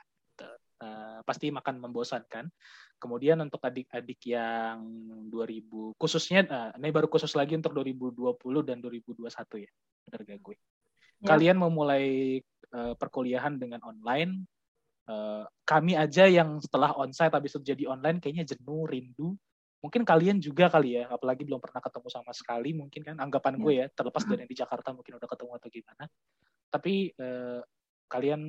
uh, 0.82 1.20
pasti 1.22 1.48
makan 1.52 1.80
membosankan. 1.80 2.48
Kemudian 2.96 3.36
untuk 3.44 3.60
adik-adik 3.60 4.24
yang 4.24 4.80
2000 5.28 6.00
khususnya 6.00 6.48
uh, 6.48 6.70
ini 6.80 6.88
baru 6.88 7.12
khusus 7.12 7.36
lagi 7.36 7.52
untuk 7.52 7.76
2020 7.76 8.40
dan 8.64 8.80
2021 8.80 9.28
ya. 9.64 9.70
Benar 10.08 10.20
gak 10.24 10.40
gue? 10.40 10.56
Ya. 10.56 11.26
Kalian 11.28 11.60
memulai 11.60 12.40
uh, 12.72 12.96
perkuliahan 12.96 13.60
dengan 13.60 13.84
online 13.84 14.48
uh, 15.10 15.44
kami 15.66 15.98
aja 15.98 16.26
yang 16.26 16.58
setelah 16.62 16.94
onsite 16.94 17.32
habis 17.32 17.54
itu 17.54 17.74
jadi 17.74 17.90
online 17.90 18.18
kayaknya 18.22 18.44
jenuh, 18.56 18.86
rindu. 18.86 19.34
Mungkin 19.84 20.02
kalian 20.02 20.42
juga 20.42 20.66
kali 20.66 20.98
ya, 20.98 21.06
apalagi 21.06 21.46
belum 21.46 21.62
pernah 21.62 21.78
ketemu 21.78 22.08
sama 22.10 22.32
sekali 22.34 22.74
mungkin 22.74 23.06
kan 23.06 23.16
anggapan 23.22 23.54
ya. 23.54 23.60
gue 23.62 23.72
ya, 23.72 23.86
terlepas 23.92 24.22
dari 24.26 24.42
yang 24.42 24.50
di 24.50 24.58
Jakarta 24.58 24.88
mungkin 24.90 25.12
udah 25.20 25.28
ketemu 25.28 25.52
atau 25.58 25.68
gimana. 25.70 26.04
Tapi 26.72 26.94
uh, 27.22 27.60
kalian 28.10 28.42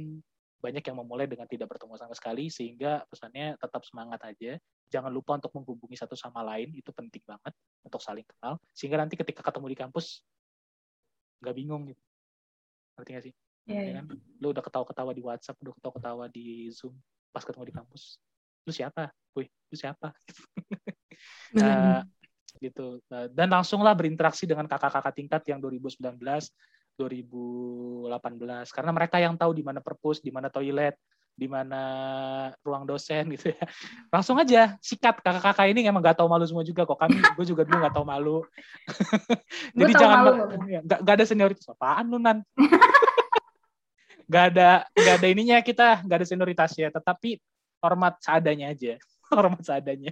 banyak 0.58 0.84
yang 0.90 0.98
memulai 0.98 1.30
dengan 1.30 1.46
tidak 1.46 1.70
bertemu 1.70 1.94
sama 2.02 2.14
sekali 2.18 2.50
sehingga 2.50 3.06
pesannya 3.06 3.62
tetap 3.62 3.86
semangat 3.86 4.26
aja 4.26 4.58
jangan 4.90 5.14
lupa 5.14 5.38
untuk 5.38 5.54
menghubungi 5.54 5.94
satu 5.94 6.18
sama 6.18 6.42
lain 6.42 6.74
itu 6.74 6.90
penting 6.90 7.22
banget 7.30 7.54
untuk 7.86 8.02
saling 8.02 8.26
kenal 8.26 8.58
sehingga 8.74 8.98
nanti 8.98 9.14
ketika 9.14 9.46
ketemu 9.46 9.66
di 9.70 9.78
kampus 9.78 10.26
nggak 11.46 11.56
bingung 11.56 11.86
gitu 11.86 12.02
ngerti 12.98 13.12
gak 13.14 13.24
sih 13.30 13.34
yeah, 13.68 13.84
ya 13.84 13.94
kan? 14.02 14.06
lu 14.40 14.48
udah 14.56 14.64
ketawa-ketawa 14.64 15.12
di 15.14 15.22
WhatsApp 15.24 15.60
udah 15.62 15.74
ketawa-ketawa 15.78 16.26
di 16.32 16.72
Zoom 16.72 16.96
pas 17.36 17.44
ketemu 17.44 17.70
di 17.70 17.76
kampus 17.76 18.18
lu 18.68 18.72
siapa 18.72 19.12
wih 19.36 19.48
lu 19.48 19.76
siapa 19.76 20.12
uh, 21.60 22.02
gitu 22.64 23.00
uh, 23.14 23.28
dan 23.30 23.48
langsunglah 23.54 23.94
berinteraksi 23.94 24.50
dengan 24.50 24.66
kakak-kakak 24.66 25.14
tingkat 25.14 25.42
yang 25.46 25.62
2019 25.62 26.18
2018 26.98 28.10
karena 28.74 28.92
mereka 28.92 29.22
yang 29.22 29.38
tahu 29.38 29.54
di 29.54 29.62
mana 29.62 29.80
perpus, 29.80 30.18
di 30.18 30.34
mana 30.34 30.50
toilet, 30.50 30.98
di 31.38 31.46
mana 31.46 31.82
ruang 32.66 32.90
dosen 32.90 33.30
gitu 33.38 33.54
ya. 33.54 33.64
Langsung 34.10 34.42
aja 34.42 34.74
sikat 34.82 35.22
kakak-kakak 35.22 35.70
ini 35.70 35.86
emang 35.86 36.02
gak 36.02 36.18
tahu 36.18 36.28
malu 36.28 36.44
semua 36.50 36.66
juga 36.66 36.90
kok. 36.90 36.98
Kami 36.98 37.22
gue 37.22 37.46
juga 37.46 37.62
dulu 37.64 37.78
gak 37.86 37.94
tahu 37.94 38.06
malu. 38.10 38.38
Jadi 39.78 39.94
jangan 39.94 40.22
ya, 40.66 40.82
gak, 40.82 41.00
gak 41.06 41.16
ada 41.22 41.26
senioritas 41.30 41.70
apaan 41.70 42.10
lu 42.10 42.18
nan. 42.18 42.42
Gak 44.28 44.46
ada 44.56 44.84
gak 44.92 45.16
ada 45.24 45.28
ininya 45.28 45.58
kita 45.64 46.04
gak 46.04 46.18
ada 46.24 46.28
senioritas 46.28 46.72
ya, 46.76 46.92
tetapi 46.92 47.40
hormat 47.82 48.20
seadanya 48.22 48.72
aja. 48.72 49.00
hormat 49.36 49.64
seadanya. 49.64 50.12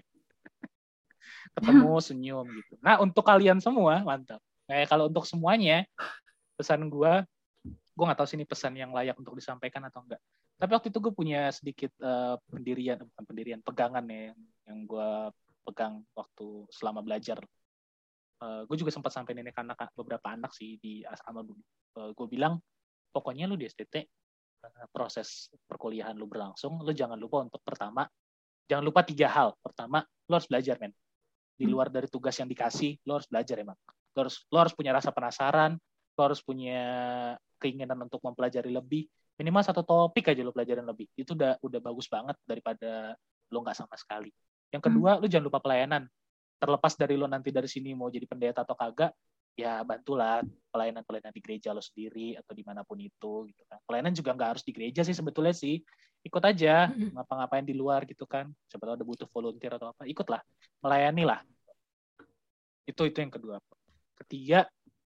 Ketemu 1.56 1.94
senyum 2.08 2.46
gitu. 2.50 2.74
Nah, 2.80 3.00
untuk 3.04 3.24
kalian 3.24 3.60
semua 3.60 4.02
mantap. 4.02 4.40
Kayak 4.66 4.90
kalau 4.90 5.12
untuk 5.12 5.24
semuanya 5.30 5.86
pesan 6.56 6.88
gue 6.88 7.14
gue 7.96 8.04
nggak 8.04 8.20
tahu 8.20 8.28
sih 8.28 8.36
ini 8.36 8.48
pesan 8.48 8.76
yang 8.76 8.92
layak 8.92 9.16
untuk 9.16 9.36
disampaikan 9.40 9.88
atau 9.88 10.04
enggak 10.04 10.20
tapi 10.56 10.72
waktu 10.72 10.88
itu 10.92 11.00
gue 11.04 11.14
punya 11.16 11.52
sedikit 11.52 11.92
uh, 12.00 12.40
pendirian 12.48 13.00
bukan 13.00 13.24
pendirian 13.28 13.60
pegangan 13.64 14.04
ya 14.08 14.32
yang, 14.32 14.40
yang 14.68 14.80
gue 14.88 15.10
pegang 15.68 16.04
waktu 16.16 16.48
selama 16.72 17.04
belajar 17.04 17.40
uh, 18.44 18.64
gue 18.68 18.78
juga 18.80 18.92
sempat 18.92 19.12
sampai 19.16 19.36
nenek 19.36 19.56
anak 19.56 19.92
beberapa 19.96 20.32
anak 20.32 20.52
sih 20.56 20.80
di 20.80 21.04
asrama 21.08 21.44
dulu 21.44 21.60
uh, 22.00 22.12
gue 22.16 22.28
bilang 22.28 22.60
pokoknya 23.16 23.48
lu 23.48 23.56
di 23.56 23.72
STT 23.72 24.04
uh, 24.68 24.88
proses 24.92 25.48
perkuliahan 25.64 26.20
lu 26.20 26.28
berlangsung 26.28 26.84
lu 26.84 26.92
jangan 26.92 27.16
lupa 27.16 27.48
untuk 27.48 27.64
pertama 27.64 28.04
jangan 28.70 28.84
lupa 28.86 29.06
tiga 29.06 29.28
hal. 29.30 29.54
Pertama 29.62 30.04
lu 30.26 30.34
harus 30.34 30.50
belajar 30.50 30.76
men. 30.82 30.92
Di 31.56 31.64
hmm. 31.64 31.72
luar 31.72 31.88
dari 31.88 32.10
tugas 32.12 32.36
yang 32.36 32.50
dikasih 32.50 33.00
lo 33.06 33.22
harus 33.22 33.30
belajar 33.30 33.56
emang. 33.62 33.78
Lo 34.18 34.20
harus 34.26 34.44
lo 34.50 34.58
harus 34.60 34.74
punya 34.76 34.92
rasa 34.92 35.14
penasaran 35.14 35.78
lo 36.16 36.22
harus 36.24 36.40
punya 36.40 36.80
keinginan 37.60 38.00
untuk 38.08 38.24
mempelajari 38.24 38.72
lebih. 38.72 39.04
Minimal 39.36 39.68
satu 39.68 39.84
topik 39.84 40.32
aja 40.32 40.42
lo 40.48 40.56
pelajarin 40.56 40.88
lebih. 40.88 41.12
Itu 41.16 41.36
udah 41.36 41.60
udah 41.60 41.80
bagus 41.84 42.08
banget 42.08 42.40
daripada 42.48 43.20
lo 43.52 43.58
nggak 43.62 43.76
sama 43.76 43.96
sekali. 44.00 44.32
Yang 44.72 44.92
kedua 44.92 45.16
hmm. 45.16 45.22
lo 45.22 45.26
jangan 45.28 45.46
lupa 45.46 45.60
pelayanan. 45.60 46.04
Terlepas 46.56 46.96
dari 46.96 47.20
lo 47.20 47.28
nanti 47.28 47.52
dari 47.52 47.68
sini 47.68 47.92
mau 47.92 48.08
jadi 48.08 48.24
pendeta 48.26 48.64
atau 48.64 48.80
kagak 48.80 49.12
ya 49.56 49.88
bantulah 49.88 50.44
pelayanan 50.68 51.08
pelayanan 51.08 51.32
di 51.32 51.40
gereja 51.40 51.72
lo 51.72 51.80
sendiri 51.80 52.36
atau 52.36 52.52
di 52.52 52.64
mana 52.68 52.84
pun 52.84 53.00
itu 53.00 53.48
gitu 53.48 53.64
kan. 53.72 53.80
Pelayanan 53.88 54.12
juga 54.12 54.36
nggak 54.36 54.50
harus 54.56 54.64
di 54.68 54.76
gereja 54.76 55.02
sih 55.08 55.16
sebetulnya 55.16 55.56
sih. 55.56 55.80
Ikut 56.28 56.44
aja 56.44 56.92
ngapa-ngapain 57.16 57.64
di 57.64 57.72
luar 57.72 58.04
gitu 58.04 58.28
kan. 58.28 58.52
Siapa 58.68 58.84
tahu 58.84 58.96
ada 59.00 59.08
butuh 59.08 59.28
volunteer 59.32 59.80
atau 59.80 59.96
apa 59.96 60.04
ikutlah. 60.04 60.44
Melayani 60.84 61.24
lah. 61.24 61.40
Itu 62.84 63.08
itu 63.08 63.18
yang 63.24 63.32
kedua. 63.32 63.58
Ketiga 64.20 64.68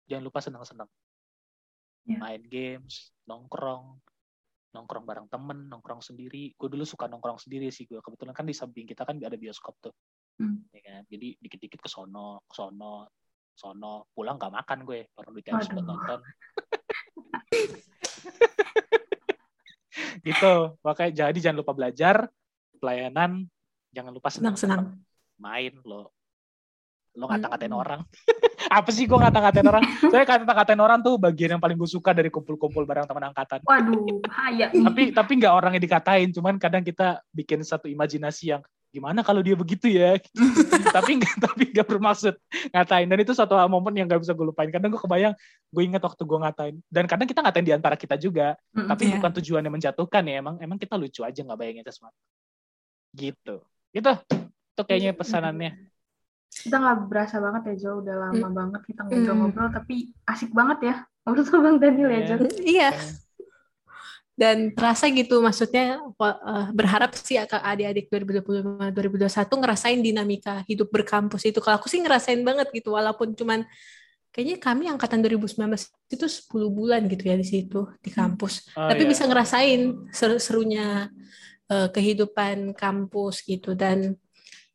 jangan 0.05 0.23
lupa 0.23 0.39
senang-senang. 0.39 0.89
Yeah. 2.07 2.23
main 2.23 2.39
games 2.47 3.11
nongkrong. 3.27 3.99
Nongkrong 4.71 5.03
bareng 5.09 5.27
temen 5.27 5.65
nongkrong 5.67 6.05
sendiri. 6.05 6.53
Gue 6.53 6.69
dulu 6.69 6.85
suka 6.85 7.09
nongkrong 7.09 7.41
sendiri 7.41 7.73
sih 7.73 7.89
gue 7.89 7.97
kebetulan 7.99 8.37
kan 8.37 8.45
di 8.45 8.53
samping 8.53 8.85
kita 8.85 9.01
kan 9.03 9.17
ada 9.17 9.35
bioskop 9.35 9.73
tuh. 9.81 9.91
Hmm. 10.37 10.69
ya 10.69 10.81
kan? 10.85 11.01
Jadi 11.09 11.33
dikit-dikit 11.41 11.81
ke 11.81 11.89
sono 11.89 12.45
ke 12.45 12.53
sono 12.53 13.09
sono 13.57 14.05
pulang 14.13 14.37
gak 14.37 14.53
makan 14.53 14.85
gue 14.85 15.09
baru 15.17 15.33
di 15.33 15.41
buat 15.49 15.73
nonton. 15.81 16.21
Gitu 20.21 20.77
makanya 20.85 21.11
jadi 21.25 21.39
jangan 21.49 21.57
lupa 21.65 21.73
belajar 21.73 22.29
pelayanan 22.77 23.49
jangan 23.89 24.13
lupa 24.13 24.29
senang-senang. 24.29 24.93
Main 25.41 25.73
lo 25.81 26.13
lo 27.17 27.25
ngata-ngatain 27.25 27.73
hmm. 27.73 27.81
orang. 27.81 28.01
Apa 28.77 28.93
sih 28.93 29.09
gue 29.09 29.17
ngata-ngatain 29.17 29.65
orang? 29.65 29.81
Saya 30.05 30.21
kata-ngatain 30.21 30.77
orang 30.77 30.99
tuh 31.01 31.17
bagian 31.17 31.57
yang 31.57 31.61
paling 31.63 31.73
gue 31.73 31.89
suka 31.89 32.13
dari 32.13 32.29
kumpul-kumpul 32.29 32.85
bareng 32.85 33.09
teman 33.09 33.33
angkatan. 33.33 33.65
Waduh 33.65 34.21
bahaya 34.21 34.69
tapi 34.69 35.09
tapi 35.09 35.31
nggak 35.41 35.53
orang 35.53 35.71
yang 35.73 35.83
dikatain 35.83 36.29
cuman 36.29 36.61
kadang 36.61 36.85
kita 36.85 37.25
bikin 37.33 37.65
satu 37.65 37.89
imajinasi 37.89 38.53
yang 38.53 38.61
gimana 38.91 39.21
kalau 39.21 39.43
dia 39.43 39.53
begitu 39.53 39.91
ya? 39.91 40.17
Tapi 40.95 41.19
nggak 41.19 41.35
tapi 41.43 41.63
nggak 41.69 41.87
bermaksud 41.87 42.33
ngatain. 42.73 43.07
Dan 43.07 43.19
itu 43.21 43.33
satu 43.35 43.53
momen 43.67 43.93
yang 43.93 44.07
nggak 44.07 44.23
bisa 44.23 44.33
gue 44.33 44.47
lupain. 44.47 44.69
Kadang 44.71 44.89
gue 44.95 45.01
kebayang 45.01 45.35
gue 45.69 45.83
ingat 45.83 46.01
waktu 46.01 46.23
gue 46.23 46.39
ngatain. 46.41 46.75
Dan 46.87 47.03
kadang 47.05 47.27
kita 47.27 47.39
ngatain 47.43 47.65
di 47.67 47.73
antara 47.75 47.95
kita 47.99 48.15
juga. 48.15 48.55
Mm, 48.73 48.87
tapi 48.87 49.03
yeah. 49.05 49.13
bukan 49.19 49.31
tujuannya 49.41 49.71
menjatuhkan 49.71 50.23
ya. 50.25 50.35
Emang 50.39 50.55
emang 50.63 50.77
kita 50.79 50.95
lucu 50.95 51.21
aja 51.21 51.39
nggak 51.43 51.59
bayangin 51.59 51.85
sesuatu 51.85 52.17
gitu. 53.13 53.55
Itu 53.91 54.11
itu 54.73 54.81
kayaknya 54.85 55.11
iya. 55.13 55.19
pesanannya. 55.19 55.71
Kita 56.47 56.75
nggak 56.79 56.97
berasa 57.11 57.35
banget 57.43 57.61
ya 57.69 57.75
Jo. 57.77 57.91
Udah 58.01 58.15
lama 58.29 58.47
mm. 58.47 58.55
banget 58.55 58.81
kita 58.87 59.01
ngobrol-ngobrol 59.05 59.67
mm. 59.69 59.75
tapi 59.75 59.95
asik 60.25 60.51
banget 60.55 60.79
ya. 60.81 60.95
Ngobrol 61.27 61.43
sama 61.45 61.59
Bang 61.67 61.77
Daniel 61.83 62.09
ya 62.09 62.21
Jo. 62.25 62.35
Iya 62.63 62.89
dan 64.37 64.69
terasa 64.69 65.09
gitu 65.09 65.41
maksudnya 65.41 65.97
uh, 65.97 66.69
berharap 66.69 67.17
sih 67.17 67.41
adik-adik 67.41 68.05
2025 68.13 68.93
2021 68.93 69.33
ngerasain 69.49 69.97
dinamika 69.97 70.61
hidup 70.69 70.93
berkampus 70.93 71.49
itu. 71.49 71.57
Kalau 71.57 71.81
aku 71.81 71.89
sih 71.89 71.97
ngerasain 71.97 72.37
banget 72.45 72.69
gitu 72.69 72.93
walaupun 72.93 73.33
cuman 73.33 73.65
kayaknya 74.29 74.61
kami 74.61 74.85
angkatan 74.93 75.25
2019 75.25 75.57
itu 76.13 76.25
10 76.29 76.53
bulan 76.69 77.01
gitu 77.09 77.23
ya 77.25 77.33
di 77.33 77.47
situ 77.49 77.89
di 77.97 78.13
kampus. 78.13 78.69
Oh, 78.77 78.85
tapi 78.85 79.09
iya. 79.09 79.09
bisa 79.09 79.25
ngerasain 79.25 79.81
seru-serunya 80.13 81.09
uh, 81.73 81.89
kehidupan 81.89 82.77
kampus 82.77 83.41
gitu. 83.41 83.73
Dan 83.73 84.21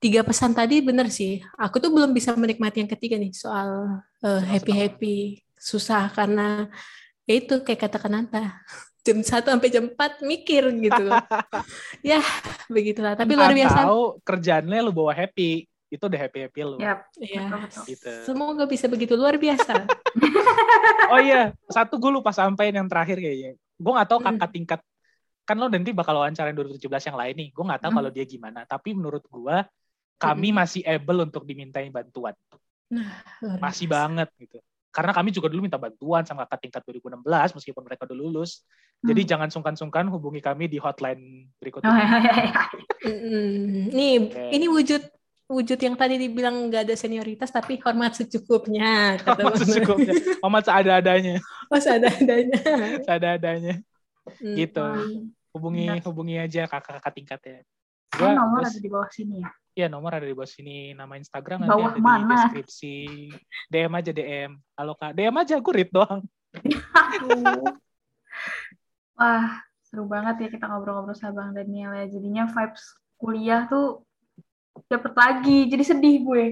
tiga 0.02 0.26
pesan 0.26 0.58
tadi 0.58 0.82
bener 0.82 1.06
sih 1.06 1.38
aku 1.54 1.78
tuh 1.78 1.94
belum 1.94 2.10
bisa 2.10 2.34
menikmati 2.34 2.82
yang 2.82 2.90
ketiga 2.90 3.14
nih 3.14 3.30
soal 3.30 4.02
uh, 4.26 4.42
happy 4.42 4.74
happy 4.74 5.16
susah 5.54 6.10
karena 6.10 6.66
ya 7.22 7.38
itu 7.38 7.62
kayak 7.62 7.86
kata 7.86 8.02
Kananta 8.02 8.58
jam 9.02 9.18
satu 9.20 9.50
sampai 9.50 9.68
jam 9.70 9.84
4 9.90 10.22
mikir 10.22 10.62
gitu. 10.78 11.04
ya, 12.14 12.22
begitulah. 12.70 13.18
Tapi 13.18 13.34
luar 13.34 13.50
biasa. 13.50 13.78
Tahu 13.86 14.02
kerjaannya 14.22 14.78
lu 14.86 14.94
bawa 14.94 15.10
happy, 15.10 15.66
itu 15.90 16.02
udah 16.06 16.20
happy 16.22 16.38
happy 16.46 16.60
lu. 16.62 16.78
Yep. 16.78 16.98
Ya. 17.18 17.44
Gitu. 17.84 18.12
Semoga 18.22 18.64
bisa 18.70 18.86
begitu 18.86 19.18
luar 19.18 19.36
biasa. 19.36 19.90
oh 21.12 21.20
iya, 21.20 21.50
satu 21.66 21.98
gue 21.98 22.10
lupa 22.14 22.30
sampein 22.30 22.72
yang 22.72 22.86
terakhir 22.86 23.18
kayaknya. 23.18 23.58
Gue 23.76 23.92
gak 23.98 24.08
tahu 24.08 24.18
hmm. 24.22 24.28
kakak 24.38 24.50
tingkat 24.54 24.80
kan 25.42 25.58
lo 25.58 25.66
nanti 25.66 25.90
bakal 25.90 26.22
wawancara 26.22 26.54
2017 26.54 26.86
yang 26.86 27.18
lain 27.18 27.34
nih. 27.34 27.48
Gue 27.50 27.64
gak 27.66 27.82
tahu 27.82 27.90
hmm. 27.90 27.98
kalau 27.98 28.10
dia 28.14 28.24
gimana. 28.24 28.60
Tapi 28.62 28.94
menurut 28.94 29.26
gue 29.26 29.56
kami 30.22 30.54
hmm. 30.54 30.56
masih 30.62 30.82
able 30.86 31.26
untuk 31.26 31.42
dimintain 31.42 31.90
bantuan. 31.90 32.38
Nah, 32.92 33.18
masih 33.58 33.90
banget 33.90 34.30
gitu 34.38 34.62
karena 34.92 35.12
kami 35.16 35.32
juga 35.32 35.48
dulu 35.48 35.64
minta 35.64 35.80
bantuan 35.80 36.20
sama 36.28 36.44
kakak 36.44 36.68
tingkat 36.68 36.82
2016 36.84 37.56
meskipun 37.56 37.82
mereka 37.88 38.04
udah 38.04 38.18
lulus. 38.20 38.62
Hmm. 39.00 39.08
Jadi 39.08 39.20
jangan 39.24 39.48
sungkan-sungkan 39.48 40.04
hubungi 40.12 40.44
kami 40.44 40.68
di 40.68 40.76
hotline 40.76 41.48
berikutnya. 41.56 41.88
Oh, 41.88 41.96
iya, 41.96 42.18
iya, 42.20 42.34
iya. 42.44 42.62
Nih, 43.88 44.14
okay. 44.28 44.52
ini 44.52 44.68
wujud 44.68 45.02
wujud 45.48 45.76
yang 45.80 45.96
tadi 45.96 46.16
dibilang 46.16 46.68
nggak 46.68 46.88
ada 46.88 46.94
senioritas 46.96 47.48
tapi 47.48 47.80
hormat 47.80 48.12
secukupnya. 48.20 49.16
hormat 49.24 49.64
secukupnya. 49.64 50.12
Hormat 50.44 50.64
seada-adanya. 50.68 51.40
Oh, 51.72 51.80
seada-adanya. 51.80 52.60
seada-adanya. 53.08 53.74
Hmm. 54.28 54.54
Gitu. 54.54 54.86
Hubungi 55.56 55.88
hubungi 56.04 56.36
aja 56.36 56.68
kakak-kakak 56.68 57.12
tingkat 57.16 57.40
ya. 57.44 57.58
Gua, 58.12 58.36
nomor 58.36 58.60
ada 58.68 58.76
di 58.76 58.88
bawah 58.92 59.08
sini 59.08 59.40
ya. 59.40 59.50
Iya 59.72 59.88
nomor 59.88 60.12
ada 60.12 60.28
di 60.28 60.36
bawah 60.36 60.48
sini. 60.48 60.92
Nama 60.92 61.16
Instagram 61.16 61.64
nanti 61.64 61.80
ada 61.80 61.96
mana? 61.96 62.20
di 62.20 62.24
deskripsi 62.36 62.96
DM 63.72 63.92
aja 63.96 64.12
DM 64.12 64.50
halo 64.76 64.92
kak. 65.00 65.16
DM 65.16 65.32
aja 65.32 65.56
gue 65.56 65.72
read 65.72 65.88
doang. 65.88 66.20
Wah 69.16 69.64
seru 69.88 70.04
banget 70.08 70.44
ya 70.44 70.48
kita 70.52 70.68
ngobrol-ngobrol 70.68 71.16
sama 71.16 71.40
Bang 71.40 71.56
Daniel 71.56 71.96
ya. 71.96 72.04
Jadinya 72.04 72.44
vibes 72.52 72.84
kuliah 73.16 73.64
tuh 73.64 74.04
dapet 74.92 75.12
lagi. 75.16 75.58
Jadi 75.72 75.84
sedih 75.88 76.16
gue 76.20 76.44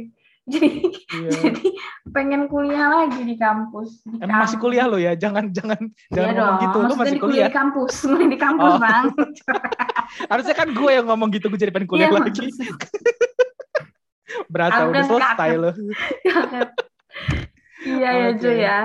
jadi 0.50 0.68
iya. 1.14 1.30
jadi 1.46 1.66
pengen 2.10 2.50
kuliah 2.50 2.90
lagi 2.90 3.22
di 3.22 3.36
kampus. 3.38 4.02
Di 4.02 4.18
Emang 4.18 4.26
kampus. 4.26 4.42
masih 4.50 4.58
kuliah 4.58 4.86
lo 4.90 4.98
ya? 4.98 5.12
Jangan 5.14 5.54
jangan 5.54 5.80
iya 5.80 6.14
jangan 6.14 6.32
ngomong 6.34 6.58
gitu. 6.60 6.78
Lo 6.82 6.94
masih 6.98 7.18
kuliah. 7.22 7.48
di 7.48 7.54
kampus, 7.54 7.94
di 8.34 8.38
kampus, 8.38 8.72
oh. 8.74 8.78
Bang. 8.82 9.04
Harusnya 10.30 10.54
kan 10.58 10.68
gue 10.74 10.90
yang 10.90 11.06
ngomong 11.06 11.28
gitu, 11.30 11.46
gue 11.46 11.60
jadi 11.60 11.72
pengen 11.72 11.88
kuliah 11.88 12.10
iya, 12.10 12.18
lagi. 12.18 12.46
Berasa 14.50 14.80
udah 14.90 15.02
selesai 15.06 15.50
lo. 15.58 15.70
iya 17.86 18.10
ya 18.10 18.28
Jo 18.34 18.50
ya. 18.50 18.78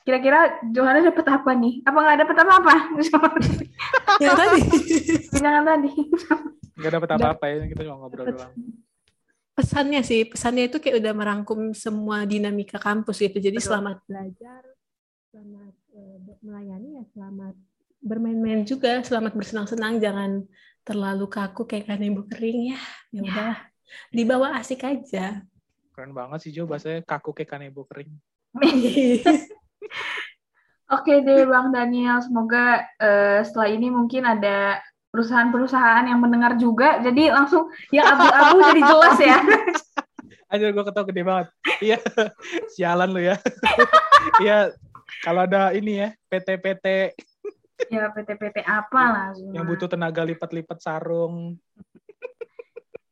Kira-kira 0.00 0.64
Johanna 0.72 1.04
dapat 1.04 1.26
apa 1.28 1.50
nih? 1.52 1.84
Apa 1.84 1.98
nggak 2.00 2.18
dapat 2.24 2.36
apa-apa? 2.40 2.74
yang 4.24 4.36
tadi. 4.36 4.60
Jangan 5.36 5.62
tadi. 5.68 5.92
Nggak 6.80 6.92
dapat 6.96 7.10
apa-apa 7.20 7.44
ya, 7.52 7.68
kita 7.68 7.80
cuma 7.84 7.96
ngobrol 8.00 8.32
doang 8.32 8.52
pesannya 9.58 10.06
sih 10.06 10.22
pesannya 10.22 10.70
itu 10.70 10.78
kayak 10.78 11.02
udah 11.02 11.12
merangkum 11.18 11.74
semua 11.74 12.22
dinamika 12.22 12.78
kampus 12.78 13.18
gitu. 13.18 13.42
Jadi 13.42 13.58
Betul. 13.58 13.66
selamat 13.66 13.96
belajar 14.06 14.62
selamat 15.34 15.74
uh, 15.98 16.16
melayani 16.46 17.02
ya 17.02 17.04
selamat 17.10 17.54
bermain-main 17.98 18.62
juga 18.62 19.02
selamat 19.02 19.34
bersenang-senang 19.34 19.98
jangan 19.98 20.46
terlalu 20.86 21.26
kaku 21.26 21.66
kayak 21.66 21.90
kanebo 21.90 22.22
kering 22.30 22.78
ya. 22.78 22.80
Ya 23.10 23.20
udah 23.26 23.54
dibawa 24.14 24.54
asik 24.62 24.86
aja. 24.86 25.42
Keren 25.90 26.14
banget 26.14 26.38
sih 26.46 26.54
Jo 26.54 26.70
bahasanya 26.70 27.02
kaku 27.02 27.34
kayak 27.34 27.58
kanebo 27.58 27.82
kering. 27.90 28.14
Oke 30.88 31.20
deh 31.20 31.44
Bang 31.44 31.68
Daniel, 31.74 32.22
semoga 32.24 32.86
uh, 32.96 33.44
setelah 33.44 33.68
ini 33.68 33.92
mungkin 33.92 34.24
ada 34.24 34.80
perusahaan-perusahaan 35.08 36.04
yang 36.04 36.20
mendengar 36.20 36.56
juga 36.60 37.00
jadi 37.00 37.32
langsung 37.32 37.72
yang 37.88 38.06
abu-abu 38.12 38.60
jadi 38.60 38.82
jelas 38.84 39.18
ya 39.18 39.38
Anjir 40.48 40.72
gue 40.72 40.80
ketawa 40.80 41.04
gede 41.04 41.22
banget. 41.28 41.46
Iya, 41.84 41.98
sialan 42.74 43.12
lu 43.12 43.20
ya. 43.20 43.36
Iya, 44.42 44.74
kalau 45.24 45.46
ada 45.46 45.72
ini 45.76 46.04
ya, 46.04 46.08
PT-PT. 46.28 46.86
Ya, 47.92 48.10
PT-PT 48.10 48.64
apa 48.64 49.02
lah. 49.08 49.28
Yang 49.36 49.64
butuh 49.68 49.88
tenaga 49.88 50.24
lipat-lipat 50.24 50.80
sarung. 50.80 51.60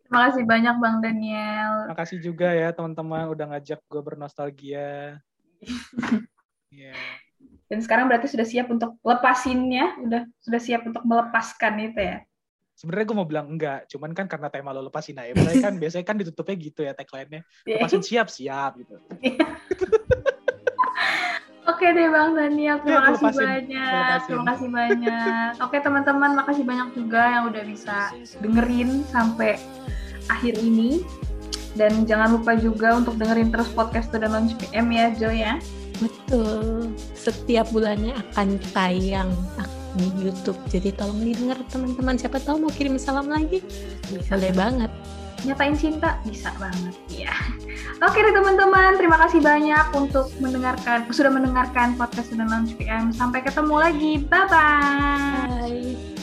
Terima 0.06 0.28
kasih 0.28 0.44
banyak 0.48 0.74
Bang 0.81 0.98
Daniel. 1.05 1.93
Terima 1.93 1.98
kasih 1.98 2.18
juga 2.24 2.48
ya 2.56 2.73
teman-teman 2.73 3.28
udah 3.31 3.47
ngajak 3.55 3.81
gue 3.85 4.02
bernostalgia. 4.02 5.20
Iya. 6.73 6.90
yeah. 6.94 7.25
Dan 7.66 7.82
sekarang 7.82 8.06
berarti 8.06 8.30
sudah 8.30 8.47
siap 8.47 8.70
untuk 8.70 8.94
lepasinnya, 9.02 9.98
udah 9.98 10.22
sudah 10.38 10.60
siap 10.62 10.86
untuk 10.86 11.02
melepaskan 11.02 11.74
itu 11.82 11.98
ya. 11.98 12.18
Sebenarnya 12.76 13.06
gue 13.09 13.16
mau 13.16 13.24
bilang 13.26 13.48
enggak, 13.48 13.88
cuman 13.88 14.12
kan 14.12 14.28
karena 14.28 14.52
tema 14.52 14.70
lo 14.70 14.84
lepasin 14.84 15.16
aja. 15.18 15.32
Kan 15.59 15.74
biasanya 15.82 16.05
kan 16.06 16.16
ditutupnya 16.20 16.56
gitu 16.60 16.80
ya 16.84 16.93
tagline-nya. 16.94 17.43
Iya. 17.66 17.82
Lepasin 17.82 18.05
siap 18.05 18.28
siap 18.30 18.78
gitu. 18.78 19.01
Iya. 19.18 19.47
Oke 21.66 21.90
deh 21.90 22.06
Bang 22.09 22.38
Daniel, 22.38 22.78
terima 22.78 22.94
ya, 22.94 23.06
kasih 23.10 23.32
banyak. 23.34 24.18
Terima 24.30 24.44
kasih 24.55 24.68
banyak. 24.70 25.51
Oke 25.59 25.76
teman-teman, 25.82 26.30
makasih 26.38 26.62
banyak 26.62 26.88
juga 26.94 27.22
yang 27.26 27.44
udah 27.51 27.62
bisa 27.66 28.14
dengerin 28.38 29.02
sampai 29.10 29.59
akhir 30.30 30.55
ini. 30.62 31.02
Dan 31.76 32.09
jangan 32.09 32.38
lupa 32.38 32.56
juga 32.56 32.97
untuk 32.97 33.20
dengerin 33.20 33.52
terus 33.52 33.68
podcast 33.74 34.09
dan 34.14 34.32
Launch 34.32 34.56
PM 34.56 34.88
ya, 34.94 35.12
Jo 35.12 35.28
ya. 35.28 35.60
Betul. 36.01 36.93
Setiap 37.16 37.73
bulannya 37.73 38.12
akan 38.14 38.60
tayang 38.73 39.31
di 39.97 40.28
YouTube. 40.28 40.59
Jadi 40.68 40.93
tolong 40.93 41.20
didengar 41.24 41.59
teman-teman. 41.73 42.20
Siapa 42.20 42.39
tahu 42.40 42.68
mau 42.68 42.73
kirim 42.73 43.01
salam 43.01 43.32
lagi? 43.32 43.64
Bisa 44.12 44.36
Boleh 44.36 44.52
banget. 44.52 44.90
Nyatain 45.44 45.77
cinta 45.77 46.18
bisa 46.24 46.51
banget. 46.56 46.97
ya 47.12 47.31
Oke 48.02 48.18
deh 48.18 48.35
teman-teman, 48.35 48.98
terima 48.98 49.20
kasih 49.24 49.40
banyak 49.40 49.86
untuk 49.94 50.32
mendengarkan 50.43 51.06
sudah 51.12 51.32
mendengarkan 51.32 51.94
podcast 51.94 52.32
dan 52.35 52.48
Launch 52.51 52.74
PM. 52.77 53.12
Sampai 53.12 53.44
ketemu 53.44 53.77
lagi. 53.77 54.12
Bye-bye. 54.27 54.52
bye 54.52 55.70
bye 55.70 56.15